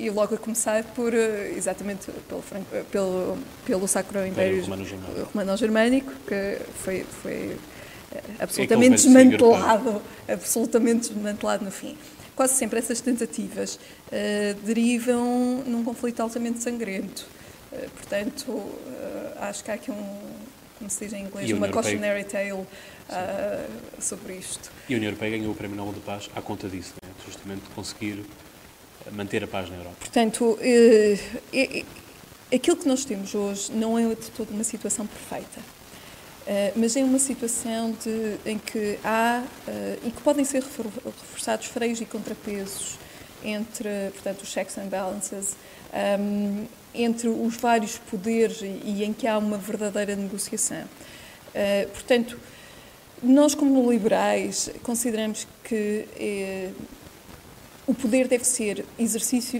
e 0.00 0.08
logo 0.08 0.34
a 0.34 0.38
começar 0.38 0.82
por, 0.82 1.12
eh, 1.12 1.52
exatamente, 1.54 2.10
pelo, 2.26 2.42
eh, 2.72 2.84
pelo, 2.90 3.38
pelo 3.66 3.86
Sacro 3.86 4.26
Império 4.26 4.64
Romano-Germânico, 4.64 6.10
que 6.26 6.58
foi, 6.82 7.04
foi 7.22 7.58
eh, 8.12 8.22
absolutamente 8.38 8.94
é 8.94 8.96
desmantelado, 8.96 10.02
absolutamente 10.26 11.12
desmantelado 11.12 11.66
no 11.66 11.70
fim. 11.70 11.98
Quase 12.34 12.54
sempre 12.54 12.78
essas 12.78 13.02
tentativas 13.02 13.74
uh, 13.74 14.54
derivam 14.64 15.62
num 15.66 15.84
conflito 15.84 16.20
altamente 16.20 16.62
sangrento. 16.62 17.26
Uh, 17.70 17.90
portanto, 17.90 18.50
uh, 18.50 18.70
acho 19.40 19.62
que 19.62 19.70
há 19.70 19.74
aqui 19.74 19.90
um, 19.90 20.18
como 20.78 20.88
se 20.88 21.04
diz 21.04 21.12
em 21.12 21.26
inglês, 21.26 21.50
uma 21.52 21.68
cautionary 21.68 22.24
tale 22.24 22.66
sobre 23.98 24.36
isto. 24.36 24.72
E 24.88 24.94
a 24.94 24.96
União 24.96 25.10
Europeia 25.10 25.36
ganhou 25.36 25.52
o 25.52 25.54
Prémio 25.54 25.76
Nobel 25.76 25.92
de 25.92 26.00
Paz 26.00 26.30
à 26.34 26.40
conta 26.40 26.66
disso, 26.70 26.94
né? 27.02 27.10
justamente 27.26 27.64
conseguir 27.74 28.24
manter 29.12 29.42
a 29.44 29.46
paz 29.46 29.68
na 29.70 29.76
Europa? 29.76 29.96
Portanto, 29.98 30.58
eh, 30.60 31.18
eh, 31.52 31.84
aquilo 32.54 32.76
que 32.76 32.86
nós 32.86 33.04
temos 33.04 33.34
hoje 33.34 33.72
não 33.72 33.98
é 33.98 34.06
de 34.14 34.30
toda 34.30 34.52
uma 34.52 34.64
situação 34.64 35.06
perfeita. 35.06 35.60
Uh, 36.40 36.72
mas 36.74 36.96
é 36.96 37.04
uma 37.04 37.18
situação 37.18 37.92
de, 38.02 38.50
em 38.50 38.58
que 38.58 38.98
há 39.04 39.44
uh, 39.44 40.06
e 40.06 40.10
que 40.10 40.20
podem 40.22 40.44
ser 40.44 40.64
reforçados 40.64 41.66
freios 41.66 42.00
e 42.00 42.06
contrapesos 42.06 42.98
entre, 43.44 44.10
portanto, 44.14 44.42
os 44.42 44.48
checks 44.48 44.76
and 44.78 44.86
balances, 44.86 45.54
um, 46.18 46.66
entre 46.94 47.28
os 47.28 47.56
vários 47.56 47.98
poderes 47.98 48.62
e, 48.62 49.04
em 49.04 49.12
que 49.12 49.26
há 49.26 49.38
uma 49.38 49.58
verdadeira 49.58 50.16
negociação. 50.16 50.84
Portanto, 51.92 52.38
nós 53.22 53.54
como 53.54 53.90
liberais 53.90 54.70
consideramos 54.82 55.46
que 55.62 56.74
o 57.90 57.94
poder 57.94 58.28
deve 58.28 58.44
ser 58.44 58.84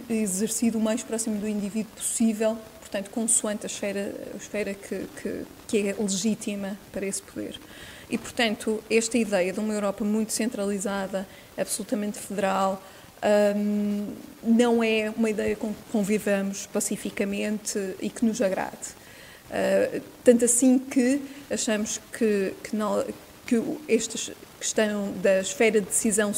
exercido 0.08 0.78
o 0.78 0.80
mais 0.80 1.02
próximo 1.02 1.40
do 1.40 1.48
indivíduo 1.48 1.90
possível, 1.96 2.56
portanto, 2.78 3.10
consoante 3.10 3.66
a 3.66 3.66
esfera, 3.66 4.14
a 4.32 4.36
esfera 4.36 4.72
que, 4.72 5.04
que, 5.20 5.42
que 5.66 5.88
é 5.88 5.96
legítima 5.98 6.78
para 6.92 7.04
esse 7.04 7.20
poder. 7.20 7.58
E, 8.08 8.16
portanto, 8.16 8.84
esta 8.88 9.18
ideia 9.18 9.52
de 9.52 9.58
uma 9.58 9.74
Europa 9.74 10.04
muito 10.04 10.32
centralizada, 10.32 11.26
absolutamente 11.58 12.20
federal, 12.20 12.80
um, 13.56 14.14
não 14.44 14.80
é 14.80 15.12
uma 15.16 15.28
ideia 15.28 15.56
com 15.56 15.74
que 15.74 15.82
convivamos 15.90 16.66
pacificamente 16.66 17.96
e 18.00 18.08
que 18.08 18.24
nos 18.24 18.40
agrade. 18.40 18.94
Uh, 19.50 20.00
tanto 20.22 20.44
assim 20.44 20.78
que 20.78 21.20
achamos 21.50 22.00
que, 22.16 22.54
que, 22.62 22.76
não, 22.76 23.04
que 23.44 23.60
estes 23.88 24.30
questão 24.60 25.12
da 25.22 25.40
esfera 25.40 25.80
de 25.80 25.86
decisão 25.86 26.32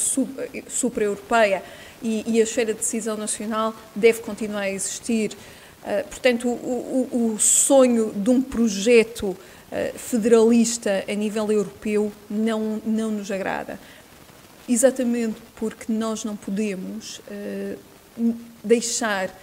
supra-europeia 0.68 1.62
e, 2.00 2.24
e, 2.26 2.40
a 2.40 2.44
esfera 2.44 2.72
de 2.72 2.78
decisão 2.78 3.16
nacional 3.16 3.74
deve 3.94 4.20
continuar 4.20 4.62
a 4.62 4.70
existir. 4.70 5.32
Uh, 5.82 6.08
portanto, 6.08 6.48
o, 6.48 7.08
o, 7.12 7.32
o, 7.34 7.38
sonho 7.40 8.12
de 8.14 8.30
um 8.30 8.40
projeto 8.40 9.30
uh, 9.30 9.98
federalista 9.98 11.04
a 11.08 11.14
nível 11.14 11.50
europeu 11.50 12.12
não, 12.30 12.80
não 12.84 13.10
nos 13.10 13.30
agrada. 13.30 13.78
Exatamente 14.68 15.36
porque 15.56 15.92
nós 15.92 16.24
não 16.24 16.36
podemos 16.36 17.18
uh, 17.18 18.34
deixar 18.62 19.36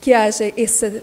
que 0.00 0.12
haja 0.12 0.52
essa 0.56 1.02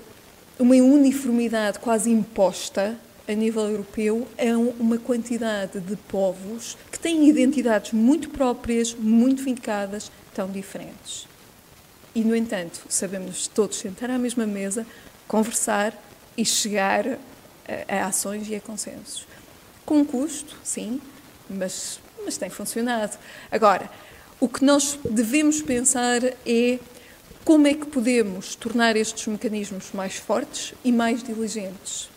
uma 0.60 0.76
uniformidade 0.76 1.80
quase 1.80 2.12
imposta 2.12 2.98
a 3.30 3.34
nível 3.36 3.70
europeu 3.70 4.28
é 4.36 4.58
uma 4.58 4.98
quantidade 4.98 5.80
de 5.80 5.96
povos 5.96 6.76
que 6.92 6.98
têm 6.98 7.30
identidades 7.30 7.94
muito 7.94 8.32
próprias, 8.32 8.96
muito 8.96 9.44
vincadas, 9.44 10.12
tão 10.34 10.50
diferentes. 10.50 11.28
E, 12.16 12.24
no 12.24 12.36
entanto, 12.36 12.82
sabemos 12.90 13.48
todos 13.48 13.78
sentar 13.78 14.10
à 14.10 14.18
mesma 14.18 14.48
mesa, 14.48 14.84
conversar 15.28 15.94
e 16.36 16.44
chegar 16.44 17.06
a, 17.08 17.98
a 17.98 18.08
ações 18.08 18.50
e 18.50 18.56
a 18.56 18.60
consensos. 18.60 19.28
Com 19.86 20.04
custo, 20.04 20.58
sim, 20.64 21.00
mas, 21.48 22.00
mas 22.26 22.36
tem 22.36 22.50
funcionado. 22.50 23.16
Agora, 23.52 23.92
o 24.40 24.50
que 24.50 24.66
nós 24.66 24.98
devemos 25.08 25.62
pensar 25.62 26.24
é 26.48 26.80
como 27.46 27.68
é 27.68 27.76
que 27.76 27.86
podemos 27.86 28.56
tornar 28.56 28.96
estes 28.96 29.28
mecanismos 29.28 29.92
mais 29.94 30.16
fortes 30.16 30.74
e 30.84 30.92
mais 30.92 31.22
diligentes 31.22 32.10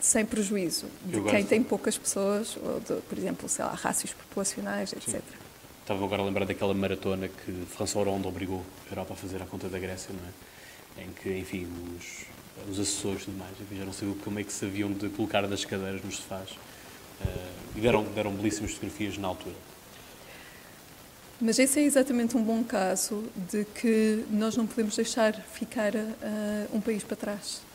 sem 0.00 0.24
prejuízo 0.24 0.86
de 1.04 1.20
quem 1.22 1.44
tem 1.44 1.62
poucas 1.62 1.98
pessoas, 1.98 2.56
ou 2.56 2.80
de, 2.80 3.02
por 3.02 3.18
exemplo, 3.18 3.48
sei 3.48 3.64
lá, 3.64 3.72
rácios 3.72 4.12
populacionais, 4.12 4.92
etc. 4.92 5.08
Sim. 5.10 5.20
Estava 5.82 6.04
agora 6.04 6.22
a 6.22 6.24
lembrar 6.24 6.44
daquela 6.44 6.74
maratona 6.74 7.28
que 7.28 7.64
François 7.70 8.06
Hollande 8.06 8.28
obrigou 8.28 8.62
a 8.86 8.92
Europa 8.92 9.14
a 9.14 9.16
fazer 9.16 9.42
à 9.42 9.46
conta 9.46 9.68
da 9.68 9.78
Grécia, 9.78 10.14
não 10.14 10.20
é? 10.28 11.04
Em 11.04 11.10
que, 11.12 11.38
enfim, 11.38 11.66
os, 11.96 12.70
os 12.70 12.78
assessores 12.78 13.22
e 13.22 13.24
tudo 13.26 13.38
mais, 13.38 13.52
já 13.72 13.84
não 13.84 13.92
sabiam 13.92 14.14
como 14.18 14.38
é 14.38 14.44
que 14.44 14.52
se 14.52 14.64
haviam 14.64 14.92
de 14.92 15.08
colocar 15.08 15.46
nas 15.48 15.64
cadeiras, 15.64 16.02
nos 16.04 16.16
sofás, 16.16 16.50
uh, 16.50 16.56
e 17.76 17.80
deram, 17.80 18.04
deram 18.04 18.32
belíssimas 18.32 18.72
fotografias 18.72 19.16
na 19.16 19.28
altura. 19.28 19.54
Mas 21.40 21.58
esse 21.58 21.78
é 21.78 21.84
exatamente 21.84 22.36
um 22.36 22.42
bom 22.42 22.64
caso 22.64 23.24
de 23.36 23.64
que 23.64 24.24
nós 24.30 24.56
não 24.56 24.66
podemos 24.66 24.96
deixar 24.96 25.34
ficar 25.34 25.94
uh, 25.94 26.06
um 26.72 26.80
país 26.80 27.04
para 27.04 27.16
trás. 27.16 27.67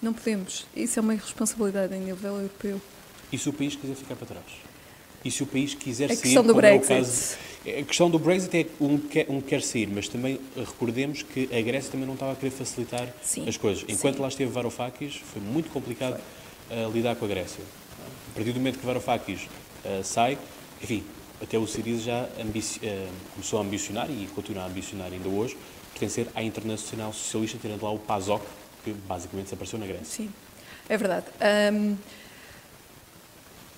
Não 0.00 0.12
podemos. 0.12 0.66
Isso 0.74 0.98
é 0.98 1.02
uma 1.02 1.14
irresponsabilidade 1.14 1.94
em 1.94 2.00
nível 2.00 2.36
europeu. 2.36 2.80
E 3.32 3.38
se 3.38 3.48
o 3.48 3.52
país 3.52 3.74
quiser 3.74 3.94
ficar 3.94 4.14
para 4.16 4.26
trás? 4.26 4.46
E 5.24 5.30
se 5.30 5.42
o 5.42 5.46
país 5.46 5.74
quiser 5.74 6.04
a 6.04 6.08
sair, 6.08 6.20
questão 6.20 6.44
do 6.44 6.54
Brexit. 6.54 6.92
É 6.92 6.96
o 6.96 6.98
caso, 7.00 7.36
a 7.66 7.82
questão 7.82 8.10
do 8.10 8.18
Brexit 8.18 8.56
é 8.56 8.66
um 8.80 8.98
quer, 8.98 9.26
um 9.28 9.40
quer 9.40 9.60
sair, 9.62 9.88
mas 9.88 10.06
também 10.06 10.38
recordemos 10.56 11.22
que 11.22 11.48
a 11.52 11.60
Grécia 11.60 11.90
também 11.90 12.06
não 12.06 12.14
estava 12.14 12.32
a 12.32 12.36
querer 12.36 12.52
facilitar 12.52 13.08
Sim. 13.22 13.48
as 13.48 13.56
coisas. 13.56 13.84
Enquanto 13.88 14.16
Sim. 14.16 14.22
lá 14.22 14.28
esteve 14.28 14.52
Varoufakis, 14.52 15.16
foi 15.16 15.42
muito 15.42 15.70
complicado 15.70 16.20
uh, 16.70 16.92
lidar 16.92 17.16
com 17.16 17.24
a 17.24 17.28
Grécia. 17.28 17.64
A 18.30 18.34
partir 18.34 18.52
do 18.52 18.60
momento 18.60 18.78
que 18.78 18.86
Varoufakis 18.86 19.48
uh, 19.84 20.04
sai, 20.04 20.38
enfim, 20.80 21.02
até 21.42 21.58
o 21.58 21.66
Siriza 21.66 22.02
já 22.02 22.22
uh, 22.22 23.08
começou 23.34 23.58
a 23.58 23.62
ambicionar 23.62 24.08
e 24.10 24.28
continua 24.32 24.62
a 24.62 24.66
ambicionar 24.66 25.12
ainda 25.12 25.28
hoje, 25.28 25.56
pertencer 25.92 26.28
à 26.34 26.42
Internacional 26.42 27.12
Socialista, 27.12 27.58
tendo 27.60 27.82
lá 27.82 27.90
o 27.90 27.98
PASOK, 27.98 28.46
que 28.86 28.92
basicamente 29.08 29.46
desapareceu 29.46 29.78
na 29.80 29.86
Grécia. 29.86 30.04
Sim, 30.06 30.30
é 30.88 30.96
verdade. 30.96 31.26
Um, 31.72 31.96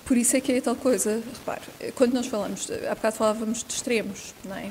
por 0.05 0.15
isso 0.17 0.37
é 0.37 0.41
que 0.41 0.51
é 0.51 0.61
tal 0.61 0.75
coisa, 0.75 1.21
repare, 1.39 1.61
quando 1.95 2.13
nós 2.13 2.27
falamos, 2.27 2.67
há 2.89 2.93
bocado 2.95 3.15
falávamos 3.15 3.63
de 3.67 3.73
extremos, 3.73 4.33
não 4.45 4.55
é? 4.55 4.69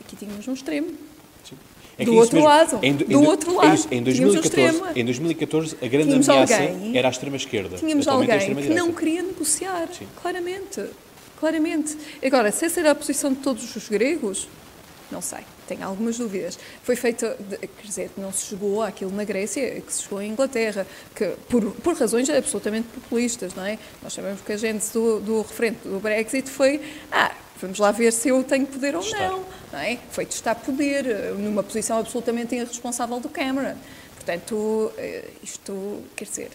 Aqui 0.00 0.16
tínhamos 0.16 0.46
um 0.48 0.52
extremo. 0.54 0.92
É 1.96 2.04
do 2.04 2.14
outro 2.16 2.34
mesmo. 2.36 2.48
lado. 2.48 2.78
Em, 2.82 2.92
do 2.96 3.04
em, 3.12 3.16
outro 3.26 3.52
é 3.52 3.54
lado. 3.54 3.74
isso. 3.74 3.86
Em 3.90 4.02
Tínhamos 4.02 4.18
um 4.34 4.40
2014, 4.40 4.66
extremo. 4.76 4.98
em 4.98 5.04
2014 5.04 5.76
a 5.80 5.86
grande 5.86 6.06
Tínhamos 6.06 6.28
ameaça 6.28 6.56
alguém- 6.62 6.98
era 6.98 7.06
a 7.08 7.10
extrema-esquerda. 7.10 7.76
Tínhamos 7.76 8.06
é 8.06 8.10
alguém 8.10 8.38
que 8.56 8.74
não 8.74 8.92
queria 8.92 9.22
negociar, 9.22 9.88
Sim. 9.96 10.08
claramente. 10.20 10.84
Claramente. 11.38 11.96
Agora, 12.24 12.50
se 12.50 12.64
essa 12.64 12.80
era 12.80 12.90
a 12.90 12.94
posição 12.96 13.32
de 13.32 13.38
todos 13.38 13.76
os 13.76 13.88
gregos, 13.88 14.48
não 15.12 15.20
sei, 15.22 15.40
tenho 15.66 15.84
algumas 15.86 16.18
dúvidas. 16.18 16.58
Foi 16.82 16.96
feita, 16.96 17.36
quer 17.60 17.82
dizer, 17.86 18.10
não 18.16 18.32
se 18.32 18.46
chegou 18.46 18.82
àquilo 18.82 19.10
na 19.10 19.24
Grécia 19.24 19.80
que 19.80 19.92
se 19.92 20.02
chegou 20.02 20.20
em 20.22 20.30
Inglaterra, 20.30 20.86
que 21.14 21.26
por, 21.48 21.72
por 21.76 21.94
razões 21.96 22.28
absolutamente 22.30 22.88
populistas, 22.88 23.54
não 23.54 23.64
é? 23.64 23.78
Nós 24.02 24.12
sabemos 24.12 24.40
que 24.40 24.52
a 24.52 24.56
gente 24.56 24.86
do, 24.92 25.20
do 25.20 25.42
referente 25.42 25.86
do 25.86 25.98
Brexit 26.00 26.48
foi, 26.50 26.80
ah, 27.10 27.34
vamos 27.60 27.78
lá 27.78 27.90
ver 27.92 28.12
se 28.12 28.28
eu 28.28 28.42
tenho 28.44 28.66
poder 28.66 28.94
ou 28.96 29.02
Testar. 29.02 29.28
não, 29.30 29.44
não 29.72 29.78
é? 29.78 29.98
Foi 30.10 30.26
testar 30.26 30.54
poder, 30.56 31.06
eh, 31.06 31.30
numa 31.38 31.62
posição 31.62 31.98
absolutamente 31.98 32.54
irresponsável 32.54 33.18
do 33.20 33.28
Cameron. 33.28 33.76
Portanto, 34.14 34.90
eh, 34.96 35.28
isto, 35.42 36.02
quer 36.16 36.24
dizer, 36.24 36.50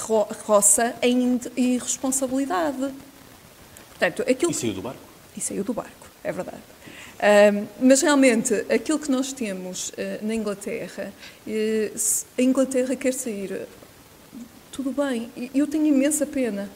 ro- 0.00 0.26
roça 0.44 0.94
em 1.00 1.38
irresponsabilidade. 1.56 2.92
Portanto, 3.90 4.22
aquilo 4.28 4.50
E 4.50 4.54
saiu 4.54 4.74
do 4.74 4.82
barco. 4.82 4.98
e 5.36 5.40
saiu 5.40 5.62
do 5.64 5.72
barco, 5.72 6.08
é 6.24 6.32
verdade. 6.32 6.58
Ahm, 7.22 7.68
mas 7.80 8.02
realmente, 8.02 8.52
aquilo 8.68 8.98
que 8.98 9.08
nós 9.08 9.32
temos 9.32 9.92
eh, 9.96 10.18
na 10.22 10.34
Inglaterra, 10.34 11.12
se 11.94 12.26
a 12.36 12.42
Inglaterra 12.42 12.96
quer 12.96 13.14
sair, 13.14 13.52
eh, 13.52 13.66
tudo 14.72 14.90
bem, 14.90 15.30
eu 15.54 15.68
tenho 15.68 15.86
imensa 15.86 16.26
pena. 16.26 16.68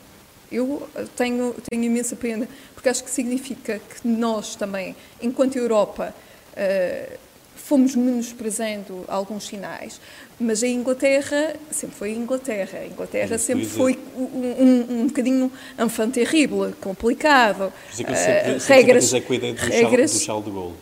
Eu 0.53 0.89
tenho, 1.17 1.53
tenho 1.69 1.83
imensa 1.83 2.15
pena, 2.15 2.47
porque 2.75 2.89
acho 2.89 3.03
que 3.03 3.11
significa 3.11 3.81
que 3.81 4.07
nós 4.07 4.55
também, 4.55 4.95
enquanto 5.21 5.57
Europa, 5.57 6.15
eh, 6.55 7.19
fomos 7.57 7.95
menosprezando 7.97 9.05
alguns 9.09 9.47
sinais. 9.47 10.01
Mas 10.39 10.63
a 10.63 10.69
Inglaterra 10.69 11.57
sempre 11.71 11.97
foi 11.97 12.11
a 12.13 12.15
Inglaterra. 12.15 12.79
A 12.81 12.87
Inglaterra 12.87 13.35
É 13.35 13.39
sempre 13.39 13.65
foi 13.67 13.99
um, 14.17 14.23
um, 14.23 15.01
um 15.01 15.07
bocadinho 15.07 15.51
enfant 15.79 16.11
terrible, 16.13 16.73
complicado. 16.81 17.73
Por 17.73 17.93
isso 17.93 18.03
é 18.03 18.05
que 18.05 18.11
eu 18.11 18.15
Eh, 18.15 18.19
sempre, 18.19 18.61
sempre 18.61 18.75
regras, 18.75 19.05
simpatizei 19.05 19.21
com 19.23 19.33
a 19.33 19.37
ideia 19.37 19.55
do, 19.55 19.61
regras, 19.67 20.13
do 20.13 20.21
Charles 20.21 20.45
de 20.45 20.51
Gaulle. 20.51 20.75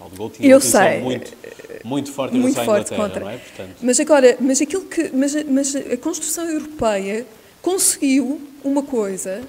O 0.00 0.16
Gaulle 0.16 0.32
tinha 0.34 0.48
Eu 0.50 0.60
sei. 0.60 1.00
muito, 1.00 1.32
muito 1.84 2.12
forte 2.12 2.36
muito 2.36 2.62
forte 2.64 2.94
contra. 2.94 3.32
é? 3.32 3.38
Portanto, 3.38 3.76
Mas 3.82 4.00
agora, 4.00 4.36
mas 4.40 4.60
aquilo 4.60 4.82
que, 4.84 5.10
mas, 5.14 5.34
mas 5.44 5.74
a 5.76 5.96
construção 5.96 6.48
europeia 6.48 7.26
conseguiu 7.62 8.40
uma 8.62 8.82
coisa 8.82 9.42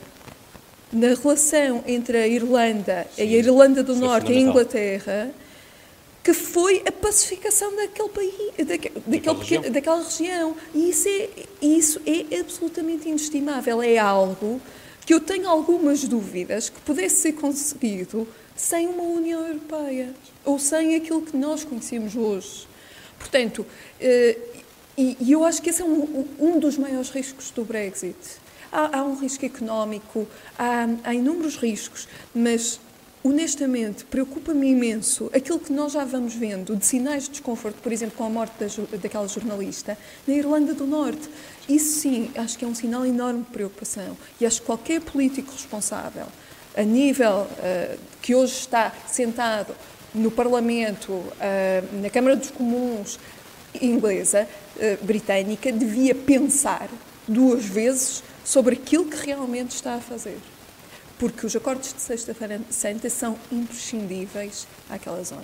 na 0.92 1.14
relação 1.14 1.84
entre 1.88 2.18
a 2.18 2.28
Irlanda 2.28 3.08
e 3.18 3.22
a 3.22 3.26
Sim, 3.26 3.32
Irlanda 3.34 3.82
do 3.84 3.94
é 3.94 3.96
Norte 3.96 4.32
e 4.32 4.36
a. 4.36 4.40
Inglaterra, 4.40 5.32
que 6.24 6.34
foi 6.34 6.84
a 6.86 6.92
pacificação 6.92 7.76
daquele 7.76 8.10
país, 8.10 8.68
daque- 8.68 8.90
daquele 8.90 9.10
região. 9.10 9.36
pequeno- 9.62 9.70
daquela 9.74 10.04
região. 10.04 10.56
E 10.74 10.90
isso 10.90 11.08
é, 11.08 11.30
isso 11.62 12.02
é 12.06 12.40
absolutamente 12.40 13.10
inestimável. 13.10 13.82
É 13.82 13.98
algo 13.98 14.62
que 15.06 15.14
eu 15.14 15.20
tenho 15.20 15.50
algumas 15.50 16.04
dúvidas 16.04 16.70
que 16.70 16.80
pudesse 16.82 17.16
ser 17.18 17.32
conseguido 17.34 18.28
sem 18.56 18.88
uma 18.88 19.04
União 19.04 19.46
Europeia 19.48 20.14
ou 20.46 20.60
sem 20.60 20.96
aquilo 20.96 21.24
que 21.24 21.36
nós 21.36 21.64
conhecemos 21.64 22.16
hoje. 22.16 22.68
Portanto, 23.18 23.66
eh, 24.00 24.38
e, 24.98 25.18
e 25.22 25.32
eu 25.32 25.44
acho 25.44 25.60
que 25.62 25.70
esse 25.72 25.82
é 25.82 25.86
um, 25.86 26.28
um 26.40 26.60
dos 26.60 26.78
maiores 26.78 27.10
riscos 27.10 27.50
do 27.50 27.64
Brexit. 27.66 28.16
Há, 28.72 29.00
há 29.00 29.04
um 29.04 29.16
risco 29.16 29.44
económico, 29.46 30.28
há, 30.58 30.88
há 31.04 31.14
inúmeros 31.16 31.56
riscos, 31.58 32.08
mas 32.34 32.80
honestamente 33.24 34.04
preocupa-me 34.06 34.70
imenso 34.70 35.30
aquilo 35.34 35.60
que 35.60 35.72
nós 35.72 35.94
já 35.94 36.04
vamos 36.04 36.34
vendo 36.34 36.76
de 36.76 36.86
sinais 36.86 37.24
de 37.24 37.32
desconforto, 37.32 37.82
por 37.82 37.92
exemplo, 37.92 38.18
com 38.18 38.24
a 38.24 38.30
morte 38.30 38.54
da, 38.60 38.98
daquela 38.98 39.28
jornalista 39.28 39.98
na 40.28 40.34
Irlanda 40.34 40.74
do 40.74 40.88
Norte. 40.88 41.30
Isso 41.70 42.00
sim, 42.00 42.32
acho 42.36 42.58
que 42.58 42.66
é 42.66 42.68
um 42.68 42.76
sinal 42.76 43.06
enorme 43.06 43.44
de 43.44 43.52
preocupação. 43.52 44.18
E 44.40 44.46
acho 44.46 44.62
que 44.62 44.66
qualquer 44.66 45.02
político 45.02 45.52
responsável, 45.52 46.26
a 46.76 46.84
nível 46.84 47.48
eh, 47.60 47.98
que 48.22 48.34
hoje 48.34 48.54
está 48.54 48.92
sentado 49.08 49.76
no 50.14 50.32
Parlamento, 50.32 51.24
eh, 51.40 51.84
na 52.02 52.10
Câmara 52.10 52.36
dos 52.36 52.50
Comuns 52.50 53.20
inglesa, 53.80 54.48
eh, 54.80 54.98
britânica, 55.02 55.72
devia 55.72 56.16
pensar 56.16 56.90
duas 57.28 57.64
vezes 57.64 58.24
sobre 58.44 58.76
aquilo 58.76 59.06
que 59.06 59.16
realmente 59.26 59.76
está 59.76 59.96
a 59.96 60.00
fazer. 60.00 60.38
Porque 61.22 61.46
os 61.46 61.56
acordos 61.56 61.94
de 61.94 62.02
Sexta-feira 62.02 62.60
Santa 62.72 63.08
são 63.08 63.38
imprescindíveis 63.52 64.68
àquela 64.90 65.24
zona. 65.24 65.44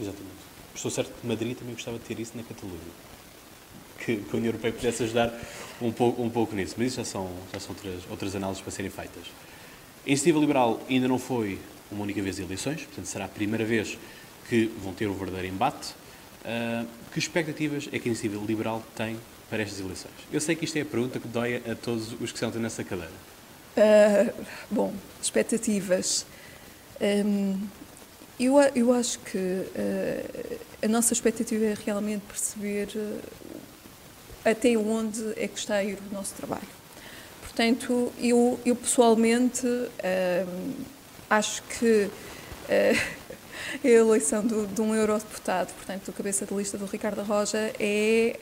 exatamente. 0.00 0.34
Estou 0.74 0.90
certo 0.90 1.12
que 1.20 1.24
Madrid 1.24 1.56
também 1.56 1.72
gostava 1.72 2.00
de 2.00 2.04
ter 2.04 2.18
isso 2.18 2.32
na 2.34 2.42
Catalunha. 2.42 2.80
Que, 3.96 4.16
que 4.16 4.30
a 4.32 4.36
União 4.36 4.48
Europeia 4.48 4.72
pudesse 4.72 5.04
ajudar 5.04 5.32
um 5.80 5.92
pouco, 5.92 6.20
um 6.20 6.28
pouco 6.28 6.56
nisso. 6.56 6.74
Mas 6.76 6.88
isso 6.88 6.96
já 6.96 7.04
são, 7.04 7.30
já 7.52 7.60
são 7.60 7.76
outras, 7.76 8.02
outras 8.10 8.34
análises 8.34 8.60
para 8.60 8.72
serem 8.72 8.90
feitas. 8.90 9.22
A 10.04 10.08
Iniciativa 10.08 10.40
Liberal 10.40 10.80
ainda 10.90 11.06
não 11.06 11.20
foi 11.20 11.60
uma 11.92 12.02
única 12.02 12.20
vez 12.20 12.40
eleições, 12.40 12.82
portanto 12.82 13.06
será 13.06 13.26
a 13.26 13.28
primeira 13.28 13.64
vez 13.64 13.96
que 14.48 14.66
vão 14.82 14.92
ter 14.92 15.06
o 15.06 15.14
verdadeiro 15.14 15.46
embate. 15.46 15.94
Ah, 16.44 16.84
que 17.12 17.20
expectativas 17.20 17.88
é 17.92 18.00
que 18.00 18.08
a 18.08 18.10
Iniciativa 18.10 18.44
Liberal 18.44 18.82
tem 18.96 19.16
para 19.48 19.62
estas 19.62 19.78
eleições? 19.78 20.14
Eu 20.32 20.40
sei 20.40 20.56
que 20.56 20.64
isto 20.64 20.76
é 20.76 20.80
a 20.80 20.84
pergunta 20.84 21.20
que 21.20 21.28
dói 21.28 21.62
a 21.70 21.76
todos 21.76 22.20
os 22.20 22.32
que 22.32 22.38
sentam 22.40 22.60
nessa 22.60 22.82
cadeira. 22.82 23.33
Ah, 23.76 24.32
bom, 24.70 24.92
expectativas. 25.20 26.26
Hum, 27.00 27.60
eu, 28.38 28.58
eu 28.74 28.92
acho 28.92 29.18
que 29.20 29.38
ah, 29.76 30.86
a 30.86 30.88
nossa 30.88 31.12
expectativa 31.12 31.64
é 31.64 31.74
realmente 31.84 32.22
perceber 32.22 32.88
ah, 34.44 34.50
até 34.50 34.76
onde 34.76 35.22
é 35.36 35.48
que 35.48 35.58
está 35.58 35.76
a 35.76 35.84
ir 35.84 35.98
o 36.10 36.14
nosso 36.14 36.34
trabalho. 36.34 36.68
Portanto, 37.42 38.12
eu, 38.20 38.58
eu 38.64 38.76
pessoalmente 38.76 39.66
hum, 39.66 40.74
acho 41.30 41.62
que 41.64 42.08
ah, 42.68 43.00
a 43.82 43.88
eleição 43.88 44.46
do- 44.46 44.66
de 44.68 44.80
um 44.80 44.94
eurodeputado, 44.94 45.72
portanto, 45.72 46.04
do 46.06 46.12
cabeça 46.12 46.46
de 46.46 46.54
lista 46.54 46.78
do 46.78 46.86
Ricardo 46.86 47.22
Roja, 47.22 47.72
é 47.80 48.38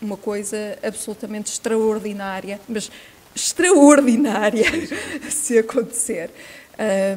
uma 0.00 0.16
coisa 0.16 0.78
absolutamente 0.82 1.50
extraordinária, 1.52 2.58
mas 2.68 2.90
extraordinária 3.34 4.66
se 5.30 5.58
acontecer. 5.58 6.30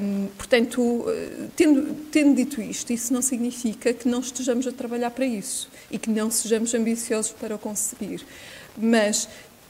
Hum, 0.02 0.28
portanto, 0.38 1.06
eh, 1.08 1.48
tendo, 1.56 1.96
tendo 2.12 2.36
dito 2.36 2.62
isto, 2.62 2.92
isso 2.92 3.14
não 3.14 3.22
significa 3.22 3.94
que 3.94 4.10
não 4.10 4.20
estejamos 4.20 4.68
a 4.68 4.74
trabalhar 4.74 5.12
para 5.12 5.26
isso 5.26 5.70
e 5.90 5.98
que 5.98 6.10
não 6.10 6.30
sejamos 6.30 6.74
ambiciosos 6.74 7.32
para 7.32 7.56
o 7.56 7.60
conseguir. 7.60 8.26
Mas, 8.78 9.30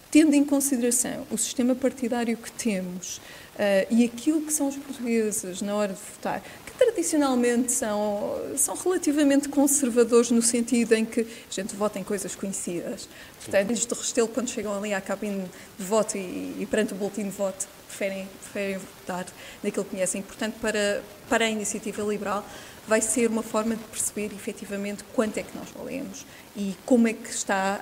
tendo 0.10 0.34
em 0.34 0.44
consideração 0.44 1.28
o 1.30 1.38
sistema 1.38 1.76
partidário 1.76 2.36
que 2.36 2.52
temos 2.52 3.22
eh, 3.58 3.88
e 3.92 4.04
aquilo 4.04 4.42
que 4.42 4.52
são 4.52 4.68
os 4.68 4.76
portugueses 4.76 5.62
na 5.62 5.76
hora 5.76 5.94
de 5.94 6.00
votar, 6.00 6.42
tradicionalmente 6.84 7.72
são, 7.72 8.40
são 8.58 8.76
relativamente 8.76 9.48
conservadores 9.50 10.32
no 10.32 10.42
sentido 10.42 10.94
em 10.94 11.06
que 11.06 11.22
a 11.22 11.26
gente 11.50 11.76
vota 11.76 12.00
em 12.00 12.04
coisas 12.04 12.36
conhecidas. 12.36 13.08
Portanto, 13.42 13.70
eles 13.70 13.86
de 13.86 13.94
Restelo, 13.94 14.28
quando 14.28 14.50
chegam 14.50 14.76
ali 14.78 14.94
à 14.94 15.02
cabine 15.02 15.50
de 15.78 15.86
voto 15.86 16.18
e, 16.18 16.56
e 16.60 16.68
perante 16.70 16.94
o 16.94 16.96
boletim 16.96 17.24
de 17.24 17.30
voto, 17.30 17.68
preferem, 17.88 18.28
preferem 18.42 18.78
votar 18.78 19.26
naquilo 19.64 19.86
que 19.86 19.92
conhecem. 19.92 20.22
Portanto, 20.22 20.56
para, 20.60 21.02
para 21.30 21.46
a 21.46 21.50
iniciativa 21.50 22.02
liberal, 22.04 22.46
vai 22.88 23.02
ser 23.02 23.30
uma 23.30 23.44
forma 23.44 23.76
de 23.76 23.84
perceber 23.86 24.34
efetivamente 24.36 25.04
quanto 25.14 25.38
é 25.38 25.44
que 25.44 25.58
nós 25.58 25.70
valemos 25.76 26.26
e 26.56 26.76
como 26.86 27.08
é 27.08 27.14
que 27.14 27.30
está 27.30 27.80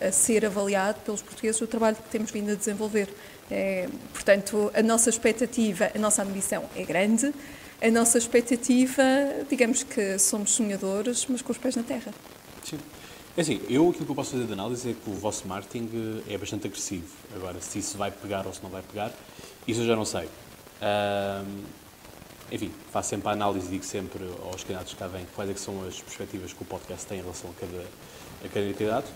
a, 0.00 0.06
a 0.06 0.12
ser 0.12 0.46
avaliado 0.46 1.00
pelos 1.00 1.22
portugueses 1.22 1.60
o 1.60 1.66
trabalho 1.66 1.96
que 1.96 2.08
temos 2.08 2.30
vindo 2.30 2.52
a 2.52 2.54
desenvolver. 2.54 3.08
É, 3.50 3.88
portanto, 4.12 4.70
a 4.74 4.82
nossa 4.82 5.08
expectativa, 5.08 5.90
a 5.94 5.98
nossa 5.98 6.22
ambição 6.22 6.68
é 6.76 6.82
grande, 6.82 7.32
a 7.80 7.90
nossa 7.90 8.18
expectativa, 8.18 9.02
digamos 9.48 9.82
que 9.82 10.18
somos 10.18 10.50
sonhadores, 10.50 11.26
mas 11.28 11.42
com 11.42 11.52
os 11.52 11.58
pés 11.58 11.76
na 11.76 11.82
terra. 11.82 12.12
Sim. 12.64 12.78
É 13.36 13.40
assim, 13.40 13.60
eu 13.68 13.88
aquilo 13.88 14.04
que 14.04 14.10
eu 14.10 14.16
posso 14.16 14.32
fazer 14.32 14.46
de 14.46 14.52
análise 14.52 14.90
é 14.90 14.92
que 14.92 15.08
o 15.08 15.12
vosso 15.12 15.46
marketing 15.46 16.22
eh, 16.26 16.34
é 16.34 16.38
bastante 16.38 16.66
agressivo. 16.66 17.06
Agora, 17.36 17.60
se 17.60 17.78
isso 17.78 17.96
vai 17.96 18.10
pegar 18.10 18.44
ou 18.48 18.52
se 18.52 18.60
não 18.62 18.68
vai 18.68 18.82
pegar, 18.82 19.12
isso 19.66 19.82
eu 19.82 19.86
já 19.86 19.94
não 19.94 20.04
sei. 20.04 20.28
Enfim, 22.50 22.72
faço 22.90 23.10
sempre 23.10 23.28
a 23.28 23.32
análise 23.32 23.68
e 23.68 23.70
digo 23.70 23.84
sempre 23.84 24.24
aos 24.42 24.64
candidatos 24.64 24.94
que 24.94 24.98
cá 24.98 25.06
vêm 25.06 25.24
quais 25.36 25.50
é 25.50 25.54
que 25.54 25.60
são 25.60 25.86
as 25.86 26.00
perspectivas 26.00 26.52
que 26.52 26.62
o 26.62 26.66
podcast 26.66 27.06
tem 27.06 27.18
em 27.18 27.22
relação 27.22 27.50
a 27.50 27.54
cada, 27.60 27.84
a 28.44 28.48
cada 28.48 28.72
candidato. 28.72 29.12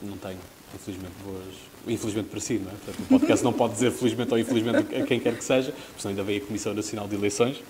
Não 0.00 0.16
tenho, 0.16 0.38
infelizmente, 0.74 1.12
boas... 1.22 1.67
Infelizmente 1.86 2.28
para 2.28 2.40
si, 2.40 2.54
não 2.54 2.70
é? 2.70 2.74
Portanto, 2.74 3.00
o 3.00 3.06
podcast 3.08 3.44
não 3.44 3.52
pode 3.52 3.74
dizer 3.74 3.90
felizmente 3.92 4.32
ou 4.32 4.38
infelizmente 4.38 4.94
a 4.94 5.06
quem 5.06 5.18
quer 5.18 5.36
que 5.36 5.44
seja, 5.44 5.72
porque 5.72 6.02
senão 6.02 6.10
ainda 6.10 6.22
vem 6.22 6.36
a 6.38 6.40
Comissão 6.40 6.74
Nacional 6.74 7.08
de 7.08 7.14
Eleições. 7.14 7.62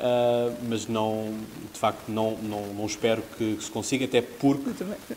Ah, 0.00 0.52
mas 0.68 0.86
não, 0.88 1.32
de 1.72 1.78
facto, 1.78 2.08
não, 2.08 2.36
não, 2.38 2.66
não 2.74 2.86
espero 2.86 3.22
que, 3.38 3.56
que 3.56 3.64
se 3.64 3.70
consiga, 3.70 4.04
até 4.06 4.20
porque 4.22 4.70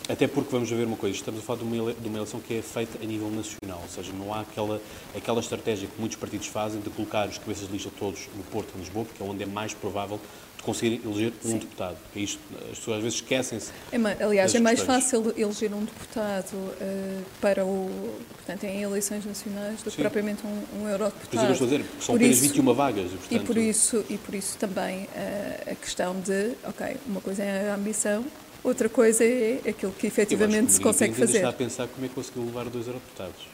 até 0.10 0.28
porque 0.28 0.50
vamos 0.52 0.70
ver 0.70 0.86
uma 0.86 0.98
coisa, 0.98 1.16
estamos 1.16 1.40
a 1.42 1.44
falar 1.44 1.60
de 1.60 1.66
uma, 1.66 1.76
ele- 1.76 1.98
de 2.00 2.08
uma 2.08 2.18
eleição 2.18 2.40
que 2.40 2.56
é 2.56 2.62
feita 2.62 3.00
a 3.02 3.06
nível 3.06 3.30
nacional, 3.32 3.80
ou 3.82 3.90
seja, 3.90 4.12
não 4.14 4.34
há 4.34 4.42
aquela, 4.42 4.82
aquela 5.16 5.40
estratégia 5.40 5.88
que 5.88 6.00
muitos 6.00 6.18
partidos 6.18 6.48
fazem 6.48 6.80
de 6.82 6.90
colocar 6.90 7.28
os 7.28 7.38
cabeças 7.38 7.68
de 7.68 7.74
lista 7.74 7.90
todos 7.98 8.28
no 8.36 8.44
Porto 8.44 8.70
e 8.76 8.80
Lisboa, 8.80 9.06
porque 9.06 9.24
é 9.24 9.26
onde 9.26 9.42
é 9.42 9.46
mais 9.48 9.74
provável 9.74 10.20
conseguir 10.64 11.02
eleger 11.06 11.34
um 11.46 11.58
deputado. 11.58 11.98
É 12.16 12.20
isto, 12.20 12.40
as 12.72 12.80
pessoas 12.80 12.98
às 12.98 13.04
vezes 13.04 13.20
esquecem-se. 13.20 13.72
É, 13.92 14.24
aliás, 14.24 14.56
é 14.56 14.60
mais 14.60 14.82
fácil 14.82 15.34
eleger 15.38 15.74
um 15.74 15.84
deputado 15.84 16.54
uh, 16.54 17.24
para 17.40 17.66
o, 17.66 18.20
portanto, 18.38 18.64
em 18.64 18.82
eleições 18.82 19.26
nacionais 19.26 19.82
do 19.84 19.92
que 19.92 20.02
propriamente 20.02 20.42
um, 20.46 20.82
um 20.82 20.90
eurodeputado. 20.90 21.48
Por 21.48 21.54
isso 21.54 21.64
eu 21.64 21.68
dizer, 21.68 21.86
são 22.00 22.16
por 22.16 22.22
apenas 22.22 22.38
isso, 22.38 22.48
21 22.48 22.74
vagas. 22.74 23.06
E, 23.06 23.10
portanto... 23.10 23.32
e, 23.32 23.40
por 23.46 23.58
isso, 23.58 24.06
e 24.10 24.18
por 24.18 24.36
isso 24.36 24.58
também 24.58 25.04
uh, 25.04 25.72
a 25.72 25.76
questão 25.76 26.20
de, 26.20 26.54
ok, 26.64 26.98
uma 27.06 27.22
coisa 27.22 27.44
é 27.44 27.70
a 27.70 27.76
ambição, 27.76 28.26
outra 28.64 28.90
coisa 28.90 29.24
é 29.24 29.60
aquilo 29.68 29.92
que 29.92 30.08
efetivamente 30.08 30.68
que 30.68 30.74
se 30.74 30.82
consegue 30.82 31.14
fazer. 31.14 31.38
está 31.38 31.50
a 31.50 31.54
pensar 31.54 31.88
como 31.88 32.06
é 32.06 32.10
que 32.10 32.16
conseguiu 32.16 32.46
levar 32.46 32.66
dois 32.66 32.88
eurodeputados. 32.88 33.53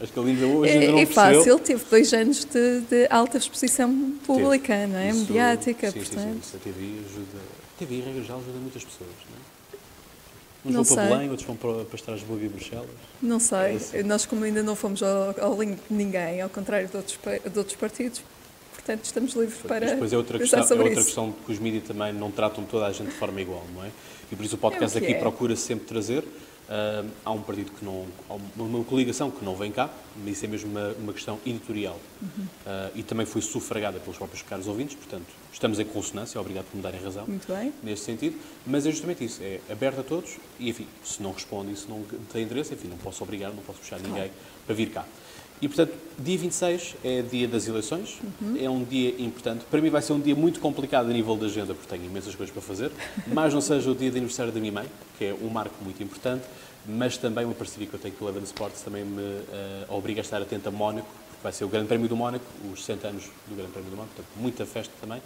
Acho 0.00 0.12
que 0.12 0.20
hoje 0.20 0.30
ainda 0.30 0.92
não 0.92 0.98
é, 0.98 1.02
é 1.02 1.06
fácil, 1.06 1.58
teve 1.58 1.84
dois 1.90 2.12
anos 2.12 2.44
de, 2.44 2.80
de 2.82 3.06
alta 3.10 3.36
exposição 3.36 4.12
pública, 4.24 4.74
teve. 4.74 4.86
não 4.86 4.98
é? 4.98 5.10
Isso, 5.10 5.20
Mediática, 5.20 5.90
sim, 5.90 5.98
portanto. 5.98 6.20
Sim, 6.20 6.32
sim, 6.32 6.38
isso 6.40 6.56
a 6.56 6.60
TV 6.60 6.80
ajuda. 7.04 7.38
A 7.74 7.78
TV, 7.78 7.94
em 7.96 8.00
regra 8.02 8.22
geral, 8.22 8.38
ajuda 8.38 8.58
muitas 8.58 8.84
pessoas, 8.84 9.10
não 9.28 9.36
é? 9.36 9.58
Uns 10.64 10.74
não 10.74 10.84
vão 10.84 10.96
para 10.96 11.06
Belém, 11.06 11.30
outros 11.30 11.46
vão 11.46 11.56
para, 11.56 11.84
para 11.84 11.96
Estrasburgo 11.96 12.44
e 12.44 12.48
Bruxelas. 12.48 12.88
Não 13.22 13.40
sei. 13.40 13.58
É 13.58 13.74
assim. 13.74 14.02
Nós, 14.02 14.26
como 14.26 14.44
ainda 14.44 14.62
não 14.62 14.76
fomos 14.76 15.02
ao, 15.02 15.34
ao 15.40 15.60
link 15.60 15.78
de 15.88 15.94
ninguém, 15.94 16.40
ao 16.42 16.48
contrário 16.48 16.88
de 16.88 16.96
outros, 16.96 17.18
de 17.52 17.58
outros 17.58 17.76
partidos, 17.76 18.22
portanto, 18.74 19.04
estamos 19.04 19.34
livres 19.34 19.58
para. 19.62 19.80
Mas 19.80 19.90
depois 19.90 20.12
é 20.12 20.16
outra, 20.16 20.38
questão, 20.38 20.60
é 20.60 20.74
outra 20.74 21.04
questão 21.04 21.34
que 21.44 21.52
os 21.52 21.58
mídias 21.58 21.84
também 21.84 22.12
não 22.12 22.30
tratam 22.30 22.64
toda 22.64 22.86
a 22.86 22.92
gente 22.92 23.08
de 23.08 23.16
forma 23.16 23.40
igual, 23.40 23.64
não 23.74 23.84
é? 23.84 23.90
E 24.30 24.36
por 24.36 24.44
isso 24.44 24.56
o 24.56 24.58
podcast 24.58 24.96
é 24.96 25.00
o 25.00 25.04
aqui 25.04 25.14
é. 25.14 25.18
procura 25.18 25.56
sempre 25.56 25.86
trazer 25.86 26.24
Uh, 26.68 27.08
há 27.24 27.30
um 27.30 27.40
partido 27.40 27.70
que 27.72 27.82
não. 27.82 28.06
Há 28.28 28.34
uma 28.62 28.84
coligação 28.84 29.30
que 29.30 29.42
não 29.42 29.56
vem 29.56 29.72
cá, 29.72 29.88
mas 30.16 30.34
isso 30.36 30.44
é 30.44 30.48
mesmo 30.48 30.70
uma, 30.70 30.92
uma 30.98 31.12
questão 31.14 31.38
editorial. 31.46 31.98
Uhum. 32.20 32.44
Uh, 32.44 32.90
e 32.94 33.02
também 33.02 33.24
foi 33.24 33.40
sufragada 33.40 33.98
pelos 33.98 34.18
próprios 34.18 34.42
caros 34.42 34.66
ouvintes, 34.66 34.94
portanto, 34.94 35.26
estamos 35.50 35.78
em 35.78 35.84
consonância, 35.86 36.38
obrigado 36.38 36.66
por 36.66 36.76
me 36.76 36.82
darem 36.82 37.02
razão. 37.02 37.24
Muito 37.26 37.50
bem. 37.50 37.72
Neste 37.82 38.04
sentido. 38.04 38.36
Mas 38.66 38.84
é 38.84 38.90
justamente 38.90 39.24
isso, 39.24 39.42
é 39.42 39.60
aberto 39.70 40.00
a 40.00 40.02
todos 40.02 40.36
e, 40.60 40.68
enfim, 40.68 40.86
se 41.02 41.22
não 41.22 41.32
respondem, 41.32 41.74
se 41.74 41.88
não 41.88 42.04
têm 42.30 42.44
interesse, 42.44 42.74
enfim, 42.74 42.88
não 42.88 42.98
posso 42.98 43.24
obrigar, 43.24 43.50
não 43.50 43.62
posso 43.62 43.78
puxar 43.78 43.98
ninguém 43.98 44.30
para 44.66 44.74
vir 44.74 44.90
cá. 44.90 45.06
E, 45.60 45.66
portanto, 45.66 45.92
dia 46.18 46.38
26 46.38 46.96
é 47.02 47.22
dia 47.22 47.48
das 47.48 47.66
eleições, 47.66 48.20
uhum. 48.40 48.56
é 48.60 48.70
um 48.70 48.84
dia 48.84 49.14
importante. 49.20 49.64
Para 49.70 49.80
mim 49.80 49.90
vai 49.90 50.02
ser 50.02 50.12
um 50.12 50.20
dia 50.20 50.34
muito 50.34 50.60
complicado 50.60 51.06
a 51.06 51.12
nível 51.12 51.36
de 51.36 51.46
agenda, 51.46 51.74
porque 51.74 51.88
tenho 51.88 52.04
imensas 52.04 52.34
coisas 52.34 52.52
para 52.52 52.62
fazer, 52.62 52.92
mas 53.26 53.52
não 53.52 53.60
seja 53.60 53.90
o 53.90 53.94
dia 53.94 54.10
de 54.10 54.18
aniversário 54.18 54.52
da 54.52 54.60
minha 54.60 54.72
mãe, 54.72 54.86
que 55.16 55.24
é 55.26 55.34
um 55.34 55.48
marco 55.48 55.74
muito 55.82 56.02
importante, 56.02 56.44
mas 56.86 57.16
também 57.16 57.44
uma 57.44 57.54
parceria 57.54 57.86
que 57.86 57.94
eu 57.94 57.98
tenho 57.98 58.14
com 58.14 58.24
o 58.24 58.28
Eleven 58.28 58.44
Sports 58.44 58.82
também 58.82 59.04
me 59.04 59.20
uh, 59.20 59.44
obriga 59.88 60.20
a 60.20 60.22
estar 60.22 60.40
atento 60.40 60.68
a 60.68 60.72
Mónaco, 60.72 61.08
porque 61.28 61.42
vai 61.42 61.52
ser 61.52 61.64
o 61.64 61.68
Grande 61.68 61.88
Prémio 61.88 62.08
do 62.08 62.16
Mónaco, 62.16 62.44
os 62.72 62.84
60 62.84 63.08
anos 63.08 63.24
do 63.46 63.56
Grande 63.56 63.72
Prémio 63.72 63.90
do 63.90 63.96
Mónaco, 63.96 64.14
portanto, 64.14 64.32
muita 64.40 64.64
festa 64.64 64.92
também. 65.00 65.20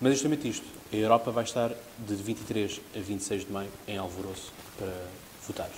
Mas 0.00 0.12
é 0.12 0.14
justamente 0.14 0.48
isto, 0.48 0.66
a 0.92 0.96
Europa 0.96 1.30
vai 1.30 1.44
estar 1.44 1.70
de 1.98 2.14
23 2.14 2.80
a 2.96 2.98
26 2.98 3.46
de 3.46 3.52
maio 3.52 3.70
em 3.86 3.96
Alvoroço 3.96 4.52
para 4.76 4.92
votar. 5.46 5.70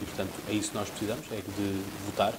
E, 0.00 0.04
portanto, 0.04 0.32
é 0.48 0.52
isso 0.52 0.70
que 0.70 0.76
nós 0.76 0.88
precisamos, 0.88 1.26
é 1.32 1.36
de 1.36 1.82
votar. 2.06 2.32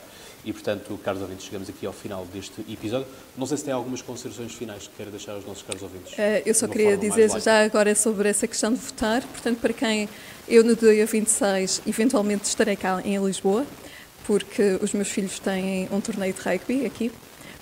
E, 0.49 0.53
portanto, 0.53 0.99
caros 1.05 1.21
ouvintes, 1.21 1.45
chegamos 1.45 1.69
aqui 1.69 1.85
ao 1.85 1.93
final 1.93 2.25
deste 2.33 2.61
episódio. 2.61 3.05
Não 3.37 3.45
sei 3.45 3.55
se 3.55 3.65
tem 3.65 3.71
algumas 3.71 4.01
considerações 4.01 4.51
finais 4.51 4.87
que 4.87 4.95
queira 4.95 5.11
deixar 5.11 5.33
aos 5.33 5.45
nossos 5.45 5.61
caros 5.61 5.83
ouvintes. 5.83 6.13
Uh, 6.13 6.41
eu 6.43 6.55
só 6.55 6.67
queria 6.67 6.97
dizer 6.97 7.29
já 7.39 7.63
agora 7.63 7.93
sobre 7.93 8.27
essa 8.27 8.47
questão 8.47 8.73
de 8.73 8.79
votar. 8.79 9.21
Portanto, 9.21 9.59
para 9.59 9.73
quem 9.73 10.09
eu 10.47 10.63
no 10.63 10.75
dia 10.75 11.05
26 11.05 11.83
eventualmente 11.85 12.45
estarei 12.45 12.75
cá 12.75 12.99
em 13.05 13.23
Lisboa, 13.23 13.63
porque 14.25 14.79
os 14.81 14.91
meus 14.91 15.09
filhos 15.09 15.37
têm 15.37 15.87
um 15.91 16.01
torneio 16.01 16.33
de 16.33 16.41
rugby 16.41 16.83
aqui 16.83 17.11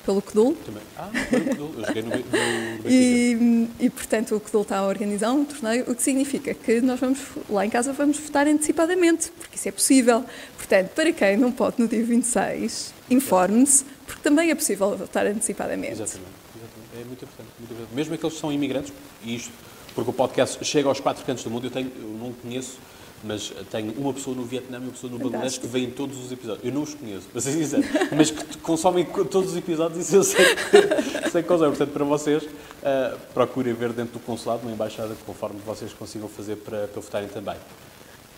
pelo 0.07 0.21
CDUL. 0.21 0.55
Também. 0.65 0.83
Ah, 0.97 1.09
pelo 1.29 1.45
CDUL. 1.45 1.73
Eu 1.77 1.85
joguei 1.85 2.01
no, 2.01 2.09
no 2.09 2.89
e, 2.89 3.69
e, 3.81 3.89
portanto, 3.89 4.35
o 4.35 4.39
CDUL 4.39 4.61
está 4.61 4.77
a 4.77 4.87
organizar 4.87 5.33
um 5.33 5.43
torneio, 5.43 5.83
o 5.91 5.93
que 5.93 6.01
significa 6.01 6.53
que 6.53 6.79
nós 6.79 6.97
vamos, 6.97 7.19
lá 7.49 7.65
em 7.65 7.69
casa, 7.69 7.91
vamos 7.91 8.17
votar 8.17 8.47
antecipadamente, 8.47 9.29
porque 9.31 9.57
isso 9.57 9.67
é 9.67 9.71
possível. 9.71 10.23
Portanto, 10.55 10.91
para 10.95 11.11
quem 11.11 11.35
não 11.35 11.51
pode 11.51 11.81
no 11.81 11.89
dia 11.89 12.03
26, 12.05 12.93
informe-se, 13.09 13.83
porque 14.05 14.21
também 14.21 14.49
é 14.49 14.55
possível 14.55 14.95
votar 14.95 15.27
antecipadamente. 15.27 15.93
Exatamente. 15.93 16.31
Exatamente. 16.55 17.01
É 17.01 17.03
muito 17.03 17.25
importante, 17.25 17.49
muito 17.59 17.73
importante. 17.73 17.95
Mesmo 17.95 18.13
aqueles 18.13 18.33
que 18.33 18.39
são 18.39 18.51
imigrantes, 18.51 18.93
e 19.25 19.35
isto, 19.35 19.51
porque 19.93 20.09
o 20.09 20.13
podcast 20.13 20.63
chega 20.63 20.87
aos 20.87 21.01
quatro 21.01 21.25
cantos 21.25 21.43
do 21.43 21.49
mundo, 21.49 21.67
eu, 21.67 21.71
tenho, 21.71 21.91
eu 21.99 22.17
não 22.17 22.31
conheço 22.31 22.77
mas 23.23 23.51
tenho 23.71 23.93
uma 23.97 24.13
pessoa 24.13 24.35
no 24.35 24.43
Vietnã 24.43 24.77
e 24.77 24.81
uma 24.81 24.91
pessoa 24.91 25.11
no 25.11 25.17
Bangladesh 25.17 25.57
que 25.57 25.67
vem 25.67 25.85
em 25.85 25.91
todos 25.91 26.17
os 26.23 26.31
episódios. 26.31 26.65
Eu 26.65 26.71
não 26.71 26.83
os 26.83 26.93
conheço, 26.93 27.27
para 27.27 27.41
ser 27.41 27.51
sincero, 27.51 27.83
mas 28.15 28.31
que 28.31 28.57
consomem 28.59 29.05
todos 29.05 29.51
os 29.51 29.57
episódios 29.57 29.97
e 29.97 30.01
isso 30.01 30.15
eu 30.15 30.23
sei 30.23 30.45
que, 30.55 31.29
sei 31.29 31.41
que 31.41 31.47
consomem. 31.47 31.71
Portanto, 31.71 31.93
para 31.93 32.05
vocês, 32.05 32.43
uh, 32.43 33.17
procurem 33.33 33.73
ver 33.73 33.91
dentro 33.93 34.13
do 34.13 34.19
consulado, 34.19 34.61
uma 34.63 34.71
embaixada, 34.71 35.15
conforme 35.25 35.59
vocês 35.65 35.93
consigam 35.93 36.29
fazer 36.29 36.57
para, 36.57 36.87
para 36.87 37.01
votarem 37.01 37.29
também. 37.29 37.55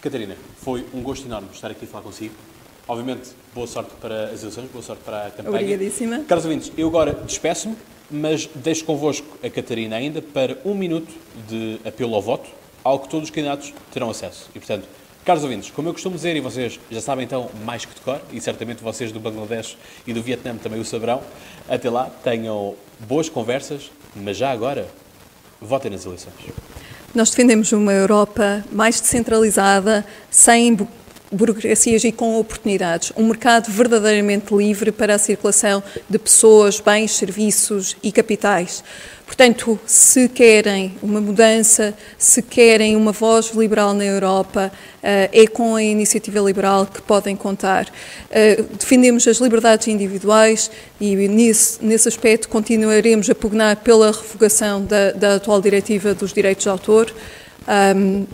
Catarina, 0.01 0.35
foi 0.61 0.85
um 0.93 1.01
gosto 1.01 1.25
enorme 1.25 1.49
estar 1.53 1.69
aqui 1.69 1.85
a 1.85 1.87
falar 1.87 2.03
consigo. 2.03 2.33
Obviamente, 2.87 3.29
boa 3.53 3.67
sorte 3.67 3.91
para 4.01 4.25
as 4.25 4.41
eleições, 4.41 4.69
boa 4.71 4.83
sorte 4.83 5.03
para 5.03 5.27
a 5.27 5.31
campanha. 5.31 5.49
Obrigadíssima. 5.49 6.19
Caros 6.27 6.45
ouvintes, 6.45 6.71
eu 6.77 6.87
agora 6.87 7.13
despeço-me, 7.13 7.75
mas 8.09 8.49
deixo 8.55 8.85
convosco 8.85 9.37
a 9.43 9.49
Catarina 9.49 9.97
ainda 9.97 10.21
para 10.21 10.57
um 10.65 10.73
minuto 10.73 11.13
de 11.47 11.79
apelo 11.85 12.15
ao 12.15 12.21
voto 12.21 12.49
ao 12.83 12.99
que 12.99 13.09
todos 13.09 13.29
os 13.29 13.35
candidatos 13.35 13.73
terão 13.91 14.09
acesso. 14.09 14.49
E, 14.55 14.59
portanto, 14.59 14.87
caros 15.25 15.43
ouvintes, 15.43 15.69
como 15.71 15.89
eu 15.89 15.93
costumo 15.93 16.15
dizer, 16.15 16.35
e 16.35 16.39
vocês 16.39 16.79
já 16.89 17.01
sabem 17.01 17.25
então 17.25 17.49
mais 17.63 17.85
que 17.85 17.93
de 17.93 18.01
cor, 18.01 18.21
e 18.31 18.41
certamente 18.41 18.83
vocês 18.83 19.11
do 19.11 19.19
Bangladesh 19.19 19.77
e 20.07 20.13
do 20.13 20.21
Vietnã 20.21 20.55
também 20.55 20.79
o 20.79 20.85
saberão, 20.85 21.21
até 21.67 21.89
lá 21.89 22.09
tenham 22.23 22.75
boas 22.99 23.29
conversas, 23.29 23.91
mas 24.15 24.37
já 24.37 24.51
agora, 24.51 24.87
votem 25.61 25.91
nas 25.91 26.05
eleições. 26.05 26.33
Nós 27.13 27.31
defendemos 27.31 27.71
uma 27.71 27.91
Europa 27.91 28.63
mais 28.71 29.01
descentralizada, 29.01 30.05
sem 30.29 30.77
burocracias 31.31 32.03
e 32.03 32.11
com 32.11 32.39
oportunidades. 32.39 33.11
Um 33.15 33.27
mercado 33.27 33.71
verdadeiramente 33.71 34.53
livre 34.53 34.91
para 34.91 35.15
a 35.15 35.19
circulação 35.19 35.83
de 36.09 36.17
pessoas, 36.17 36.79
bens, 36.79 37.11
serviços 37.11 37.95
e 38.01 38.11
capitais. 38.11 38.83
Portanto, 39.29 39.79
se 39.85 40.27
querem 40.27 40.95
uma 41.03 41.21
mudança, 41.21 41.93
se 42.17 42.41
querem 42.41 42.95
uma 42.95 43.11
voz 43.11 43.51
liberal 43.53 43.93
na 43.93 44.03
Europa, 44.03 44.71
eh, 45.03 45.29
é 45.31 45.45
com 45.45 45.75
a 45.75 45.83
iniciativa 45.83 46.39
liberal 46.39 46.87
que 46.87 46.99
podem 46.99 47.35
contar. 47.35 47.87
Eh, 48.31 48.63
defendemos 48.77 49.27
as 49.27 49.37
liberdades 49.37 49.87
individuais 49.87 50.71
e, 50.99 51.15
nesse, 51.27 51.77
nesse 51.85 52.07
aspecto, 52.07 52.49
continuaremos 52.49 53.29
a 53.29 53.35
pugnar 53.35 53.75
pela 53.75 54.07
revogação 54.07 54.83
da, 54.83 55.11
da 55.11 55.35
atual 55.35 55.61
diretiva 55.61 56.15
dos 56.15 56.33
direitos 56.33 56.63
de 56.63 56.69
autor. 56.69 57.13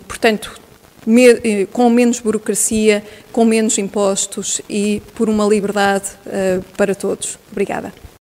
Portanto, 0.07 0.61
eh, 1.43 1.67
com 1.73 1.89
menos 1.89 2.21
burocracia, 2.21 3.03
com 3.33 3.43
menos 3.43 3.77
impostos 3.77 4.61
e 4.69 5.01
por 5.13 5.27
uma 5.27 5.45
liberdade 5.45 6.05
para 6.77 6.95
todos. 6.95 7.37
Obrigada. 7.51 8.05